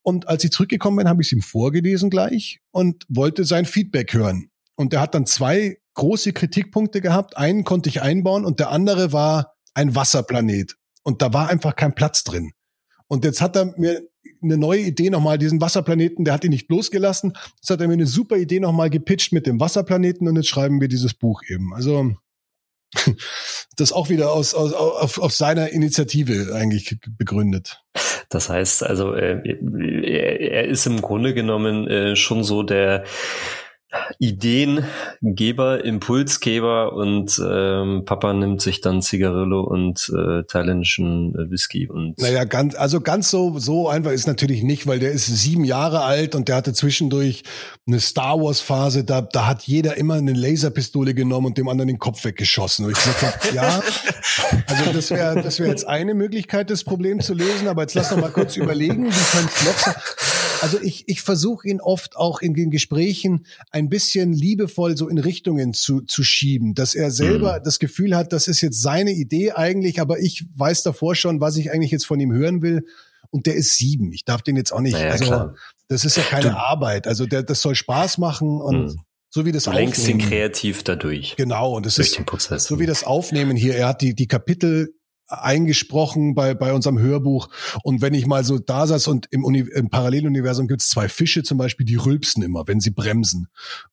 Und 0.03 0.29
als 0.29 0.45
ich 0.45 0.51
zurückgekommen 0.51 0.99
bin, 0.99 1.09
habe 1.09 1.23
ich 1.23 1.29
es 1.29 1.33
ihm 1.33 1.41
vorgelesen 1.41 2.11
gleich 2.11 2.61
und 2.71 3.05
wollte 3.09 3.45
sein 3.45 3.65
Feedback 3.65 4.13
hören. 4.13 4.51
Und 4.77 4.93
er 4.93 5.01
hat 5.01 5.15
dann 5.15 5.27
zwei 5.27 5.79
große 5.95 6.33
Kritikpunkte 6.33 7.01
gehabt. 7.01 7.37
Einen 7.37 7.65
konnte 7.65 7.89
ich 7.89 8.03
einbauen 8.03 8.45
und 8.45 8.61
der 8.61 8.71
andere 8.71 9.13
war 9.13 9.55
ein 9.73 9.95
Wasserplanet. 9.95 10.77
Und 11.03 11.23
da 11.23 11.33
war 11.33 11.49
einfach 11.49 11.77
kein 11.77 11.95
Platz 11.95 12.25
drin. 12.25 12.53
Und 13.07 13.25
jetzt 13.25 13.41
hat 13.41 13.57
er 13.57 13.75
mir 13.79 14.03
eine 14.43 14.57
neue 14.59 14.81
Idee 14.81 15.11
nochmal, 15.11 15.39
diesen 15.39 15.61
Wasserplaneten, 15.61 16.25
der 16.25 16.35
hat 16.35 16.45
ihn 16.45 16.51
nicht 16.51 16.71
losgelassen. 16.71 17.33
Jetzt 17.57 17.71
hat 17.71 17.81
er 17.81 17.89
mir 17.89 17.95
eine 17.95 18.07
super 18.07 18.37
Idee 18.37 18.61
nochmal 18.61 18.91
gepitcht 18.91 19.33
mit 19.33 19.47
dem 19.47 19.61
Wasserplaneten 19.61 20.29
und 20.29 20.37
jetzt 20.37 20.49
schreiben 20.49 20.81
wir 20.81 20.89
dieses 20.89 21.15
Buch 21.15 21.43
eben. 21.49 21.73
Also 21.75 22.15
das 23.77 23.93
auch 23.93 24.09
wieder 24.09 24.33
aus, 24.33 24.55
aus 24.55 24.73
auf, 24.73 25.19
auf 25.19 25.33
seiner 25.33 25.71
Initiative 25.71 26.55
eigentlich 26.55 26.99
begründet. 27.19 27.83
Das 28.29 28.49
heißt 28.49 28.83
also, 28.83 29.15
äh, 29.15 29.41
er, 30.03 30.65
ist 30.65 30.87
im 30.87 31.01
Grunde 31.01 31.35
genommen 31.35 31.87
äh, 31.89 32.17
schon 32.17 32.43
so 32.43 32.63
der 32.63 33.05
Ideengeber, 34.19 35.85
Impulsgeber 35.85 36.93
und 36.93 37.41
ähm, 37.45 38.05
Papa 38.05 38.33
nimmt 38.33 38.61
sich 38.63 38.81
dann 38.81 39.03
Zigarillo 39.03 39.63
und 39.63 40.11
äh, 40.15 40.43
thailändischen 40.45 41.35
äh, 41.35 41.51
Whisky 41.51 41.89
und 41.89 42.19
naja 42.19 42.45
ganz 42.45 42.75
also 42.75 43.01
ganz 43.01 43.31
so 43.31 43.59
so 43.59 43.89
einfach 43.89 44.13
ist 44.13 44.27
natürlich 44.27 44.63
nicht, 44.63 44.87
weil 44.87 44.99
der 44.99 45.13
ist 45.13 45.27
sieben 45.27 45.65
Jahre 45.65 46.03
alt 46.03 46.35
und 46.35 46.49
der 46.49 46.57
hatte 46.57 46.73
zwischendurch 46.73 47.43
eine 47.87 48.01
Star 48.01 48.41
Wars 48.41 48.61
Phase, 48.61 49.05
da 49.05 49.23
da 49.23 49.47
hat 49.47 49.63
jeder 49.63 49.97
immer 49.97 50.15
eine 50.15 50.33
Laserpistole 50.33 51.15
genommen 51.15 51.47
und 51.47 51.59
dem 51.59 51.69
anderen 51.69 51.89
den 51.89 51.99
Kopf 51.99 52.25
weggeschossen. 52.25 52.87
Und 52.87 52.93
ich 52.93 53.05
gesagt 53.05 53.53
ja 53.55 53.83
also 54.67 54.93
das 54.93 55.11
wäre 55.11 55.43
das 55.43 55.59
wäre 55.59 55.71
jetzt 55.71 55.87
eine 55.87 56.15
Möglichkeit 56.15 56.71
das 56.71 56.85
Problem 56.85 57.21
zu 57.21 57.35
lösen, 57.35 57.69
aber 57.69 57.83
jetzt 57.83 57.95
lass 57.95 58.11
doch 58.11 58.17
mal 58.17 58.31
kurz 58.31 58.57
überlegen, 58.57 59.07
wie 59.07 59.37
könnte 59.37 59.65
noch 59.65 59.95
also 60.65 60.81
ich, 60.81 61.05
ich 61.09 61.21
versuche 61.21 61.69
ihn 61.69 61.81
oft 61.81 62.17
auch 62.17 62.41
in 62.41 62.55
den 62.55 62.71
Gesprächen 62.71 63.45
ein 63.71 63.84
bisschen 63.89 64.33
liebevoll 64.33 64.97
so 64.97 65.09
in 65.09 65.19
Richtungen 65.19 65.75
zu, 65.75 66.01
zu 66.01 66.23
schieben, 66.23 66.75
dass 66.75 66.95
er 66.95 67.11
selber 67.11 67.59
mhm. 67.59 67.65
das 67.65 67.79
Gefühl 67.79 68.17
hat, 68.17 68.33
das 68.33 68.49
ist 68.49 68.61
jetzt 68.61 68.83
seine 68.83 69.13
Idee 69.13 69.53
eigentlich, 69.53 70.01
aber 70.01 70.19
ich 70.19 70.45
weiß 70.55 70.83
davor 70.83 71.15
schon, 71.15 71.41
was 71.41 71.57
ich 71.57 71.71
eigentlich 71.73 71.91
jetzt 71.91 72.07
von 72.07 72.21
ihm 72.21 72.33
hören 72.33 72.63
will. 72.63 72.87
Und 73.31 73.47
der 73.47 73.55
ist 73.55 73.77
sieben. 73.77 74.13
Ich 74.13 74.25
darf 74.25 74.43
den 74.43 74.57
jetzt 74.57 74.73
auch 74.73 74.81
nicht. 74.81 74.93
Naja, 74.93 75.11
also 75.11 75.25
klar. 75.25 75.55
das 75.89 76.05
ist 76.05 76.17
ja 76.17 76.23
keine 76.23 76.51
du, 76.51 76.57
Arbeit. 76.57 77.09
Also 77.09 77.27
der, 77.27 77.43
das 77.43 77.61
soll 77.61 77.75
Spaß 77.75 78.19
machen 78.19 78.61
und 78.61 78.85
mhm. 78.85 79.01
so 79.29 79.45
wie 79.45 79.51
das 79.51 79.65
du 79.65 79.73
lenkst 79.73 80.07
ihn 80.07 80.19
kreativ 80.19 80.85
dadurch. 80.85 81.35
Genau. 81.37 81.75
Und 81.75 81.85
das 81.85 81.99
ist 81.99 82.21
so 82.59 82.79
wie 82.79 82.87
das 82.87 83.03
Aufnehmen 83.03 83.57
hier. 83.57 83.75
Er 83.75 83.89
hat 83.89 84.03
die 84.03 84.15
die 84.15 84.29
Kapitel 84.29 84.95
eingesprochen 85.29 86.35
bei, 86.35 86.55
bei 86.55 86.73
unserem 86.73 86.99
Hörbuch. 86.99 87.49
Und 87.83 88.03
wenn 88.03 88.15
ich 88.15 88.27
mal 88.27 88.45
so 88.45 88.59
da 88.59 88.87
saß 88.87 89.09
und 89.09 89.27
im, 89.31 89.45
Uni 89.45 89.61
im 89.61 89.89
Paralleluniversum 89.89 90.69
gibt 90.69 90.83
es 90.83 90.89
zwei 90.89 91.09
Fische 91.09 91.43
zum 91.43 91.59
Beispiel, 91.59 91.87
die 91.87 91.97
rülpsen 91.97 92.43
immer, 92.43 92.65
wenn 92.67 92.81
sie 92.81 92.91
bremsen. 92.91 93.49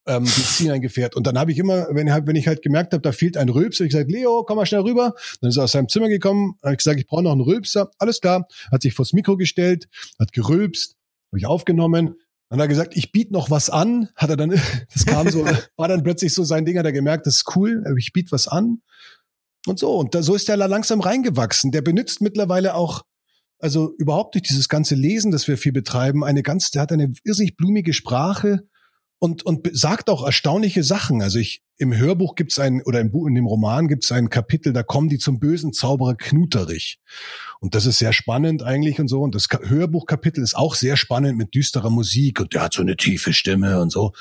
Ähm, 0.06 0.26
die 0.26 0.44
ziehen 0.44 0.72
ein 0.72 0.82
Gefährt. 0.82 1.16
Und 1.16 1.28
dann 1.28 1.38
habe 1.38 1.52
ich 1.52 1.58
immer, 1.58 1.88
wenn, 1.92 2.12
halt, 2.12 2.28
wenn 2.28 2.36
ich 2.36 2.48
halt 2.48 2.62
gemerkt 2.62 2.94
habe, 2.94 3.02
da 3.02 3.12
fehlt 3.12 3.38
ein 3.38 3.50
Rülpser, 3.50 3.86
ich 3.86 3.92
gesagt, 3.92 4.12
Leo, 4.12 4.44
komm 4.46 4.58
mal 4.58 4.66
schnell 4.66 4.82
rüber. 4.82 5.14
Dann 5.42 5.50
ist 5.50 5.58
er 5.58 5.64
aus 5.64 5.72
seinem 5.72 5.90
Zimmer 5.90 6.10
gekommen, 6.10 6.56
habe 6.64 6.74
ich 6.74 6.80
gesagt, 6.80 7.00
ich 7.00 7.08
brauche 7.08 7.24
noch 7.24 7.32
einen 7.32 7.42
Rülpser. 7.42 7.92
Alles 7.98 8.22
klar. 8.22 8.48
Hat 8.72 8.82
sich 8.82 8.94
vors 8.94 9.14
Mikro 9.14 9.38
gestellt, 9.38 9.88
hat 10.20 10.34
gerülpst, 10.34 10.96
habe 11.32 11.40
ich 11.40 11.46
aufgenommen. 11.46 12.16
Dann 12.50 12.60
hat 12.60 12.66
er 12.66 12.68
gesagt, 12.68 12.98
ich 12.98 13.14
biete 13.14 13.32
noch 13.32 13.50
was 13.50 13.70
an. 13.70 14.10
Hat 14.16 14.30
er 14.30 14.36
dann, 14.36 14.50
das 14.94 15.06
kam 15.06 15.30
so, 15.30 15.46
war 15.78 15.88
dann 15.88 16.04
plötzlich 16.04 16.34
so 16.34 16.44
sein 16.44 16.66
Ding, 16.66 16.78
hat 16.78 16.86
er 16.86 16.92
gemerkt, 16.92 17.26
das 17.26 17.38
ist 17.38 17.56
cool, 17.56 17.84
ich 17.98 18.12
biete 18.12 18.32
was 18.34 18.50
an. 18.50 18.82
Und 19.68 19.80
so, 19.80 19.96
und 19.98 20.16
da, 20.16 20.24
so 20.24 20.36
ist 20.36 20.48
der 20.48 20.58
langsam 20.58 21.02
reingewachsen. 21.02 21.72
Der 21.72 21.82
benutzt 21.82 22.22
mittlerweile 22.22 22.76
auch, 22.76 23.04
also 23.60 23.94
überhaupt 23.98 24.36
durch 24.36 24.44
dieses 24.44 24.70
ganze 24.70 24.96
Lesen, 24.96 25.32
das 25.32 25.48
wir 25.48 25.58
viel 25.58 25.72
betreiben, 25.72 26.24
eine 26.24 26.42
ganz, 26.42 26.72
der 26.72 26.82
hat 26.82 26.92
eine 26.92 27.14
irrsinnig 27.24 27.58
blumige 27.58 27.94
Sprache 27.94 28.64
und, 29.20 29.44
und 29.44 29.70
sagt 29.72 30.10
auch 30.10 30.26
erstaunliche 30.26 30.84
Sachen. 30.84 31.22
Also 31.22 31.38
ich, 31.38 31.62
im 31.78 31.96
Hörbuch 31.96 32.34
gibt's 32.34 32.58
ein, 32.58 32.82
oder 32.82 33.00
im 33.00 33.12
Buch, 33.12 33.28
in 33.28 33.36
dem 33.36 33.46
Roman 33.46 33.88
gibt's 33.88 34.12
ein 34.12 34.32
Kapitel, 34.32 34.74
da 34.74 34.82
kommen 34.82 35.10
die 35.10 35.20
zum 35.20 35.40
bösen 35.40 35.74
Zauberer 35.74 36.16
Knuterich. 36.16 37.00
Und 37.60 37.76
das 37.76 37.86
ist 37.86 38.00
sehr 38.00 38.14
spannend 38.14 38.64
eigentlich 38.64 39.00
und 39.00 39.08
so. 39.08 39.22
Und 39.22 39.36
das 39.36 39.48
Hörbuchkapitel 39.62 40.44
ist 40.44 40.56
auch 40.56 40.74
sehr 40.74 40.98
spannend 40.98 41.38
mit 41.38 41.54
düsterer 41.54 41.92
Musik 41.92 42.40
und 42.40 42.56
der 42.56 42.64
hat 42.64 42.74
so 42.74 42.82
eine 42.82 42.98
tiefe 42.98 43.32
Stimme 43.32 43.80
und 43.80 43.92
so. 43.92 44.12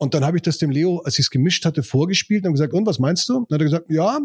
Und 0.00 0.14
dann 0.14 0.24
habe 0.24 0.38
ich 0.38 0.42
das 0.42 0.56
dem 0.56 0.70
Leo, 0.70 1.02
als 1.04 1.18
ich 1.18 1.26
es 1.26 1.30
gemischt 1.30 1.66
hatte, 1.66 1.82
vorgespielt 1.82 2.46
und 2.46 2.52
gesagt, 2.52 2.72
und 2.72 2.86
was 2.86 2.98
meinst 2.98 3.28
du? 3.28 3.44
dann 3.50 3.56
hat 3.56 3.60
er 3.60 3.64
gesagt, 3.64 3.90
ja, 3.90 4.18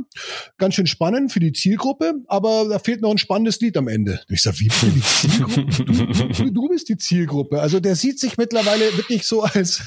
ganz 0.57 0.73
schön 0.73 0.87
spannend 0.87 1.33
für 1.33 1.41
die 1.41 1.51
Zielgruppe, 1.51 2.13
aber 2.27 2.69
da 2.69 2.79
fehlt 2.79 3.01
noch 3.01 3.11
ein 3.11 3.17
spannendes 3.17 3.59
Lied 3.59 3.75
am 3.75 3.89
Ende. 3.89 4.21
Und 4.29 4.33
ich 4.33 4.41
sage, 4.41 4.61
wie 4.61 4.69
für 4.69 4.85
die 4.85 5.01
Zielgruppe? 5.01 6.45
Du, 6.45 6.49
du, 6.49 6.69
bist 6.69 6.87
die 6.87 6.95
Zielgruppe. 6.95 7.59
Also 7.59 7.81
der 7.81 7.97
sieht 7.97 8.21
sich 8.21 8.37
mittlerweile 8.37 8.85
wirklich 8.95 9.27
so 9.27 9.43
als 9.43 9.83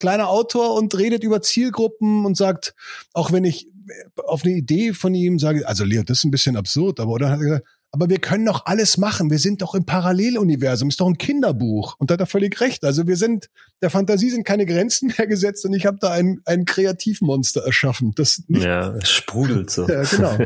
kleiner 0.00 0.28
Autor 0.28 0.74
und 0.74 0.98
redet 0.98 1.22
über 1.22 1.40
Zielgruppen 1.40 2.26
und 2.26 2.36
sagt, 2.36 2.74
auch 3.12 3.30
wenn 3.30 3.44
ich 3.44 3.68
auf 4.16 4.44
eine 4.44 4.54
Idee 4.54 4.92
von 4.92 5.14
ihm 5.14 5.38
sage, 5.38 5.68
also 5.68 5.84
Leo, 5.84 6.02
das 6.02 6.18
ist 6.18 6.24
ein 6.24 6.32
bisschen 6.32 6.56
absurd, 6.56 6.98
aber 6.98 7.12
oder 7.12 7.30
hat 7.30 7.38
er 7.38 7.44
gesagt, 7.44 7.66
aber 7.90 8.08
wir 8.08 8.18
können 8.18 8.44
doch 8.44 8.66
alles 8.66 8.98
machen. 8.98 9.30
Wir 9.30 9.38
sind 9.38 9.62
doch 9.62 9.74
im 9.74 9.86
Paralleluniversum. 9.86 10.88
Ist 10.88 11.00
doch 11.00 11.06
ein 11.06 11.16
Kinderbuch. 11.16 11.96
Und 11.98 12.10
da 12.10 12.14
hat 12.14 12.20
er 12.20 12.26
völlig 12.26 12.60
recht. 12.60 12.84
Also 12.84 13.06
wir 13.06 13.16
sind, 13.16 13.48
der 13.80 13.90
Fantasie 13.90 14.30
sind 14.30 14.44
keine 14.44 14.66
Grenzen 14.66 15.12
mehr 15.16 15.26
gesetzt 15.26 15.64
und 15.64 15.72
ich 15.72 15.86
habe 15.86 15.98
da 16.00 16.10
ein, 16.10 16.40
ein 16.44 16.64
Kreativmonster 16.64 17.64
erschaffen. 17.64 18.12
Das 18.14 18.42
ja, 18.48 18.94
es 18.96 19.10
sprudelt 19.10 19.70
so. 19.70 19.88
ja, 19.88 20.02
genau. 20.02 20.38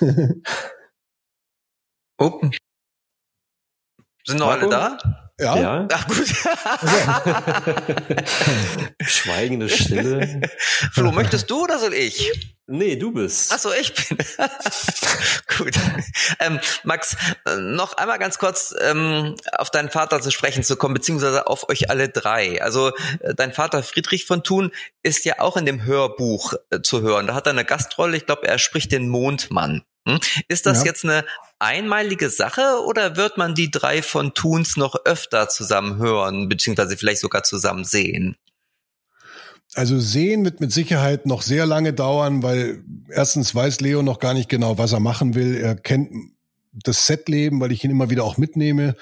oh. 2.18 2.40
Sind 4.24 4.38
noch 4.40 4.48
alle 4.48 4.68
da? 4.68 5.25
Ja. 5.38 5.58
ja. 5.58 5.86
Ach 5.92 6.06
gut. 6.06 6.26
Schweigende 9.06 9.68
Stille. 9.68 10.40
Flo, 10.92 11.12
möchtest 11.12 11.50
du 11.50 11.64
oder 11.64 11.78
soll 11.78 11.92
ich? 11.92 12.32
Nee, 12.66 12.96
du 12.96 13.12
bist. 13.12 13.52
Ach 13.54 13.58
so, 13.58 13.70
ich 13.72 13.92
bin. 13.92 14.16
gut. 15.58 15.74
Ähm, 16.40 16.58
Max, 16.84 17.18
noch 17.58 17.98
einmal 17.98 18.18
ganz 18.18 18.38
kurz 18.38 18.74
ähm, 18.80 19.36
auf 19.52 19.68
deinen 19.70 19.90
Vater 19.90 20.22
zu 20.22 20.30
sprechen 20.30 20.64
zu 20.64 20.76
kommen, 20.76 20.94
beziehungsweise 20.94 21.46
auf 21.46 21.68
euch 21.68 21.90
alle 21.90 22.08
drei. 22.08 22.62
Also 22.62 22.92
äh, 23.20 23.34
dein 23.34 23.52
Vater 23.52 23.82
Friedrich 23.82 24.24
von 24.24 24.42
Thun 24.42 24.72
ist 25.02 25.26
ja 25.26 25.38
auch 25.38 25.58
in 25.58 25.66
dem 25.66 25.84
Hörbuch 25.84 26.54
äh, 26.70 26.80
zu 26.80 27.02
hören. 27.02 27.26
Da 27.26 27.34
hat 27.34 27.46
er 27.46 27.52
eine 27.52 27.66
Gastrolle. 27.66 28.16
Ich 28.16 28.24
glaube, 28.24 28.48
er 28.48 28.58
spricht 28.58 28.90
den 28.90 29.06
Mondmann. 29.08 29.84
Hm? 30.06 30.20
Ist 30.48 30.66
das 30.66 30.80
ja. 30.80 30.86
jetzt 30.86 31.04
eine 31.04 31.24
einmalige 31.58 32.30
Sache 32.30 32.80
oder 32.86 33.16
wird 33.16 33.38
man 33.38 33.54
die 33.54 33.70
drei 33.70 34.02
von 34.02 34.34
Toons 34.34 34.76
noch 34.76 34.94
öfter 35.04 35.48
zusammen 35.48 35.98
hören, 35.98 36.48
beziehungsweise 36.48 36.96
vielleicht 36.96 37.20
sogar 37.20 37.42
zusammen 37.42 37.84
sehen? 37.84 38.36
Also 39.74 39.98
sehen 39.98 40.44
wird 40.44 40.60
mit 40.60 40.72
Sicherheit 40.72 41.26
noch 41.26 41.42
sehr 41.42 41.66
lange 41.66 41.92
dauern, 41.92 42.42
weil 42.42 42.84
erstens 43.10 43.54
weiß 43.54 43.80
Leo 43.80 44.02
noch 44.02 44.20
gar 44.20 44.32
nicht 44.32 44.48
genau, 44.48 44.78
was 44.78 44.92
er 44.92 45.00
machen 45.00 45.34
will. 45.34 45.56
Er 45.56 45.74
kennt 45.74 46.10
das 46.82 47.06
Setleben, 47.06 47.60
weil 47.60 47.72
ich 47.72 47.84
ihn 47.84 47.90
immer 47.90 48.10
wieder 48.10 48.24
auch 48.24 48.36
mitnehme 48.36 48.96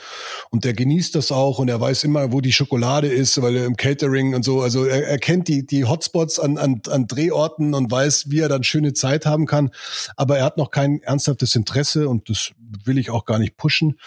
und 0.50 0.64
der 0.64 0.74
genießt 0.74 1.14
das 1.14 1.32
auch 1.32 1.58
und 1.58 1.68
er 1.68 1.80
weiß 1.80 2.04
immer, 2.04 2.32
wo 2.32 2.40
die 2.40 2.52
Schokolade 2.52 3.08
ist, 3.08 3.40
weil 3.42 3.56
er 3.56 3.64
im 3.66 3.76
Catering 3.76 4.34
und 4.34 4.44
so, 4.44 4.62
also 4.62 4.84
er, 4.84 5.06
er 5.06 5.18
kennt 5.18 5.48
die, 5.48 5.66
die 5.66 5.84
Hotspots 5.84 6.38
an, 6.38 6.58
an, 6.58 6.82
an 6.88 7.06
Drehorten 7.06 7.74
und 7.74 7.90
weiß, 7.90 8.30
wie 8.30 8.40
er 8.40 8.48
dann 8.48 8.64
schöne 8.64 8.92
Zeit 8.92 9.26
haben 9.26 9.46
kann, 9.46 9.70
aber 10.16 10.38
er 10.38 10.44
hat 10.44 10.56
noch 10.56 10.70
kein 10.70 11.02
ernsthaftes 11.02 11.54
Interesse 11.56 12.08
und 12.08 12.28
das 12.28 12.52
will 12.84 12.98
ich 12.98 13.10
auch 13.10 13.24
gar 13.24 13.38
nicht 13.38 13.56
pushen. 13.56 13.98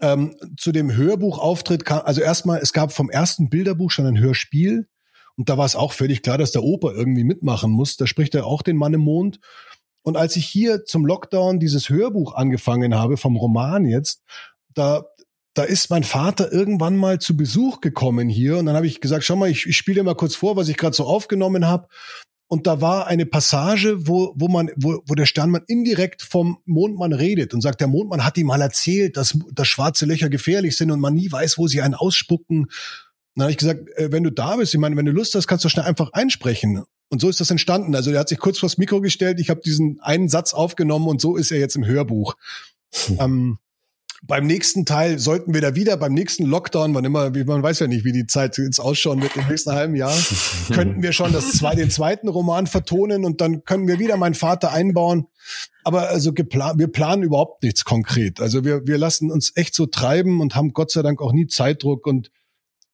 Ähm, 0.00 0.34
zu 0.56 0.72
dem 0.72 0.94
Hörbuchauftritt 0.94 1.84
kam, 1.84 2.02
also 2.04 2.20
erstmal, 2.22 2.60
es 2.60 2.72
gab 2.72 2.92
vom 2.92 3.10
ersten 3.10 3.50
Bilderbuch 3.50 3.90
schon 3.90 4.06
ein 4.06 4.18
Hörspiel 4.18 4.86
und 5.36 5.48
da 5.48 5.56
war 5.56 5.64
es 5.64 5.74
auch 5.74 5.92
völlig 5.92 6.22
klar, 6.22 6.38
dass 6.38 6.52
der 6.52 6.62
Opa 6.62 6.92
irgendwie 6.92 7.24
mitmachen 7.24 7.70
muss. 7.70 7.96
Da 7.96 8.06
spricht 8.06 8.34
er 8.34 8.46
auch 8.46 8.60
den 8.60 8.76
Mann 8.76 8.94
im 8.94 9.00
Mond. 9.00 9.40
Und 10.02 10.16
als 10.16 10.36
ich 10.36 10.46
hier 10.46 10.84
zum 10.84 11.04
Lockdown 11.06 11.60
dieses 11.60 11.88
Hörbuch 11.88 12.34
angefangen 12.34 12.94
habe, 12.94 13.16
vom 13.16 13.36
Roman 13.36 13.84
jetzt, 13.84 14.22
da, 14.74 15.04
da 15.54 15.64
ist 15.64 15.90
mein 15.90 16.04
Vater 16.04 16.52
irgendwann 16.52 16.96
mal 16.96 17.18
zu 17.18 17.36
Besuch 17.36 17.80
gekommen 17.80 18.28
hier 18.28 18.58
und 18.58 18.66
dann 18.66 18.76
habe 18.76 18.86
ich 18.86 19.00
gesagt, 19.00 19.24
schau 19.24 19.36
mal, 19.36 19.50
ich, 19.50 19.66
ich 19.66 19.76
spiele 19.76 20.02
mal 20.02 20.14
kurz 20.14 20.34
vor, 20.34 20.56
was 20.56 20.68
ich 20.68 20.76
gerade 20.76 20.96
so 20.96 21.04
aufgenommen 21.04 21.66
habe. 21.66 21.88
Und 22.52 22.66
da 22.66 22.80
war 22.80 23.06
eine 23.06 23.26
Passage, 23.26 24.08
wo, 24.08 24.32
wo 24.34 24.48
man, 24.48 24.70
wo, 24.74 25.00
wo 25.06 25.14
der 25.14 25.26
Sternmann 25.26 25.62
indirekt 25.68 26.22
vom 26.22 26.58
Mondmann 26.64 27.12
redet 27.12 27.54
und 27.54 27.60
sagt, 27.60 27.80
der 27.80 27.86
Mondmann 27.86 28.24
hat 28.24 28.36
ihm 28.38 28.48
mal 28.48 28.60
erzählt, 28.60 29.16
dass, 29.16 29.38
dass 29.52 29.68
schwarze 29.68 30.04
Löcher 30.04 30.28
gefährlich 30.28 30.76
sind 30.76 30.90
und 30.90 30.98
man 30.98 31.14
nie 31.14 31.30
weiß, 31.30 31.58
wo 31.58 31.68
sie 31.68 31.80
einen 31.80 31.94
ausspucken. 31.94 32.66
Dann 33.40 33.46
habe 33.46 33.52
ich 33.52 33.58
gesagt, 33.58 33.88
äh, 33.96 34.12
wenn 34.12 34.22
du 34.22 34.30
da 34.30 34.56
bist, 34.56 34.74
ich 34.74 34.80
meine, 34.80 34.96
wenn 34.96 35.06
du 35.06 35.12
Lust 35.12 35.34
hast, 35.34 35.46
kannst 35.46 35.64
du 35.64 35.70
schnell 35.70 35.86
einfach 35.86 36.12
einsprechen. 36.12 36.84
Und 37.08 37.20
so 37.20 37.28
ist 37.30 37.40
das 37.40 37.50
entstanden. 37.50 37.94
Also 37.94 38.10
er 38.10 38.20
hat 38.20 38.28
sich 38.28 38.38
kurz 38.38 38.58
vors 38.58 38.76
Mikro 38.76 39.00
gestellt, 39.00 39.40
ich 39.40 39.48
habe 39.48 39.62
diesen 39.62 39.98
einen 40.02 40.28
Satz 40.28 40.52
aufgenommen 40.52 41.08
und 41.08 41.22
so 41.22 41.36
ist 41.36 41.50
er 41.50 41.58
jetzt 41.58 41.74
im 41.74 41.86
Hörbuch. 41.86 42.36
Hm. 43.06 43.16
Ähm, 43.18 43.58
beim 44.22 44.46
nächsten 44.46 44.84
Teil 44.84 45.18
sollten 45.18 45.54
wir 45.54 45.62
da 45.62 45.74
wieder, 45.74 45.96
beim 45.96 46.12
nächsten 46.12 46.44
Lockdown, 46.44 46.94
wann 46.94 47.06
immer, 47.06 47.30
man 47.30 47.62
weiß 47.62 47.78
ja 47.78 47.86
nicht, 47.86 48.04
wie 48.04 48.12
die 48.12 48.26
Zeit 48.26 48.58
jetzt 48.58 48.78
ausschauen 48.78 49.22
wird 49.22 49.34
im 49.36 49.48
nächsten 49.48 49.72
halben 49.72 49.96
Jahr, 49.96 50.14
könnten 50.72 51.02
wir 51.02 51.12
schon 51.12 51.32
das 51.32 51.52
zwei, 51.52 51.74
den 51.74 51.90
zweiten 51.90 52.28
Roman 52.28 52.66
vertonen 52.66 53.24
und 53.24 53.40
dann 53.40 53.64
können 53.64 53.88
wir 53.88 53.98
wieder 53.98 54.18
meinen 54.18 54.34
Vater 54.34 54.72
einbauen. 54.72 55.26
Aber 55.84 56.10
also 56.10 56.34
geplant, 56.34 56.78
wir 56.78 56.88
planen 56.88 57.22
überhaupt 57.22 57.62
nichts 57.62 57.86
konkret. 57.86 58.40
Also 58.40 58.64
wir, 58.64 58.86
wir 58.86 58.98
lassen 58.98 59.30
uns 59.30 59.52
echt 59.56 59.74
so 59.74 59.86
treiben 59.86 60.42
und 60.42 60.54
haben 60.54 60.74
Gott 60.74 60.90
sei 60.90 61.00
Dank 61.00 61.22
auch 61.22 61.32
nie 61.32 61.46
Zeitdruck 61.46 62.06
und 62.06 62.30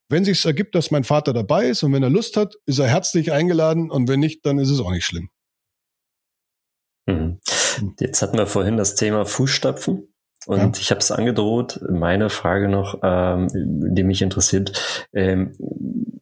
wenn 0.09 0.25
sich 0.25 0.45
ergibt, 0.45 0.75
dass 0.75 0.91
mein 0.91 1.05
Vater 1.05 1.33
dabei 1.33 1.67
ist 1.69 1.83
und 1.83 1.93
wenn 1.93 2.03
er 2.03 2.11
Lust 2.11 2.37
hat, 2.37 2.55
ist 2.67 2.79
er 2.79 2.87
herzlich 2.87 3.33
eingeladen 3.33 3.91
und 3.91 4.09
wenn 4.09 4.21
nicht, 4.21 4.47
dann 4.47 4.59
ist 4.59 4.71
es 4.71 4.81
auch 4.81 4.91
nicht 4.91 5.05
schlimm. 5.05 5.31
Mhm. 7.07 7.41
Jetzt 8.01 8.23
hatten 8.23 8.39
wir 8.39 8.47
vorhin 8.47 8.77
das 8.77 8.95
Thema 8.95 9.25
Fußstapfen. 9.25 10.09
Und 10.47 10.59
ja. 10.59 10.73
ich 10.81 10.91
habe 10.91 11.01
es 11.01 11.11
angedroht. 11.11 11.81
Meine 11.89 12.31
Frage 12.31 12.69
noch, 12.69 13.01
ähm, 13.03 13.49
die 13.53 14.05
mich 14.05 14.23
interessiert, 14.23 15.09
ähm, 15.13 15.53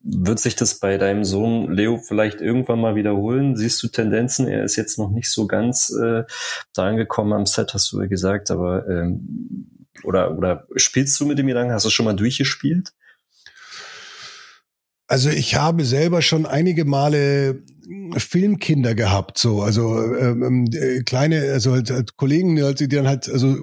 wird 0.02 0.38
sich 0.38 0.56
das 0.56 0.78
bei 0.78 0.96
deinem 0.96 1.24
Sohn 1.24 1.70
Leo 1.70 1.98
vielleicht 1.98 2.40
irgendwann 2.40 2.80
mal 2.80 2.94
wiederholen? 2.94 3.54
Siehst 3.56 3.82
du 3.82 3.88
Tendenzen? 3.88 4.48
Er 4.48 4.64
ist 4.64 4.76
jetzt 4.76 4.98
noch 4.98 5.10
nicht 5.10 5.30
so 5.30 5.46
ganz 5.46 5.90
äh, 5.90 6.24
da 6.72 6.86
angekommen 6.86 7.34
am 7.34 7.46
Set, 7.46 7.74
hast 7.74 7.92
du 7.92 8.00
ja 8.00 8.06
gesagt, 8.06 8.50
aber 8.50 8.88
ähm, 8.88 9.68
oder 10.04 10.36
oder 10.36 10.66
spielst 10.76 11.18
du 11.20 11.26
mit 11.26 11.38
dem 11.38 11.46
Gedanken? 11.46 11.72
Hast 11.72 11.84
du 11.84 11.90
schon 11.90 12.04
mal 12.04 12.16
durchgespielt? 12.16 12.92
Also 15.14 15.30
ich 15.30 15.54
habe 15.54 15.84
selber 15.84 16.22
schon 16.22 16.44
einige 16.44 16.84
Male 16.84 17.62
Filmkinder 18.16 18.96
gehabt, 18.96 19.38
so. 19.38 19.62
Also 19.62 19.96
ähm, 19.96 20.68
äh, 20.72 21.04
kleine, 21.04 21.52
also 21.52 21.70
halt, 21.70 21.88
halt 21.88 22.16
Kollegen, 22.16 22.56
die 22.56 22.88
dann 22.88 23.06
halt 23.06 23.28
also 23.28 23.56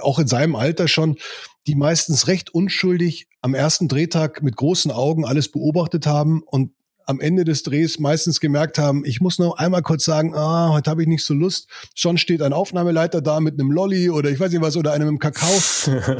auch 0.00 0.18
in 0.18 0.28
seinem 0.28 0.56
Alter 0.56 0.88
schon, 0.88 1.18
die 1.66 1.74
meistens 1.74 2.26
recht 2.26 2.54
unschuldig 2.54 3.28
am 3.42 3.52
ersten 3.52 3.86
Drehtag 3.86 4.42
mit 4.42 4.56
großen 4.56 4.90
Augen 4.90 5.26
alles 5.26 5.52
beobachtet 5.52 6.06
haben 6.06 6.42
und 6.42 6.72
am 7.08 7.20
Ende 7.20 7.44
des 7.44 7.62
Drehs 7.62 7.98
meistens 7.98 8.38
gemerkt 8.38 8.76
haben, 8.78 9.02
ich 9.06 9.22
muss 9.22 9.38
noch 9.38 9.56
einmal 9.56 9.80
kurz 9.80 10.04
sagen, 10.04 10.34
ah, 10.34 10.68
heute 10.72 10.90
habe 10.90 11.00
ich 11.00 11.08
nicht 11.08 11.24
so 11.24 11.32
Lust. 11.32 11.68
Schon 11.94 12.18
steht 12.18 12.42
ein 12.42 12.52
Aufnahmeleiter 12.52 13.22
da 13.22 13.40
mit 13.40 13.58
einem 13.58 13.70
Lolly 13.70 14.10
oder 14.10 14.28
ich 14.30 14.38
weiß 14.38 14.52
nicht 14.52 14.60
was 14.60 14.76
oder 14.76 14.92
einem 14.92 15.08
im 15.08 15.18
Kakao. 15.18 15.48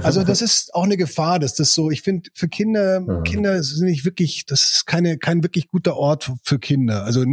Also 0.03 0.25
das 0.25 0.41
ist 0.41 0.75
auch 0.75 0.85
eine 0.85 0.97
Gefahr, 0.97 1.39
dass 1.39 1.55
das 1.55 1.75
so, 1.75 1.91
ich 1.91 2.01
finde, 2.01 2.31
für 2.33 2.49
Kinder, 2.49 3.01
mhm. 3.01 3.23
Kinder 3.25 3.63
sind 3.63 3.87
nicht 3.87 4.07
wirklich, 4.07 4.47
das 4.47 4.71
ist 4.71 4.87
keine, 4.87 5.19
kein 5.19 5.43
wirklich 5.43 5.69
guter 5.69 5.97
Ort 5.97 6.33
für 6.43 6.59
Kinder. 6.59 7.05
Also 7.05 7.25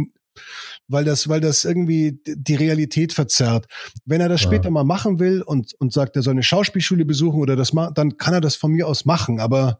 weil 0.88 1.04
das, 1.04 1.28
weil 1.28 1.40
das 1.40 1.64
irgendwie 1.64 2.20
die 2.26 2.54
Realität 2.54 3.14
verzerrt. 3.14 3.66
Wenn 4.04 4.20
er 4.20 4.28
das 4.28 4.42
ja. 4.42 4.48
später 4.48 4.70
mal 4.70 4.84
machen 4.84 5.18
will 5.18 5.40
und, 5.40 5.72
und 5.78 5.94
sagt, 5.94 6.16
er 6.16 6.22
soll 6.22 6.32
eine 6.32 6.42
Schauspielschule 6.42 7.06
besuchen 7.06 7.40
oder 7.40 7.56
das 7.56 7.72
machen, 7.72 7.94
dann 7.94 8.18
kann 8.18 8.34
er 8.34 8.42
das 8.42 8.54
von 8.54 8.70
mir 8.70 8.86
aus 8.86 9.06
machen. 9.06 9.40
Aber 9.40 9.78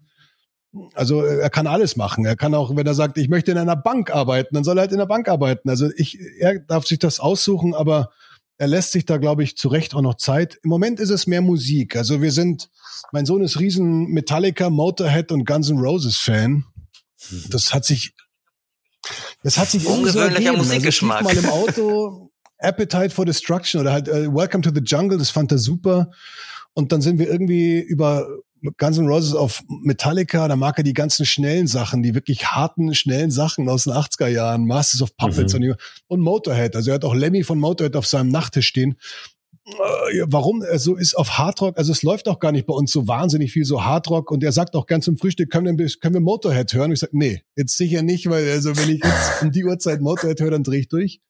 also 0.94 1.22
er 1.22 1.50
kann 1.50 1.66
alles 1.66 1.96
machen. 1.96 2.24
Er 2.24 2.36
kann 2.36 2.54
auch, 2.54 2.74
wenn 2.74 2.86
er 2.86 2.94
sagt, 2.94 3.18
ich 3.18 3.28
möchte 3.28 3.50
in 3.50 3.58
einer 3.58 3.76
Bank 3.76 4.10
arbeiten, 4.10 4.54
dann 4.54 4.64
soll 4.64 4.78
er 4.78 4.82
halt 4.82 4.92
in 4.92 4.98
der 4.98 5.06
Bank 5.06 5.28
arbeiten. 5.28 5.68
Also 5.68 5.88
ich, 5.96 6.18
er 6.38 6.58
darf 6.58 6.86
sich 6.86 6.98
das 6.98 7.20
aussuchen, 7.20 7.74
aber 7.74 8.10
er 8.58 8.68
lässt 8.68 8.92
sich 8.92 9.04
da, 9.04 9.18
glaube 9.18 9.42
ich, 9.42 9.56
zu 9.56 9.68
Recht 9.68 9.94
auch 9.94 10.02
noch 10.02 10.16
Zeit. 10.16 10.58
Im 10.62 10.70
Moment 10.70 11.00
ist 11.00 11.10
es 11.10 11.26
mehr 11.26 11.42
Musik. 11.42 11.96
Also 11.96 12.22
wir 12.22 12.32
sind, 12.32 12.70
mein 13.12 13.26
Sohn 13.26 13.42
ist 13.42 13.60
riesen 13.60 14.06
Metallica, 14.06 14.70
Motorhead 14.70 15.30
und 15.32 15.46
Guns 15.46 15.68
N' 15.68 15.78
Roses 15.78 16.16
Fan. 16.16 16.64
Das 17.50 17.74
hat 17.74 17.84
sich, 17.84 18.14
das 19.42 19.58
hat 19.58 19.68
sich 19.68 19.86
ungewöhnlicher 19.86 20.52
so 20.52 20.58
Musikgeschmack. 20.58 21.26
Also 21.26 21.42
mal 21.42 21.44
im 21.44 21.50
Auto 21.68 22.30
Appetite 22.58 23.10
for 23.10 23.26
Destruction 23.26 23.80
oder 23.80 23.92
halt 23.92 24.08
uh, 24.08 24.34
Welcome 24.34 24.62
to 24.62 24.70
the 24.74 24.80
Jungle, 24.80 25.18
das 25.18 25.30
fand 25.30 25.52
er 25.52 25.58
super. 25.58 26.10
Und 26.72 26.92
dann 26.92 27.00
sind 27.00 27.18
wir 27.18 27.28
irgendwie 27.28 27.80
über 27.80 28.26
Guns 28.78 28.98
N' 28.98 29.06
Roses 29.06 29.34
auf 29.34 29.62
Metallica, 29.68 30.48
da 30.48 30.56
mag 30.56 30.78
er 30.78 30.84
die 30.84 30.92
ganzen 30.92 31.26
schnellen 31.26 31.66
Sachen, 31.66 32.02
die 32.02 32.14
wirklich 32.14 32.46
harten, 32.46 32.94
schnellen 32.94 33.30
Sachen 33.30 33.68
aus 33.68 33.84
den 33.84 33.92
80er 33.92 34.28
Jahren, 34.28 34.66
Masters 34.66 35.02
of 35.02 35.16
Puppets 35.16 35.54
mhm. 35.54 35.70
und, 35.70 35.76
und 36.08 36.20
Motorhead. 36.20 36.76
Also 36.76 36.90
er 36.90 36.94
hat 36.94 37.04
auch 37.04 37.14
Lemmy 37.14 37.42
von 37.44 37.58
Motorhead 37.58 37.96
auf 37.96 38.06
seinem 38.06 38.30
Nachttisch 38.30 38.66
stehen. 38.66 38.96
äh, 39.66 40.24
warum 40.26 40.62
er 40.62 40.78
so 40.78 40.96
ist 40.96 41.14
auf 41.14 41.38
Hardrock, 41.38 41.78
also 41.78 41.92
es 41.92 42.02
läuft 42.02 42.28
auch 42.28 42.38
gar 42.38 42.52
nicht 42.52 42.66
bei 42.66 42.74
uns 42.74 42.92
so 42.92 43.08
wahnsinnig 43.08 43.52
viel 43.52 43.64
so 43.64 43.84
Hardrock 43.84 44.30
und 44.30 44.44
er 44.44 44.52
sagt 44.52 44.74
auch 44.74 44.86
ganz 44.86 45.04
zum 45.06 45.18
Frühstück, 45.18 45.50
können 45.50 45.78
wir, 45.78 45.88
können 46.00 46.14
wir 46.14 46.20
Motorhead 46.20 46.72
hören? 46.72 46.86
Und 46.86 46.92
ich 46.92 47.00
sage, 47.00 47.16
nee, 47.16 47.42
jetzt 47.56 47.76
sicher 47.76 48.02
nicht, 48.02 48.28
weil 48.28 48.50
also 48.50 48.76
wenn 48.76 48.90
ich 48.90 49.02
jetzt 49.02 49.42
um 49.42 49.50
die 49.50 49.64
Uhrzeit 49.64 50.00
Motorhead 50.00 50.40
höre, 50.40 50.50
dann 50.52 50.62
drehe 50.62 50.80
ich 50.80 50.88
durch. 50.88 51.20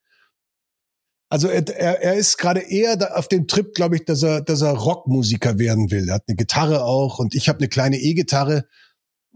Also 1.28 1.48
er, 1.48 1.68
er 1.68 2.14
ist 2.14 2.38
gerade 2.38 2.60
eher 2.60 3.16
auf 3.18 3.26
dem 3.28 3.48
Trip, 3.48 3.74
glaube 3.74 3.96
ich, 3.96 4.04
dass 4.04 4.22
er, 4.22 4.42
dass 4.42 4.62
er 4.62 4.72
Rockmusiker 4.72 5.58
werden 5.58 5.90
will. 5.90 6.08
Er 6.08 6.16
hat 6.16 6.24
eine 6.28 6.36
Gitarre 6.36 6.84
auch 6.84 7.18
und 7.18 7.34
ich 7.34 7.48
habe 7.48 7.58
eine 7.58 7.68
kleine 7.68 7.98
E-Gitarre, 7.98 8.66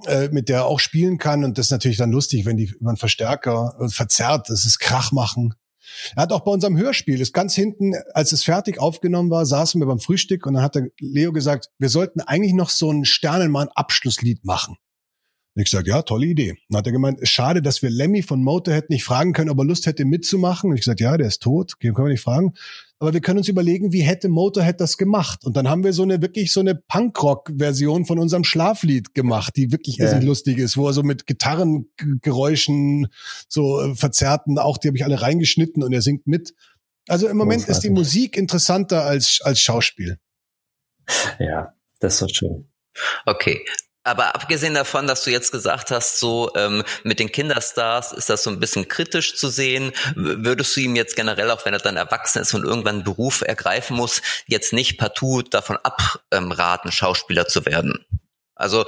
äh, 0.07 0.29
mit 0.29 0.49
der 0.49 0.59
er 0.59 0.67
auch 0.67 0.79
spielen 0.79 1.19
kann. 1.19 1.45
Und 1.45 1.59
das 1.59 1.67
ist 1.67 1.73
natürlich 1.73 1.99
dann 1.99 2.13
lustig, 2.13 2.47
wenn 2.47 2.57
die 2.57 2.67
über 2.67 2.91
einen 2.91 2.97
Verstärker 2.97 3.77
verzerrt, 3.89 4.51
das 4.51 4.65
ist 4.65 4.79
Krach 4.79 5.11
machen. 5.11 5.55
Er 6.15 6.23
hat 6.23 6.33
auch 6.33 6.45
bei 6.45 6.53
unserem 6.53 6.77
Hörspiel, 6.77 7.21
ist 7.21 7.33
ganz 7.33 7.55
hinten, 7.55 7.95
als 8.15 8.31
es 8.31 8.45
fertig 8.45 8.79
aufgenommen 8.81 9.31
war, 9.31 9.45
saßen 9.45 9.81
wir 9.81 9.87
beim 9.87 9.99
Frühstück 9.99 10.47
und 10.47 10.55
dann 10.55 10.63
hat 10.63 10.77
der 10.77 10.89
Leo 11.01 11.33
gesagt, 11.33 11.71
wir 11.79 11.89
sollten 11.89 12.21
eigentlich 12.21 12.53
noch 12.53 12.71
so 12.71 12.93
ein 12.93 13.05
Sternenmann-Abschlusslied 13.05 14.45
machen. 14.45 14.77
Und 15.55 15.63
ich 15.63 15.71
gesagt, 15.71 15.89
ja, 15.89 16.03
tolle 16.03 16.27
Idee. 16.27 16.57
Dann 16.69 16.79
hat 16.79 16.87
er 16.87 16.93
gemeint, 16.93 17.19
schade, 17.25 17.61
dass 17.61 17.83
wir 17.83 17.91
Lemmy 17.91 18.23
von 18.23 18.43
Motorhead 18.43 18.89
nicht 18.89 19.03
fragen 19.03 19.33
können, 19.33 19.51
ob 19.51 19.59
er 19.59 19.65
Lust 19.65 19.87
hätte 19.87 20.05
mitzumachen. 20.05 20.71
Und 20.71 20.77
ich 20.77 20.83
gesagt, 20.83 21.01
ja, 21.01 21.17
der 21.17 21.27
ist 21.27 21.43
tot, 21.43 21.81
können 21.81 21.97
wir 21.97 22.05
nicht 22.05 22.23
fragen. 22.23 22.55
Aber 23.01 23.15
wir 23.15 23.21
können 23.21 23.39
uns 23.39 23.49
überlegen, 23.49 23.93
wie 23.93 24.03
hätte 24.03 24.29
Motorhead 24.29 24.81
das 24.81 24.97
gemacht? 24.97 25.45
Und 25.45 25.57
dann 25.57 25.69
haben 25.69 25.83
wir 25.83 25.93
so 25.93 26.05
eine 26.05 26.23
wirklich 26.23 26.53
so 26.53 26.61
eine 26.61 26.77
Punkrock-Version 26.77 28.05
von 28.07 28.21
unserem 28.21 28.45
Schlaflied 28.45 29.13
gemacht, 29.15 29.57
die 29.57 29.73
wirklich 29.73 29.97
ja. 29.97 30.19
lustig 30.21 30.59
ist, 30.59 30.77
wo 30.77 30.87
er 30.87 30.93
so 30.93 31.03
mit 31.03 31.27
Gitarrengeräuschen 31.27 33.09
so 33.49 33.81
äh, 33.81 33.95
verzerrten, 33.97 34.59
auch 34.59 34.79
die 34.79 34.89
habe 34.89 34.99
ich 34.99 35.05
alle 35.05 35.21
reingeschnitten 35.21 35.83
und 35.83 35.93
er 35.93 36.03
singt 36.03 36.27
mit. 36.29 36.55
Also 37.09 37.27
im 37.27 37.39
Moment 37.39 37.67
ist 37.67 37.81
die 37.81 37.91
Musik 37.91 38.37
interessanter 38.37 39.05
als 39.05 39.41
als 39.43 39.61
Schauspiel. 39.61 40.19
Ja, 41.41 41.75
das 41.99 42.15
ist 42.15 42.23
doch 42.23 42.29
schön. 42.29 42.69
Okay, 43.25 43.65
aber 44.11 44.35
abgesehen 44.35 44.75
davon, 44.75 45.07
dass 45.07 45.23
du 45.23 45.31
jetzt 45.31 45.53
gesagt 45.53 45.93
hast, 45.93 46.19
so 46.19 46.51
ähm, 46.57 46.83
mit 47.05 47.21
den 47.21 47.31
Kinderstars 47.31 48.13
ist 48.13 48.29
das 48.29 48.43
so 48.43 48.51
ein 48.51 48.59
bisschen 48.59 48.89
kritisch 48.89 49.37
zu 49.37 49.49
sehen, 49.49 49.93
würdest 50.17 50.77
du 50.77 50.81
ihm 50.81 50.97
jetzt 50.97 51.15
generell, 51.15 51.51
auch 51.53 51.65
wenn 51.65 51.75
er 51.75 51.79
dann 51.79 51.97
erwachsen 51.97 52.43
ist 52.43 52.53
und 52.53 52.65
irgendwann 52.65 52.97
einen 52.97 53.05
Beruf 53.05 53.43
ergreifen 53.43 53.97
muss, 53.97 54.21
jetzt 54.49 54.73
nicht 54.73 54.99
partout 54.99 55.45
davon 55.51 55.79
abraten, 55.83 56.91
Schauspieler 56.91 57.47
zu 57.47 57.65
werden? 57.67 58.05
Also 58.57 58.85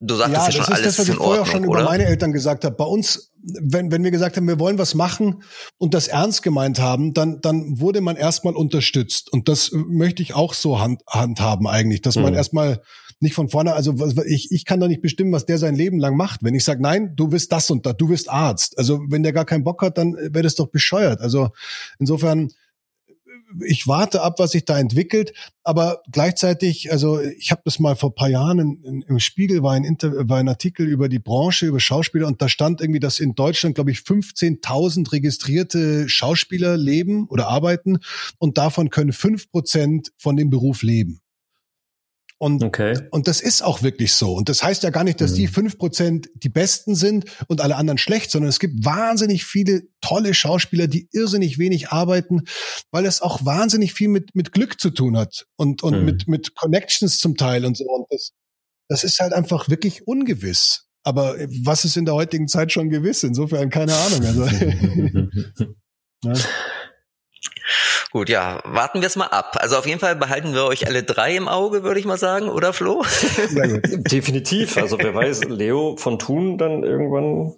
du 0.00 0.14
sagtest 0.14 0.36
ja, 0.36 0.44
ja 0.44 0.52
schon, 0.52 0.74
alles 0.74 0.84
das, 0.84 0.98
was 1.00 1.08
ich 1.08 1.16
vorher 1.16 1.44
schon 1.44 1.66
oder? 1.66 1.80
über 1.80 1.90
meine 1.90 2.04
Eltern 2.04 2.32
gesagt 2.32 2.64
habe. 2.64 2.76
Bei 2.76 2.84
uns, 2.84 3.32
wenn, 3.42 3.90
wenn 3.90 4.04
wir 4.04 4.12
gesagt 4.12 4.36
haben, 4.36 4.46
wir 4.46 4.60
wollen 4.60 4.78
was 4.78 4.94
machen 4.94 5.42
und 5.78 5.94
das 5.94 6.06
ernst 6.06 6.42
gemeint 6.42 6.78
haben, 6.78 7.12
dann, 7.12 7.40
dann 7.40 7.80
wurde 7.80 8.00
man 8.00 8.16
erstmal 8.16 8.54
unterstützt. 8.54 9.32
Und 9.32 9.48
das 9.48 9.70
möchte 9.72 10.22
ich 10.22 10.34
auch 10.34 10.54
so 10.54 10.78
hand, 10.78 11.02
handhaben 11.08 11.66
eigentlich, 11.66 12.02
dass 12.02 12.14
mhm. 12.14 12.22
man 12.22 12.34
erstmal 12.34 12.82
nicht 13.22 13.34
von 13.34 13.48
vorne, 13.48 13.74
also 13.74 13.94
ich, 14.26 14.50
ich 14.50 14.64
kann 14.64 14.80
doch 14.80 14.88
nicht 14.88 15.00
bestimmen, 15.00 15.32
was 15.32 15.46
der 15.46 15.58
sein 15.58 15.74
Leben 15.74 15.98
lang 15.98 16.16
macht. 16.16 16.42
Wenn 16.42 16.54
ich 16.54 16.64
sage, 16.64 16.82
nein, 16.82 17.14
du 17.16 17.28
bist 17.28 17.52
das 17.52 17.70
und 17.70 17.86
das, 17.86 17.96
du 17.96 18.08
bist 18.08 18.28
Arzt. 18.28 18.76
Also 18.78 19.00
wenn 19.08 19.22
der 19.22 19.32
gar 19.32 19.44
keinen 19.44 19.64
Bock 19.64 19.82
hat, 19.82 19.96
dann 19.96 20.14
wäre 20.14 20.42
das 20.42 20.56
doch 20.56 20.68
bescheuert. 20.68 21.20
Also 21.20 21.50
insofern, 21.98 22.50
ich 23.64 23.86
warte 23.86 24.22
ab, 24.22 24.38
was 24.38 24.52
sich 24.52 24.64
da 24.64 24.78
entwickelt, 24.78 25.32
aber 25.62 26.02
gleichzeitig, 26.10 26.90
also 26.90 27.20
ich 27.20 27.50
habe 27.50 27.62
das 27.64 27.78
mal 27.78 27.96
vor 27.96 28.14
paar 28.14 28.28
Jahren 28.28 28.58
in, 28.58 28.82
in, 28.84 29.02
im 29.02 29.18
Spiegel 29.18 29.62
war 29.62 29.72
ein, 29.72 29.84
Inter 29.84 30.28
war 30.28 30.38
ein 30.38 30.48
Artikel 30.48 30.86
über 30.86 31.08
die 31.08 31.18
Branche, 31.18 31.66
über 31.66 31.80
Schauspieler 31.80 32.26
und 32.26 32.42
da 32.42 32.48
stand 32.48 32.80
irgendwie, 32.80 33.00
dass 33.00 33.20
in 33.20 33.34
Deutschland, 33.34 33.74
glaube 33.74 33.90
ich, 33.90 33.98
15.000 33.98 35.12
registrierte 35.12 36.08
Schauspieler 36.08 36.76
leben 36.76 37.26
oder 37.28 37.48
arbeiten 37.48 37.98
und 38.38 38.58
davon 38.58 38.90
können 38.90 39.12
fünf 39.12 39.50
Prozent 39.50 40.12
von 40.16 40.36
dem 40.36 40.50
Beruf 40.50 40.82
leben. 40.82 41.21
Und, 42.42 42.64
okay. 42.64 42.98
und 43.12 43.28
das 43.28 43.40
ist 43.40 43.62
auch 43.62 43.84
wirklich 43.84 44.14
so. 44.14 44.34
Und 44.34 44.48
das 44.48 44.64
heißt 44.64 44.82
ja 44.82 44.90
gar 44.90 45.04
nicht, 45.04 45.20
dass 45.20 45.30
mhm. 45.30 45.36
die 45.36 45.46
fünf 45.46 45.78
Prozent 45.78 46.28
die 46.34 46.48
Besten 46.48 46.96
sind 46.96 47.26
und 47.46 47.60
alle 47.60 47.76
anderen 47.76 47.98
schlecht, 47.98 48.32
sondern 48.32 48.48
es 48.48 48.58
gibt 48.58 48.84
wahnsinnig 48.84 49.44
viele 49.44 49.82
tolle 50.00 50.34
Schauspieler, 50.34 50.88
die 50.88 51.08
irrsinnig 51.12 51.58
wenig 51.58 51.90
arbeiten, 51.90 52.40
weil 52.90 53.06
es 53.06 53.22
auch 53.22 53.44
wahnsinnig 53.44 53.92
viel 53.92 54.08
mit, 54.08 54.34
mit 54.34 54.50
Glück 54.50 54.80
zu 54.80 54.90
tun 54.90 55.16
hat 55.16 55.46
und, 55.54 55.84
und 55.84 56.00
mhm. 56.00 56.04
mit, 56.04 56.26
mit 56.26 56.56
Connections 56.56 57.20
zum 57.20 57.36
Teil 57.36 57.64
und 57.64 57.76
so. 57.76 57.84
Und 57.84 58.06
das, 58.10 58.32
das 58.88 59.04
ist 59.04 59.20
halt 59.20 59.32
einfach 59.32 59.68
wirklich 59.68 60.08
ungewiss. 60.08 60.88
Aber 61.04 61.36
was 61.62 61.84
ist 61.84 61.96
in 61.96 62.06
der 62.06 62.14
heutigen 62.14 62.48
Zeit 62.48 62.72
schon 62.72 62.90
gewiss? 62.90 63.22
Insofern 63.22 63.70
keine 63.70 63.94
Ahnung. 63.94 64.24
Also. 64.24 64.46
ja. 66.24 66.32
Gut, 68.10 68.28
ja, 68.28 68.60
warten 68.64 69.00
wir 69.00 69.06
es 69.06 69.16
mal 69.16 69.26
ab. 69.26 69.56
Also 69.60 69.76
auf 69.76 69.86
jeden 69.86 70.00
Fall 70.00 70.16
behalten 70.16 70.54
wir 70.54 70.64
euch 70.64 70.86
alle 70.86 71.02
drei 71.02 71.36
im 71.36 71.48
Auge, 71.48 71.82
würde 71.82 71.98
ich 71.98 72.06
mal 72.06 72.18
sagen, 72.18 72.48
oder 72.48 72.72
Flo? 72.72 73.04
Definitiv. 73.50 74.76
Also 74.76 74.98
wer 74.98 75.14
weiß, 75.14 75.44
Leo 75.44 75.96
von 75.96 76.18
Thun 76.18 76.58
dann 76.58 76.82
irgendwann 76.82 77.54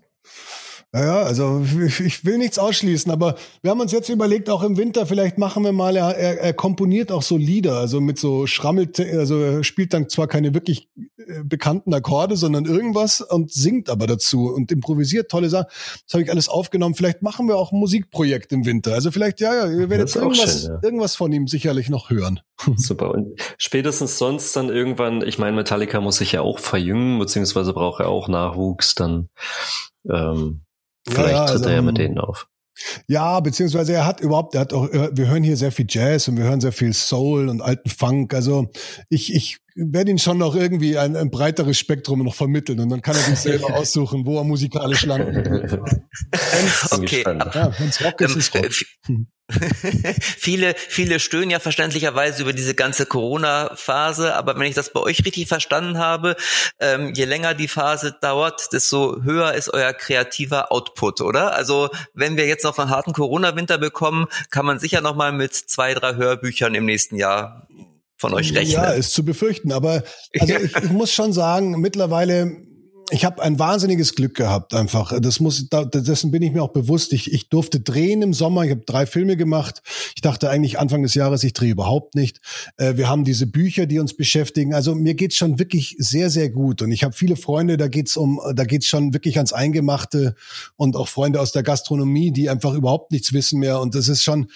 ja, 1.02 1.22
also 1.22 1.64
ich 2.04 2.24
will 2.24 2.38
nichts 2.38 2.58
ausschließen, 2.58 3.10
aber 3.10 3.36
wir 3.62 3.70
haben 3.70 3.80
uns 3.80 3.92
jetzt 3.92 4.08
überlegt, 4.08 4.48
auch 4.48 4.62
im 4.62 4.76
Winter, 4.76 5.06
vielleicht 5.06 5.38
machen 5.38 5.64
wir 5.64 5.72
mal, 5.72 5.96
er, 5.96 6.16
er, 6.16 6.40
er 6.40 6.52
komponiert 6.52 7.10
auch 7.10 7.22
so 7.22 7.36
Lieder, 7.36 7.78
also 7.78 8.00
mit 8.00 8.18
so 8.18 8.46
Schrammelt, 8.46 9.00
also 9.00 9.40
er 9.40 9.64
spielt 9.64 9.92
dann 9.92 10.08
zwar 10.08 10.28
keine 10.28 10.54
wirklich 10.54 10.88
äh, 10.96 11.42
bekannten 11.44 11.92
Akkorde, 11.92 12.36
sondern 12.36 12.64
irgendwas 12.64 13.20
und 13.20 13.52
singt 13.52 13.90
aber 13.90 14.06
dazu 14.06 14.46
und 14.46 14.70
improvisiert 14.70 15.30
tolle 15.30 15.48
Sachen. 15.48 15.66
Das 16.06 16.14
habe 16.14 16.22
ich 16.22 16.30
alles 16.30 16.48
aufgenommen. 16.48 16.94
Vielleicht 16.94 17.22
machen 17.22 17.48
wir 17.48 17.56
auch 17.56 17.72
ein 17.72 17.78
Musikprojekt 17.78 18.52
im 18.52 18.64
Winter. 18.64 18.94
Also 18.94 19.10
vielleicht, 19.10 19.40
ja, 19.40 19.54
ja, 19.54 19.70
ihr 19.70 19.90
werdet 19.90 20.14
irgendwas, 20.14 20.62
schön, 20.62 20.70
ja. 20.70 20.78
irgendwas 20.82 21.16
von 21.16 21.32
ihm 21.32 21.48
sicherlich 21.48 21.88
noch 21.88 22.10
hören. 22.10 22.40
Super. 22.76 23.10
Und 23.10 23.40
spätestens 23.58 24.18
sonst 24.18 24.54
dann 24.54 24.68
irgendwann, 24.68 25.22
ich 25.22 25.38
meine, 25.38 25.56
Metallica 25.56 26.00
muss 26.00 26.18
sich 26.18 26.32
ja 26.32 26.42
auch 26.42 26.58
verjüngen, 26.58 27.18
beziehungsweise 27.18 27.72
braucht 27.72 28.00
er 28.00 28.08
auch 28.08 28.28
Nachwuchs, 28.28 28.94
dann 28.94 29.28
ähm, 30.08 30.64
Vielleicht 31.06 31.32
ja, 31.32 31.46
tritt 31.46 31.56
also, 31.56 31.68
er 31.68 31.74
ja 31.74 31.82
mit 31.82 31.98
denen 31.98 32.18
auf. 32.18 32.48
Ja, 33.06 33.38
beziehungsweise 33.40 33.92
er 33.92 34.06
hat 34.06 34.20
überhaupt, 34.20 34.54
er 34.54 34.62
hat 34.62 34.72
auch, 34.72 34.88
wir 34.90 35.28
hören 35.28 35.44
hier 35.44 35.56
sehr 35.56 35.70
viel 35.70 35.86
Jazz 35.88 36.26
und 36.26 36.36
wir 36.36 36.44
hören 36.44 36.60
sehr 36.60 36.72
viel 36.72 36.92
Soul 36.92 37.48
und 37.48 37.60
alten 37.60 37.88
Funk. 37.88 38.34
Also 38.34 38.70
ich, 39.08 39.32
ich 39.32 39.58
werde 39.76 40.10
ihn 40.10 40.18
schon 40.18 40.38
noch 40.38 40.56
irgendwie 40.56 40.98
ein, 40.98 41.16
ein 41.16 41.30
breiteres 41.30 41.78
Spektrum 41.78 42.24
noch 42.24 42.34
vermitteln 42.34 42.80
und 42.80 42.88
dann 42.88 43.00
kann 43.02 43.14
er 43.14 43.22
sich 43.22 43.38
selber 43.38 43.74
aussuchen, 43.76 44.26
wo 44.26 44.38
er 44.38 44.44
musikalisch 44.44 45.06
landen 45.06 45.36
okay. 46.90 47.24
Ja, 47.26 47.72
wenn's 47.78 48.04
Rock 48.04 48.20
ist, 48.20 48.36
ist 48.36 48.54
Rock. 48.54 48.70
Viele, 50.38 50.74
viele 50.76 51.20
stöhnen 51.20 51.50
ja 51.50 51.58
verständlicherweise 51.58 52.42
über 52.42 52.54
diese 52.54 52.74
ganze 52.74 53.04
Corona-Phase, 53.04 54.34
aber 54.34 54.58
wenn 54.58 54.66
ich 54.66 54.74
das 54.74 54.90
bei 54.90 55.00
euch 55.00 55.24
richtig 55.24 55.48
verstanden 55.48 55.98
habe, 55.98 56.36
ähm, 56.80 57.12
je 57.14 57.26
länger 57.26 57.52
die 57.52 57.68
Phase 57.68 58.16
dauert, 58.22 58.72
desto 58.72 59.22
höher 59.22 59.52
ist 59.52 59.68
euer 59.68 59.92
kreativer 59.92 60.72
Output, 60.72 61.20
oder? 61.20 61.54
Also 61.54 61.90
wenn 62.14 62.38
wir 62.38 62.46
jetzt 62.46 62.64
noch 62.64 62.78
einen 62.78 62.88
harten 62.88 63.12
Corona-Winter 63.12 63.76
bekommen, 63.76 64.28
kann 64.50 64.64
man 64.64 64.78
sicher 64.78 65.02
noch 65.02 65.14
mal 65.14 65.32
mit 65.32 65.54
zwei, 65.54 65.92
drei 65.92 66.14
Hörbüchern 66.14 66.74
im 66.74 66.86
nächsten 66.86 67.16
Jahr 67.16 67.68
von 68.16 68.32
euch 68.32 68.54
rechnen. 68.54 68.72
Ja, 68.72 68.92
ist 68.92 69.12
zu 69.12 69.26
befürchten, 69.26 69.72
aber 69.72 70.04
also 70.40 70.54
ich, 70.54 70.74
ich 70.74 70.90
muss 70.90 71.12
schon 71.12 71.34
sagen, 71.34 71.80
mittlerweile 71.80 72.64
ich 73.10 73.24
habe 73.24 73.42
ein 73.42 73.58
wahnsinniges 73.58 74.14
Glück 74.14 74.34
gehabt 74.34 74.74
einfach. 74.74 75.18
Das 75.20 75.38
muss, 75.38 75.68
dessen 75.70 76.30
bin 76.30 76.42
ich 76.42 76.52
mir 76.52 76.62
auch 76.62 76.72
bewusst. 76.72 77.12
Ich, 77.12 77.32
ich 77.32 77.48
durfte 77.48 77.80
drehen 77.80 78.22
im 78.22 78.32
Sommer. 78.32 78.64
Ich 78.64 78.70
habe 78.70 78.82
drei 78.86 79.06
Filme 79.06 79.36
gemacht. 79.36 79.82
Ich 80.14 80.22
dachte 80.22 80.48
eigentlich 80.48 80.78
Anfang 80.78 81.02
des 81.02 81.14
Jahres, 81.14 81.44
ich 81.44 81.52
drehe 81.52 81.72
überhaupt 81.72 82.14
nicht. 82.14 82.40
Äh, 82.76 82.96
wir 82.96 83.08
haben 83.08 83.24
diese 83.24 83.46
Bücher, 83.46 83.86
die 83.86 83.98
uns 83.98 84.16
beschäftigen. 84.16 84.74
Also 84.74 84.94
mir 84.94 85.14
geht's 85.14 85.36
schon 85.36 85.58
wirklich 85.58 85.96
sehr, 85.98 86.30
sehr 86.30 86.48
gut. 86.50 86.82
Und 86.82 86.92
ich 86.92 87.04
habe 87.04 87.14
viele 87.14 87.36
Freunde, 87.36 87.76
da 87.76 87.88
geht's 87.88 88.16
um, 88.16 88.40
da 88.54 88.64
geht's 88.64 88.86
schon 88.86 89.12
wirklich 89.12 89.36
ans 89.36 89.52
Eingemachte 89.52 90.34
und 90.76 90.96
auch 90.96 91.08
Freunde 91.08 91.40
aus 91.40 91.52
der 91.52 91.62
Gastronomie, 91.62 92.32
die 92.32 92.48
einfach 92.48 92.74
überhaupt 92.74 93.12
nichts 93.12 93.32
wissen 93.32 93.60
mehr. 93.60 93.80
Und 93.80 93.94
das 93.94 94.08
ist 94.08 94.22
schon, 94.22 94.48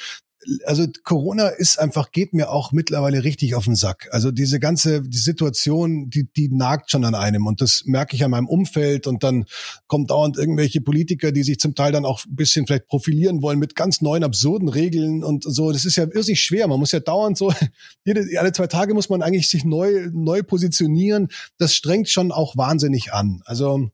also 0.64 0.86
Corona 1.04 1.48
ist 1.48 1.78
einfach, 1.78 2.12
geht 2.12 2.32
mir 2.32 2.50
auch 2.50 2.72
mittlerweile 2.72 3.24
richtig 3.24 3.54
auf 3.54 3.64
den 3.64 3.74
Sack. 3.74 4.08
Also 4.12 4.30
diese 4.30 4.60
ganze, 4.60 5.02
die 5.02 5.18
Situation, 5.18 6.10
die, 6.10 6.30
die 6.32 6.48
nagt 6.48 6.90
schon 6.90 7.04
an 7.04 7.14
einem 7.14 7.46
und 7.46 7.60
das 7.60 7.82
merke 7.86 8.14
ich 8.14 8.24
an 8.24 8.30
meinem 8.30 8.46
Umfeld 8.46 9.06
und 9.06 9.24
dann 9.24 9.46
kommt 9.86 10.10
dauernd 10.10 10.36
irgendwelche 10.36 10.80
Politiker, 10.80 11.32
die 11.32 11.42
sich 11.42 11.58
zum 11.58 11.74
Teil 11.74 11.92
dann 11.92 12.04
auch 12.04 12.24
ein 12.24 12.36
bisschen 12.36 12.66
vielleicht 12.66 12.86
profilieren 12.86 13.42
wollen 13.42 13.58
mit 13.58 13.74
ganz 13.74 14.00
neuen, 14.00 14.24
absurden 14.24 14.68
Regeln 14.68 15.24
und 15.24 15.44
so. 15.44 15.72
Das 15.72 15.84
ist 15.84 15.96
ja 15.96 16.04
irrsinnig 16.04 16.40
schwer. 16.40 16.68
Man 16.68 16.78
muss 16.78 16.92
ja 16.92 17.00
dauernd 17.00 17.36
so, 17.36 17.52
jede, 18.04 18.26
alle 18.38 18.52
zwei 18.52 18.68
Tage 18.68 18.94
muss 18.94 19.08
man 19.08 19.22
eigentlich 19.22 19.48
sich 19.48 19.64
neu, 19.64 20.08
neu 20.12 20.42
positionieren. 20.42 21.28
Das 21.58 21.74
strengt 21.74 22.08
schon 22.08 22.32
auch 22.32 22.56
wahnsinnig 22.56 23.12
an. 23.12 23.42
Also, 23.44 23.90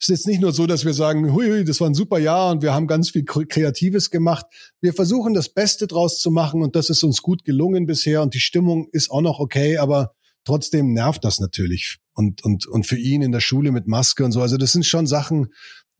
es 0.00 0.08
ist 0.08 0.18
jetzt 0.20 0.26
nicht 0.28 0.40
nur 0.40 0.52
so, 0.52 0.66
dass 0.66 0.84
wir 0.84 0.94
sagen, 0.94 1.32
hui, 1.32 1.64
das 1.64 1.80
war 1.80 1.88
ein 1.88 1.94
super 1.94 2.18
Jahr 2.20 2.52
und 2.52 2.62
wir 2.62 2.72
haben 2.72 2.86
ganz 2.86 3.10
viel 3.10 3.24
Kreatives 3.24 4.10
gemacht. 4.10 4.46
Wir 4.80 4.94
versuchen 4.94 5.34
das 5.34 5.48
Beste 5.48 5.88
draus 5.88 6.20
zu 6.20 6.30
machen 6.30 6.62
und 6.62 6.76
das 6.76 6.88
ist 6.88 7.02
uns 7.02 7.20
gut 7.20 7.44
gelungen 7.44 7.86
bisher 7.86 8.22
und 8.22 8.32
die 8.34 8.40
Stimmung 8.40 8.88
ist 8.92 9.10
auch 9.10 9.22
noch 9.22 9.40
okay, 9.40 9.78
aber 9.78 10.14
trotzdem 10.44 10.92
nervt 10.92 11.24
das 11.24 11.40
natürlich. 11.40 11.98
Und, 12.14 12.44
und, 12.44 12.66
und 12.66 12.86
für 12.86 12.96
ihn 12.96 13.22
in 13.22 13.32
der 13.32 13.40
Schule 13.40 13.72
mit 13.72 13.88
Maske 13.88 14.24
und 14.24 14.30
so. 14.30 14.40
Also 14.40 14.56
das 14.56 14.72
sind 14.72 14.86
schon 14.86 15.08
Sachen, 15.08 15.48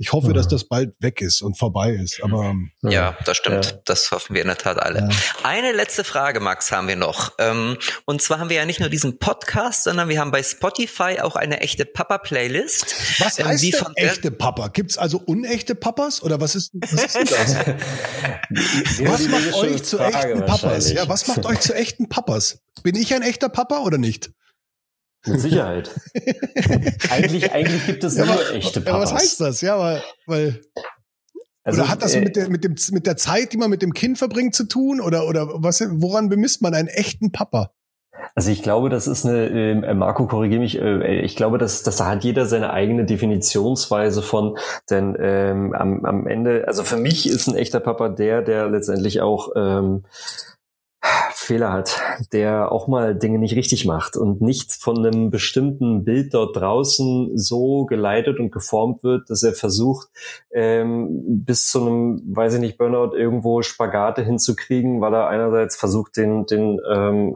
Ich 0.00 0.12
hoffe, 0.12 0.32
dass 0.32 0.46
das 0.46 0.62
bald 0.62 0.94
weg 1.00 1.20
ist 1.20 1.42
und 1.42 1.58
vorbei 1.58 1.90
ist. 1.90 2.22
Aber 2.22 2.54
ja, 2.82 3.16
das 3.24 3.36
stimmt. 3.36 3.66
Ja. 3.66 3.72
Das 3.84 4.12
hoffen 4.12 4.32
wir 4.32 4.42
in 4.42 4.46
der 4.46 4.56
Tat 4.56 4.80
alle. 4.80 5.00
Ja. 5.00 5.08
Eine 5.42 5.72
letzte 5.72 6.04
Frage, 6.04 6.38
Max, 6.38 6.70
haben 6.70 6.86
wir 6.86 6.94
noch. 6.94 7.32
Ähm, 7.38 7.76
und 8.04 8.22
zwar 8.22 8.38
haben 8.38 8.48
wir 8.48 8.58
ja 8.58 8.64
nicht 8.64 8.78
nur 8.78 8.90
diesen 8.90 9.18
Podcast, 9.18 9.82
sondern 9.82 10.08
wir 10.08 10.20
haben 10.20 10.30
bei 10.30 10.44
Spotify 10.44 11.18
auch 11.20 11.34
eine 11.34 11.62
echte 11.62 11.84
Papa-Playlist. 11.84 12.94
Was 13.18 13.40
ähm, 13.40 13.46
heißt 13.46 13.64
ähm, 13.64 13.72
denn 13.72 14.06
echte 14.06 14.30
Papa? 14.30 14.68
Gibt's 14.68 14.98
also 14.98 15.18
unechte 15.18 15.74
Papas 15.74 16.22
oder 16.22 16.40
was 16.40 16.54
ist, 16.54 16.70
was 16.74 16.92
ist 16.92 17.16
denn 17.16 17.26
das? 17.26 17.56
was 19.00 19.28
macht 19.28 19.54
euch 19.54 19.82
zu 19.82 19.98
echten 19.98 20.46
Papas? 20.46 20.92
Ja, 20.92 21.08
was 21.08 21.26
macht 21.26 21.44
euch 21.44 21.58
zu 21.58 21.74
echten 21.74 22.08
Papas? 22.08 22.60
Bin 22.84 22.94
ich 22.94 23.12
ein 23.14 23.22
echter 23.22 23.48
Papa 23.48 23.78
oder 23.80 23.98
nicht? 23.98 24.30
Mit 25.28 25.40
Sicherheit. 25.40 25.90
eigentlich, 27.10 27.52
eigentlich 27.52 27.86
gibt 27.86 28.04
es 28.04 28.16
ja, 28.16 28.24
nur 28.24 28.34
aber, 28.34 28.54
echte 28.54 28.80
Papas. 28.80 29.10
Ja, 29.10 29.16
was 29.16 29.22
heißt 29.22 29.40
das? 29.40 29.60
Ja, 29.60 29.78
weil, 29.78 30.02
weil 30.26 30.60
also, 31.64 31.82
oder 31.82 31.90
hat 31.90 32.02
das 32.02 32.14
äh, 32.14 32.20
mit, 32.20 32.36
der, 32.36 32.48
mit, 32.48 32.64
dem, 32.64 32.76
mit 32.92 33.06
der 33.06 33.16
Zeit, 33.16 33.52
die 33.52 33.58
man 33.58 33.68
mit 33.68 33.82
dem 33.82 33.92
Kind 33.92 34.18
verbringt, 34.18 34.54
zu 34.54 34.64
tun? 34.64 35.00
Oder, 35.00 35.28
oder 35.28 35.48
was, 35.62 35.82
woran 35.86 36.28
bemisst 36.28 36.62
man 36.62 36.74
einen 36.74 36.88
echten 36.88 37.30
Papa? 37.30 37.72
Also 38.34 38.50
ich 38.50 38.62
glaube, 38.62 38.88
das 38.88 39.06
ist 39.06 39.26
eine, 39.26 39.48
äh, 39.48 39.94
Marco, 39.94 40.26
korrigiere 40.26 40.60
mich, 40.60 40.80
äh, 40.80 41.20
ich 41.20 41.36
glaube, 41.36 41.58
dass, 41.58 41.82
dass 41.82 41.96
da 41.96 42.06
hat 42.06 42.24
jeder 42.24 42.46
seine 42.46 42.72
eigene 42.72 43.04
Definitionsweise 43.04 44.22
von, 44.22 44.56
denn 44.90 45.16
ähm, 45.18 45.74
am, 45.74 46.04
am 46.04 46.26
Ende, 46.26 46.64
also 46.66 46.84
für 46.84 46.96
mich 46.96 47.28
ist 47.28 47.48
ein 47.48 47.56
echter 47.56 47.80
Papa 47.80 48.08
der, 48.08 48.42
der 48.42 48.68
letztendlich 48.68 49.20
auch 49.20 49.50
ähm, 49.56 50.04
Fehler 51.48 51.72
hat, 51.72 51.98
der 52.32 52.70
auch 52.70 52.88
mal 52.88 53.14
Dinge 53.14 53.38
nicht 53.38 53.56
richtig 53.56 53.86
macht 53.86 54.16
und 54.18 54.42
nicht 54.42 54.70
von 54.72 54.98
einem 54.98 55.30
bestimmten 55.30 56.04
Bild 56.04 56.34
dort 56.34 56.54
draußen 56.56 57.38
so 57.38 57.86
geleitet 57.86 58.38
und 58.38 58.52
geformt 58.52 59.02
wird, 59.02 59.30
dass 59.30 59.42
er 59.42 59.54
versucht, 59.54 60.08
ähm, 60.52 61.08
bis 61.44 61.70
zu 61.70 61.80
einem, 61.80 62.22
weiß 62.36 62.54
ich 62.54 62.60
nicht, 62.60 62.76
Burnout 62.76 63.16
irgendwo 63.16 63.62
Spagate 63.62 64.22
hinzukriegen, 64.22 65.00
weil 65.00 65.14
er 65.14 65.28
einerseits 65.28 65.74
versucht, 65.74 66.18
den, 66.18 66.44
den 66.44 66.80
ähm, 66.92 67.34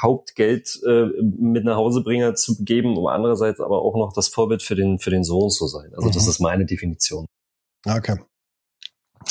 Hauptgeld 0.00 0.80
äh, 0.86 1.06
mit 1.22 1.64
nach 1.64 1.76
Hausebringer 1.76 2.36
zu 2.36 2.62
geben, 2.64 2.96
um 2.96 3.08
andererseits 3.08 3.60
aber 3.60 3.82
auch 3.82 3.96
noch 3.96 4.12
das 4.12 4.28
Vorbild 4.28 4.62
für 4.62 4.76
den, 4.76 5.00
für 5.00 5.10
den 5.10 5.24
Sohn 5.24 5.50
zu 5.50 5.66
sein. 5.66 5.90
Also 5.96 6.08
mhm. 6.08 6.12
das 6.12 6.28
ist 6.28 6.38
meine 6.38 6.66
Definition. 6.66 7.26
Okay. 7.84 8.16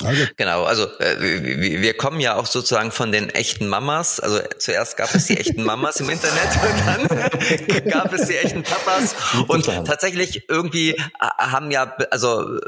Also. 0.04 0.26
Genau, 0.38 0.64
also 0.64 0.88
äh, 1.00 1.82
wir 1.82 1.96
kommen 1.96 2.20
ja 2.20 2.36
auch 2.36 2.46
sozusagen 2.46 2.92
von 2.92 3.12
den 3.12 3.30
echten 3.30 3.68
Mamas. 3.68 4.20
Also 4.20 4.40
zuerst 4.58 4.98
gab 4.98 5.14
es 5.14 5.26
die 5.26 5.38
echten 5.38 5.64
Mamas 5.64 6.00
im 6.00 6.10
Internet 6.10 6.50
und 7.08 7.12
dann 7.12 7.90
gab 7.90 8.14
es 8.14 8.28
die 8.28 8.38
echten 8.38 8.64
Papas. 8.64 9.16
Und 9.48 9.66
tatsächlich 9.86 10.50
irgendwie 10.50 10.92
äh, 10.92 11.00
haben 11.20 11.72
ja, 11.72 11.96
also 12.12 12.60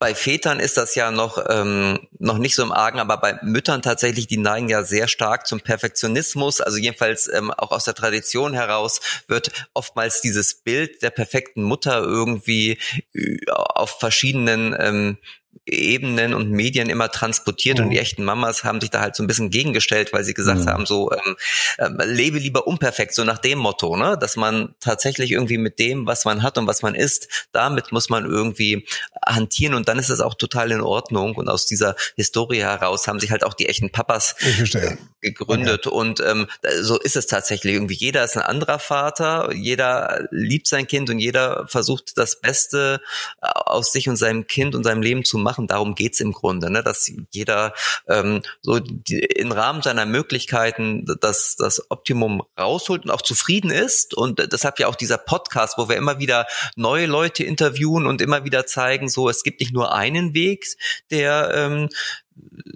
bei 0.00 0.14
Vätern 0.14 0.60
ist 0.60 0.78
das 0.78 0.94
ja 0.94 1.10
noch, 1.10 1.44
ähm, 1.50 2.08
noch 2.18 2.38
nicht 2.38 2.54
so 2.54 2.62
im 2.62 2.72
Argen, 2.72 2.98
aber 3.00 3.18
bei 3.18 3.38
Müttern 3.42 3.82
tatsächlich, 3.82 4.26
die 4.26 4.38
neigen 4.38 4.70
ja 4.70 4.82
sehr 4.82 5.08
stark 5.08 5.46
zum 5.46 5.60
Perfektionismus. 5.60 6.62
Also 6.62 6.78
jedenfalls 6.78 7.28
ähm, 7.30 7.50
auch 7.50 7.70
aus 7.70 7.84
der 7.84 7.92
Tradition 7.92 8.54
heraus 8.54 9.00
wird 9.28 9.68
oftmals 9.74 10.22
dieses 10.22 10.54
Bild 10.54 11.02
der 11.02 11.10
perfekten 11.10 11.62
Mutter 11.62 12.00
irgendwie 12.00 12.78
äh, 13.12 13.36
auf 13.50 14.00
verschiedenen 14.00 14.74
ähm, 14.78 15.18
Ebenen 15.66 16.34
und 16.34 16.50
Medien 16.50 16.88
immer 16.88 17.10
transportiert 17.10 17.78
mhm. 17.78 17.84
und 17.84 17.90
die 17.90 17.98
echten 17.98 18.24
Mamas 18.24 18.64
haben 18.64 18.80
sich 18.80 18.90
da 18.90 19.00
halt 19.00 19.14
so 19.14 19.22
ein 19.22 19.26
bisschen 19.26 19.50
gegengestellt, 19.50 20.12
weil 20.12 20.24
sie 20.24 20.34
gesagt 20.34 20.60
mhm. 20.60 20.68
haben, 20.68 20.86
so 20.86 21.12
ähm, 21.12 21.36
äh, 21.78 22.04
lebe 22.06 22.38
lieber 22.38 22.66
unperfekt, 22.66 23.14
so 23.14 23.24
nach 23.24 23.38
dem 23.38 23.58
Motto, 23.58 23.96
ne, 23.96 24.16
dass 24.18 24.36
man 24.36 24.74
tatsächlich 24.80 25.32
irgendwie 25.32 25.58
mit 25.58 25.78
dem, 25.78 26.06
was 26.06 26.24
man 26.24 26.42
hat 26.42 26.58
und 26.58 26.66
was 26.66 26.82
man 26.82 26.94
ist, 26.94 27.48
damit 27.52 27.92
muss 27.92 28.08
man 28.08 28.24
irgendwie 28.24 28.86
hantieren 29.24 29.74
und 29.74 29.88
dann 29.88 29.98
ist 29.98 30.08
es 30.08 30.20
auch 30.20 30.34
total 30.34 30.72
in 30.72 30.80
Ordnung 30.80 31.36
und 31.36 31.48
aus 31.48 31.66
dieser 31.66 31.94
Historie 32.16 32.62
heraus 32.62 33.06
haben 33.06 33.20
sich 33.20 33.30
halt 33.30 33.44
auch 33.44 33.54
die 33.54 33.68
echten 33.68 33.90
Papas 33.90 34.36
äh, 34.74 34.96
gegründet 35.20 35.86
okay. 35.86 35.96
und 35.96 36.20
ähm, 36.20 36.46
so 36.80 36.98
ist 36.98 37.16
es 37.16 37.26
tatsächlich 37.26 37.74
irgendwie. 37.74 37.94
Jeder 37.94 38.24
ist 38.24 38.36
ein 38.36 38.42
anderer 38.42 38.78
Vater, 38.78 39.52
jeder 39.52 40.26
liebt 40.30 40.66
sein 40.66 40.86
Kind 40.86 41.10
und 41.10 41.18
jeder 41.18 41.66
versucht 41.68 42.16
das 42.16 42.40
Beste 42.40 43.00
äh, 43.42 43.46
aus 43.46 43.92
sich 43.92 44.08
und 44.08 44.16
seinem 44.16 44.46
Kind 44.46 44.74
und 44.74 44.84
seinem 44.84 45.02
Leben 45.02 45.24
zu 45.24 45.38
machen. 45.42 45.66
Darum 45.66 45.94
geht's 45.94 46.20
im 46.20 46.32
Grunde, 46.32 46.70
ne? 46.70 46.82
dass 46.82 47.10
jeder 47.30 47.74
ähm, 48.08 48.42
so 48.62 48.78
die, 48.80 49.18
im 49.18 49.52
Rahmen 49.52 49.82
seiner 49.82 50.06
Möglichkeiten 50.06 51.06
das, 51.20 51.56
das 51.56 51.90
Optimum 51.90 52.42
rausholt 52.58 53.04
und 53.04 53.10
auch 53.10 53.22
zufrieden 53.22 53.70
ist. 53.70 54.14
Und 54.14 54.52
deshalb 54.52 54.78
ja 54.78 54.88
auch 54.88 54.96
dieser 54.96 55.18
Podcast, 55.18 55.78
wo 55.78 55.88
wir 55.88 55.96
immer 55.96 56.18
wieder 56.18 56.46
neue 56.76 57.06
Leute 57.06 57.44
interviewen 57.44 58.06
und 58.06 58.20
immer 58.20 58.44
wieder 58.44 58.66
zeigen, 58.66 59.08
so 59.08 59.28
es 59.28 59.42
gibt 59.42 59.60
nicht 59.60 59.72
nur 59.72 59.94
einen 59.94 60.34
Weg, 60.34 60.66
der 61.10 61.52
ähm, 61.54 61.88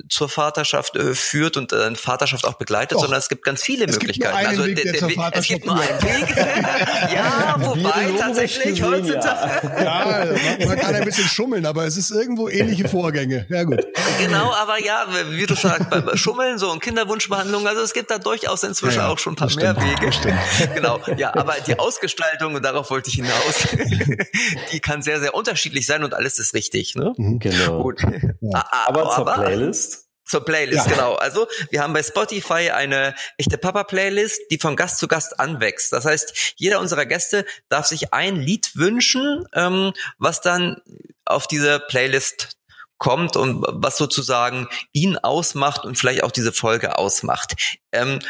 zur 0.09 0.29
Vaterschaft 0.29 0.97
äh, 0.97 1.15
führt 1.15 1.57
und 1.57 1.73
äh, 1.73 1.95
Vaterschaft 1.95 2.45
auch 2.45 2.55
begleitet, 2.55 2.93
Doch. 2.93 3.03
sondern 3.03 3.19
es 3.19 3.29
gibt 3.29 3.45
ganz 3.45 3.63
viele 3.63 3.87
es 3.87 3.93
Möglichkeiten. 3.93 4.47
also 4.47 4.67
Weg, 4.67 4.77
der, 4.77 4.93
der 4.93 5.09
Weg, 5.09 5.19
es 5.33 5.47
gibt 5.47 5.67
nur 5.67 5.75
einen 5.75 6.03
Weg. 6.03 6.37
ja, 7.15 7.57
wobei 7.59 8.11
tatsächlich 8.19 8.83
heutzutage. 8.83 9.71
Ja, 9.83 10.27
man, 10.59 10.69
man, 10.69 10.79
kann 10.79 10.95
ein 10.95 11.05
bisschen 11.05 11.27
schummeln, 11.27 11.67
aber 11.67 11.85
es 11.85 11.97
ist 11.97 12.11
irgendwo 12.11 12.49
ähnliche 12.49 12.89
Vorgänge. 12.89 13.47
Ja 13.49 13.65
gut. 13.65 13.85
Genau, 14.21 14.53
aber 14.53 14.83
ja, 14.83 15.07
wie 15.31 15.47
du 15.47 15.55
sagst, 15.55 15.91
bei 15.91 16.17
Schummeln 16.17 16.59
so 16.59 16.71
und 16.71 16.81
Kinderwunschbehandlung, 16.81 17.67
also 17.67 17.83
es 17.83 17.93
gibt 17.93 18.11
da 18.11 18.19
durchaus 18.19 18.63
inzwischen 18.63 18.99
ja, 18.99 19.09
auch 19.09 19.19
schon 19.19 19.35
ein 19.35 19.37
paar 19.37 19.55
mehr 19.55 19.77
Wege. 19.77 20.11
Genau, 20.75 21.01
ja, 21.17 21.35
aber 21.35 21.55
die 21.67 21.79
Ausgestaltung, 21.79 22.55
und 22.55 22.65
darauf 22.65 22.91
wollte 22.91 23.09
ich 23.09 23.17
hinaus, 23.17 23.69
die 24.73 24.81
kann 24.81 25.03
sehr, 25.03 25.21
sehr 25.21 25.35
unterschiedlich 25.35 25.87
sein 25.87 26.05
und 26.05 26.15
alles 26.15 26.39
ist 26.39 26.55
richtig. 26.55 26.95
Ne? 26.95 27.13
Mhm, 27.17 27.39
genau. 27.39 27.83
Gut. 27.83 28.03
Ja. 28.41 28.65
Aber, 28.87 29.17
aber 29.17 29.54
Playlist? 29.57 30.05
Zur 30.27 30.45
Playlist, 30.45 30.87
ja. 30.87 30.93
genau. 30.93 31.15
Also 31.15 31.47
wir 31.71 31.83
haben 31.83 31.93
bei 31.93 32.03
Spotify 32.03 32.71
eine 32.71 33.15
echte 33.37 33.59
Papa-Playlist, 33.59 34.41
die 34.51 34.59
von 34.59 34.75
Gast 34.75 34.99
zu 34.99 35.07
Gast 35.07 35.39
anwächst. 35.39 35.93
Das 35.93 36.07
heißt, 36.07 36.55
jeder 36.57 36.81
unserer 36.81 37.05
Gäste 37.05 37.45
darf 37.69 37.87
sich 37.87 38.15
ein 38.15 38.37
Lied 38.37 38.75
wünschen, 38.75 39.47
ähm, 39.53 39.93
was 40.19 40.41
dann 40.41 40.81
auf 41.27 41.47
diese 41.47 41.79
Playlist 41.79 42.57
kommt 42.97 43.37
und 43.37 43.67
was 43.69 43.99
sozusagen 43.99 44.69
ihn 44.93 45.19
ausmacht 45.19 45.85
und 45.85 45.99
vielleicht 45.99 46.23
auch 46.23 46.31
diese 46.31 46.53
Folge 46.53 46.97
ausmacht. 46.97 47.83
Ähm, 47.93 48.21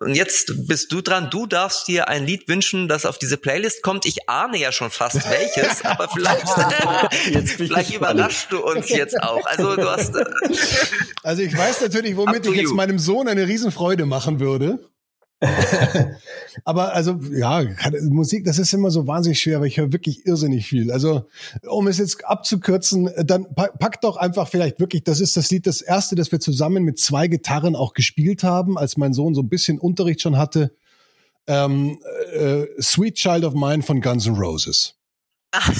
und 0.00 0.14
jetzt 0.14 0.66
bist 0.66 0.92
du 0.92 1.00
dran. 1.00 1.30
Du 1.30 1.46
darfst 1.46 1.88
dir 1.88 2.08
ein 2.08 2.26
Lied 2.26 2.48
wünschen, 2.48 2.88
das 2.88 3.06
auf 3.06 3.18
diese 3.18 3.36
Playlist 3.36 3.82
kommt. 3.82 4.06
Ich 4.06 4.28
ahne 4.28 4.58
ja 4.58 4.72
schon 4.72 4.90
fast 4.90 5.16
welches, 5.30 5.84
aber 5.84 6.08
vielleicht, 6.08 6.46
vielleicht 7.56 7.94
überraschst 7.94 8.50
du 8.50 8.64
uns 8.64 8.88
jetzt 8.88 9.20
auch. 9.22 9.44
Also 9.46 9.76
du 9.76 9.90
hast. 9.90 10.14
Äh, 10.14 10.24
also 11.22 11.42
ich 11.42 11.56
weiß 11.56 11.80
natürlich, 11.82 12.16
womit 12.16 12.46
ich 12.46 12.54
jetzt 12.54 12.72
meinem 12.72 12.98
Sohn 12.98 13.28
eine 13.28 13.46
Riesenfreude 13.46 14.06
machen 14.06 14.40
würde. 14.40 14.78
aber 16.64 16.94
also 16.94 17.20
ja, 17.30 17.62
Musik, 18.08 18.44
das 18.44 18.58
ist 18.58 18.72
immer 18.72 18.90
so 18.90 19.06
wahnsinnig 19.06 19.40
schwer, 19.40 19.60
weil 19.60 19.66
ich 19.66 19.76
höre 19.76 19.92
wirklich 19.92 20.24
irrsinnig 20.24 20.66
viel. 20.66 20.90
Also 20.90 21.26
um 21.68 21.88
es 21.88 21.98
jetzt 21.98 22.24
abzukürzen, 22.24 23.10
dann 23.24 23.46
pack 23.54 24.00
doch 24.00 24.16
einfach 24.16 24.48
vielleicht 24.48 24.80
wirklich, 24.80 25.04
das 25.04 25.20
ist 25.20 25.36
das 25.36 25.50
Lied, 25.50 25.66
das 25.66 25.82
erste, 25.82 26.14
das 26.14 26.32
wir 26.32 26.40
zusammen 26.40 26.84
mit 26.84 26.98
zwei 26.98 27.28
Gitarren 27.28 27.76
auch 27.76 27.92
gespielt 27.92 28.44
haben, 28.44 28.78
als 28.78 28.96
mein 28.96 29.12
Sohn 29.12 29.34
so 29.34 29.42
ein 29.42 29.48
bisschen 29.48 29.78
Unterricht 29.78 30.22
schon 30.22 30.38
hatte. 30.38 30.74
Ähm, 31.46 31.98
äh, 32.32 32.64
Sweet 32.80 33.16
Child 33.16 33.44
of 33.44 33.54
Mine 33.54 33.82
von 33.82 34.00
Guns 34.00 34.26
N' 34.26 34.36
Roses. 34.36 34.94
Ach. 35.52 35.70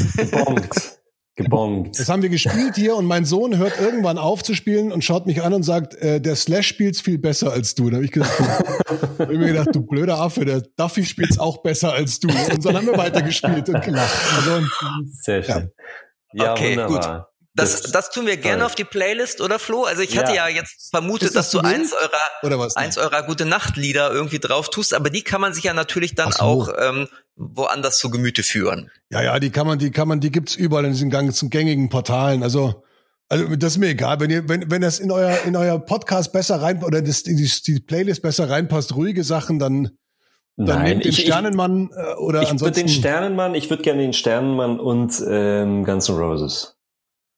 Gebongt. 1.37 1.99
Das 1.99 2.09
haben 2.09 2.22
wir 2.22 2.30
gespielt 2.30 2.76
hier 2.76 2.97
und 2.97 3.05
mein 3.05 3.26
Sohn 3.26 3.59
hört 3.59 3.78
irgendwann 3.78 4.16
auf 4.16 4.43
zu 4.43 4.55
spielen 4.55 4.91
und 4.91 5.05
schaut 5.05 5.26
mich 5.26 5.43
an 5.43 5.53
und 5.53 5.64
sagt, 5.64 5.95
äh, 5.97 6.18
der 6.18 6.34
Slash 6.34 6.66
spielt's 6.66 7.03
viel 7.03 7.18
besser 7.18 7.53
als 7.53 7.74
du. 7.74 7.91
Da 7.91 7.97
habe 7.97 8.07
ich, 8.07 8.11
gedacht, 8.11 8.32
hab 9.18 9.30
ich 9.30 9.39
mir 9.39 9.49
gedacht, 9.49 9.68
du 9.72 9.82
blöder 9.82 10.18
Affe, 10.18 10.47
der 10.47 10.62
Duffy 10.76 11.05
spielt's 11.05 11.39
auch 11.39 11.59
besser 11.59 11.93
als 11.93 12.20
du. 12.20 12.28
Und 12.28 12.64
dann 12.64 12.76
haben 12.76 12.87
wir 12.87 12.97
weitergespielt 12.97 13.68
und 13.68 13.82
gelacht. 13.82 14.16
Also, 14.34 14.66
Sehr 15.20 15.43
schön. 15.43 15.70
Ja, 16.32 16.45
ja 16.45 16.53
okay, 16.53 16.70
wunderbar. 16.70 17.18
Gut. 17.18 17.36
Das, 17.57 17.83
das 17.83 18.11
tun 18.11 18.27
wir 18.27 18.37
gerne 18.37 18.67
auf 18.67 18.75
die 18.75 18.85
Playlist, 18.85 19.41
oder 19.41 19.59
Flo? 19.59 19.85
Also 19.85 20.03
ich 20.03 20.19
hatte 20.19 20.35
ja, 20.35 20.47
ja 20.47 20.57
jetzt 20.57 20.91
vermutet, 20.91 21.29
das 21.29 21.51
dass 21.51 21.51
du 21.51 21.61
eins 21.61 21.95
eurer, 21.95 22.69
eins 22.77 22.99
eurer 22.99 23.23
gute 23.23 23.47
Nachtlieder 23.47 24.13
irgendwie 24.13 24.39
drauf 24.39 24.69
tust, 24.69 24.93
aber 24.93 25.09
die 25.09 25.23
kann 25.23 25.41
man 25.41 25.55
sich 25.55 25.65
ja 25.65 25.73
natürlich 25.73 26.15
dann 26.15 26.33
so. 26.33 26.41
auch 26.41 26.69
ähm, 26.79 27.09
woanders 27.35 27.99
zu 27.99 28.11
Gemüte 28.11 28.43
führen. 28.43 28.91
Ja, 29.11 29.23
ja, 29.23 29.39
die 29.39 29.51
kann 29.51 29.67
man, 29.67 29.79
die 29.79 29.91
kann 29.91 30.07
man, 30.07 30.21
die 30.21 30.31
gibt's 30.31 30.55
überall 30.55 30.85
in 30.85 30.93
diesen 30.93 31.09
ganzen 31.09 31.49
gängigen 31.49 31.89
Portalen. 31.89 32.43
Also, 32.43 32.85
also 33.31 33.57
das 33.57 33.73
ist 33.73 33.79
mir 33.79 33.89
egal, 33.89 34.21
wenn 34.21 34.31
ihr, 34.31 34.47
wenn, 34.49 34.71
wenn 34.71 34.83
das 34.83 34.99
in 34.99 35.11
euer, 35.11 35.39
in 35.47 35.57
euer 35.57 35.79
Podcast 35.79 36.35
besser 36.35 36.61
rein 36.61 36.85
oder 36.85 37.01
das, 37.01 37.23
die, 37.23 37.35
die 37.35 37.81
Playlist 37.81 38.21
besser 38.21 38.51
reinpasst, 38.51 38.95
ruhige 38.95 39.25
Sachen, 39.25 39.59
dann 39.59 39.97
dann 40.59 40.79
Nein, 40.79 41.01
den 41.01 41.11
ich, 41.11 41.21
Sternenmann 41.21 41.91
äh, 41.95 42.15
oder 42.15 42.41
ich 42.41 42.51
ansonsten. 42.51 42.81
Ich 42.81 42.85
würde 42.85 42.93
den 42.93 43.01
Sternenmann, 43.01 43.55
ich 43.55 43.69
würde 43.69 43.83
gerne 43.83 44.01
den 44.01 44.15
Sternenmann 44.15 44.81
und 44.81 45.23
ähm, 45.29 45.85
Guns 45.85 46.09
N' 46.09 46.17
Roses. 46.17 46.76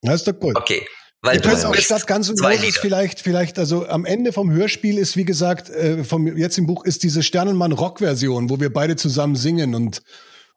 Ja, 0.03 0.15
ist 0.15 0.27
doch 0.27 0.39
gut. 0.39 0.57
Okay. 0.57 0.87
Weil 1.21 1.37
Ihr 1.37 1.41
du 1.41 1.49
könnt 1.49 1.65
auch 1.65 1.75
statt 1.75 2.07
ganz 2.07 2.29
und 2.29 2.41
Roses 2.41 2.79
vielleicht, 2.79 3.21
vielleicht, 3.21 3.59
also 3.59 3.89
am 3.89 4.05
Ende 4.05 4.33
vom 4.33 4.53
Hörspiel 4.53 4.99
ist, 4.99 5.17
wie 5.17 5.25
gesagt, 5.25 5.69
äh, 5.69 6.05
vom 6.05 6.37
jetzt 6.37 6.59
im 6.59 6.67
Buch 6.67 6.85
ist 6.85 7.03
diese 7.03 7.25
Sternenmann-Rock-Version, 7.25 8.51
wo 8.51 8.61
wir 8.61 8.73
beide 8.73 8.95
zusammen 8.95 9.35
singen 9.35 9.75
und 9.75 10.03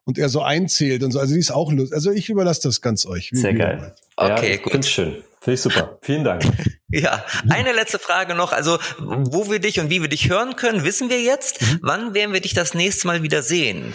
und 0.04 0.18
er 0.18 0.28
so 0.28 0.42
einzählt 0.42 1.02
und 1.02 1.12
so. 1.12 1.20
Also 1.20 1.34
die 1.34 1.40
ist 1.40 1.52
auch 1.52 1.72
lustig. 1.72 1.94
Also 1.94 2.10
ich 2.10 2.28
überlasse 2.28 2.62
das 2.64 2.80
ganz 2.80 3.06
euch. 3.06 3.30
Sehr 3.32 3.54
geil. 3.54 3.94
Okay, 4.16 4.52
ja, 4.52 4.56
gut. 4.56 4.72
Finde 4.72 4.86
schön. 4.86 5.24
Finde 5.40 5.54
ich 5.54 5.60
super. 5.60 5.98
Vielen 6.02 6.24
Dank. 6.24 6.44
ja, 6.88 7.24
eine 7.50 7.72
letzte 7.72 7.98
Frage 7.98 8.34
noch. 8.34 8.52
Also, 8.52 8.78
wo 8.98 9.50
wir 9.50 9.58
dich 9.58 9.80
und 9.80 9.90
wie 9.90 10.00
wir 10.00 10.08
dich 10.08 10.28
hören 10.28 10.56
können, 10.56 10.84
wissen 10.84 11.10
wir 11.10 11.20
jetzt. 11.20 11.60
Mhm. 11.62 11.78
Wann 11.82 12.14
werden 12.14 12.32
wir 12.32 12.40
dich 12.40 12.54
das 12.54 12.74
nächste 12.74 13.06
Mal 13.08 13.22
wieder 13.22 13.42
sehen? 13.42 13.94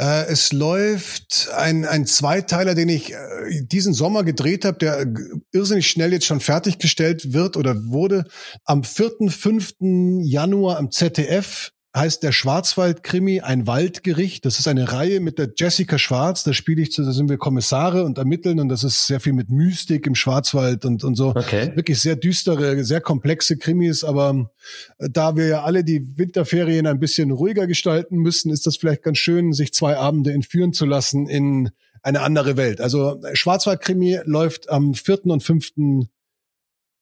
Äh, 0.00 0.26
es 0.26 0.52
läuft 0.52 1.50
ein, 1.54 1.84
ein 1.84 2.06
Zweiteiler, 2.06 2.74
den 2.74 2.88
ich 2.88 3.12
äh, 3.12 3.16
diesen 3.62 3.94
Sommer 3.94 4.22
gedreht 4.22 4.64
habe, 4.64 4.78
der 4.78 5.12
irrsinnig 5.52 5.90
schnell 5.90 6.12
jetzt 6.12 6.26
schon 6.26 6.40
fertiggestellt 6.40 7.32
wird 7.32 7.56
oder 7.56 7.74
wurde. 7.86 8.24
Am 8.64 8.84
4., 8.84 9.28
5. 9.28 9.74
Januar 10.22 10.78
am 10.78 10.92
ZDF 10.92 11.72
heißt 11.98 12.22
der 12.22 12.32
Schwarzwald-Krimi 12.32 13.40
ein 13.40 13.66
Waldgericht. 13.66 14.44
Das 14.44 14.58
ist 14.58 14.68
eine 14.68 14.92
Reihe 14.92 15.20
mit 15.20 15.38
der 15.38 15.50
Jessica 15.56 15.98
Schwarz. 15.98 16.44
Da 16.44 16.52
spiele 16.52 16.82
ich 16.82 16.92
zu, 16.92 17.04
da 17.04 17.12
sind 17.12 17.28
wir 17.28 17.36
Kommissare 17.36 18.04
und 18.04 18.18
ermitteln 18.18 18.60
und 18.60 18.68
das 18.68 18.84
ist 18.84 19.06
sehr 19.06 19.20
viel 19.20 19.32
mit 19.32 19.50
Mystik 19.50 20.06
im 20.06 20.14
Schwarzwald 20.14 20.84
und, 20.84 21.04
und 21.04 21.14
so. 21.14 21.30
Okay. 21.30 21.72
Wirklich 21.74 22.00
sehr 22.00 22.16
düstere, 22.16 22.84
sehr 22.84 23.00
komplexe 23.00 23.56
Krimis. 23.58 24.04
Aber 24.04 24.50
äh, 24.98 25.08
da 25.10 25.36
wir 25.36 25.46
ja 25.46 25.62
alle 25.64 25.84
die 25.84 26.16
Winterferien 26.16 26.86
ein 26.86 27.00
bisschen 27.00 27.30
ruhiger 27.30 27.66
gestalten 27.66 28.16
müssen, 28.16 28.50
ist 28.50 28.66
das 28.66 28.76
vielleicht 28.76 29.02
ganz 29.02 29.18
schön, 29.18 29.52
sich 29.52 29.72
zwei 29.74 29.96
Abende 29.96 30.32
entführen 30.32 30.72
zu 30.72 30.86
lassen 30.86 31.28
in 31.28 31.70
eine 32.02 32.20
andere 32.20 32.56
Welt. 32.56 32.80
Also 32.80 33.20
Schwarzwald-Krimi 33.32 34.20
läuft 34.24 34.70
am 34.70 34.94
4. 34.94 35.26
und 35.26 35.42
5. 35.42 35.72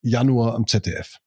Januar 0.02 0.54
am 0.54 0.66
ZDF. 0.66 1.18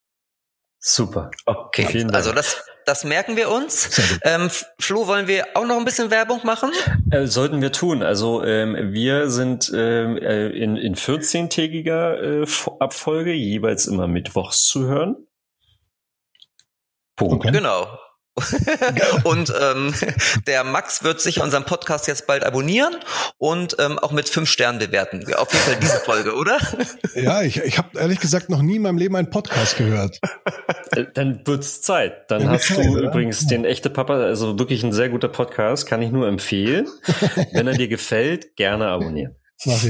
Super. 0.80 1.30
Okay. 1.44 1.86
Vielen 1.86 2.08
Dank. 2.08 2.16
Also 2.16 2.32
das 2.32 2.62
das 2.86 3.04
merken 3.04 3.36
wir 3.36 3.50
uns. 3.50 4.18
Ähm, 4.22 4.50
Flo, 4.78 5.06
wollen 5.06 5.28
wir 5.28 5.46
auch 5.54 5.64
noch 5.64 5.76
ein 5.76 5.84
bisschen 5.84 6.10
Werbung 6.10 6.40
machen? 6.44 6.72
Äh, 7.10 7.26
sollten 7.26 7.62
wir 7.62 7.72
tun. 7.72 8.02
Also 8.02 8.42
ähm, 8.42 8.92
wir 8.92 9.30
sind 9.30 9.70
ähm, 9.74 10.16
äh, 10.18 10.48
in, 10.48 10.76
in 10.76 10.94
14-tägiger 10.96 12.42
äh, 12.42 12.46
Abfolge 12.80 13.32
jeweils 13.32 13.86
immer 13.86 14.08
mittwochs 14.08 14.64
zu 14.64 14.86
hören. 14.86 15.16
Punkt. 17.16 17.44
Okay. 17.44 17.52
Genau. 17.52 17.98
und 19.24 19.52
ähm, 19.60 19.94
der 20.46 20.64
Max 20.64 21.02
wird 21.04 21.20
sich 21.20 21.40
unseren 21.40 21.64
Podcast 21.64 22.06
jetzt 22.06 22.26
bald 22.26 22.44
abonnieren 22.44 22.96
und 23.38 23.76
ähm, 23.78 23.98
auch 23.98 24.12
mit 24.12 24.28
fünf 24.28 24.48
Sternen 24.48 24.78
bewerten. 24.78 25.22
Auf 25.34 25.52
jeden 25.52 25.64
Fall 25.64 25.76
diese 25.80 26.00
Folge, 26.00 26.34
oder? 26.34 26.58
Ja, 27.14 27.42
ich, 27.42 27.56
ich 27.58 27.76
habe 27.76 27.98
ehrlich 27.98 28.20
gesagt 28.20 28.50
noch 28.50 28.62
nie 28.62 28.76
in 28.76 28.82
meinem 28.82 28.96
Leben 28.96 29.16
einen 29.16 29.30
Podcast 29.30 29.76
gehört. 29.76 30.20
Äh, 30.92 31.06
dann 31.12 31.44
wird's 31.44 31.82
Zeit. 31.82 32.30
Dann 32.30 32.48
hast 32.48 32.70
du 32.70 32.80
ja. 32.80 33.00
übrigens 33.00 33.46
den 33.46 33.64
echte 33.64 33.90
Papa, 33.90 34.14
also 34.14 34.58
wirklich 34.58 34.84
ein 34.84 34.92
sehr 34.92 35.08
guter 35.08 35.28
Podcast, 35.28 35.86
kann 35.86 36.02
ich 36.02 36.10
nur 36.10 36.28
empfehlen. 36.28 36.86
Wenn 37.52 37.66
er 37.66 37.74
dir 37.74 37.88
gefällt, 37.88 38.56
gerne 38.56 38.86
abonnieren. 38.86 39.39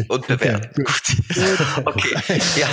Und 0.08 0.26
bewerten. 0.26 0.84
Okay. 0.84 1.54
okay. 1.84 2.40
Ja. 2.56 2.66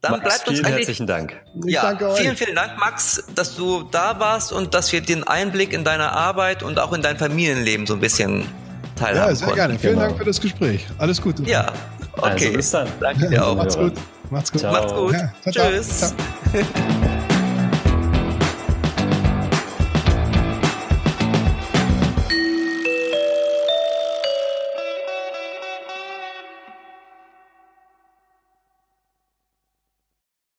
Dann 0.00 0.12
Max, 0.12 0.24
bleibt 0.24 0.48
uns 0.48 0.60
vielen 0.60 0.72
herzlichen 0.72 1.06
Dank. 1.06 1.34
Ja, 1.66 1.94
vielen, 2.14 2.34
vielen 2.36 2.54
Dank, 2.54 2.78
Max, 2.78 3.22
dass 3.34 3.54
du 3.56 3.82
da 3.82 4.18
warst 4.18 4.50
und 4.52 4.72
dass 4.72 4.92
wir 4.92 5.02
den 5.02 5.24
Einblick 5.24 5.74
in 5.74 5.84
deine 5.84 6.12
Arbeit 6.12 6.62
und 6.62 6.78
auch 6.78 6.92
in 6.94 7.02
dein 7.02 7.18
Familienleben 7.18 7.86
so 7.86 7.94
ein 7.94 8.00
bisschen 8.00 8.46
teilhaben 8.96 9.28
Ja, 9.30 9.34
sehr 9.34 9.46
konnten. 9.46 9.56
gerne. 9.56 9.78
Vielen 9.78 9.94
genau. 9.94 10.06
Dank 10.06 10.18
für 10.18 10.24
das 10.24 10.40
Gespräch. 10.40 10.86
Alles 10.96 11.20
Gute. 11.20 11.42
Ja, 11.42 11.70
okay. 12.16 12.28
Also 12.30 12.52
bis 12.52 12.70
dann. 12.70 12.88
Danke 12.98 13.28
dir 13.28 13.46
auch. 13.46 13.56
Macht's 13.56 13.76
gut. 13.76 13.92
Macht's 14.30 14.52
gut. 14.52 14.62
Macht's 14.62 14.92
gut. 14.94 15.12
Ja, 15.12 15.32
ciao, 15.52 15.70
Tschüss. 15.70 15.98
Ciao. 15.98 17.26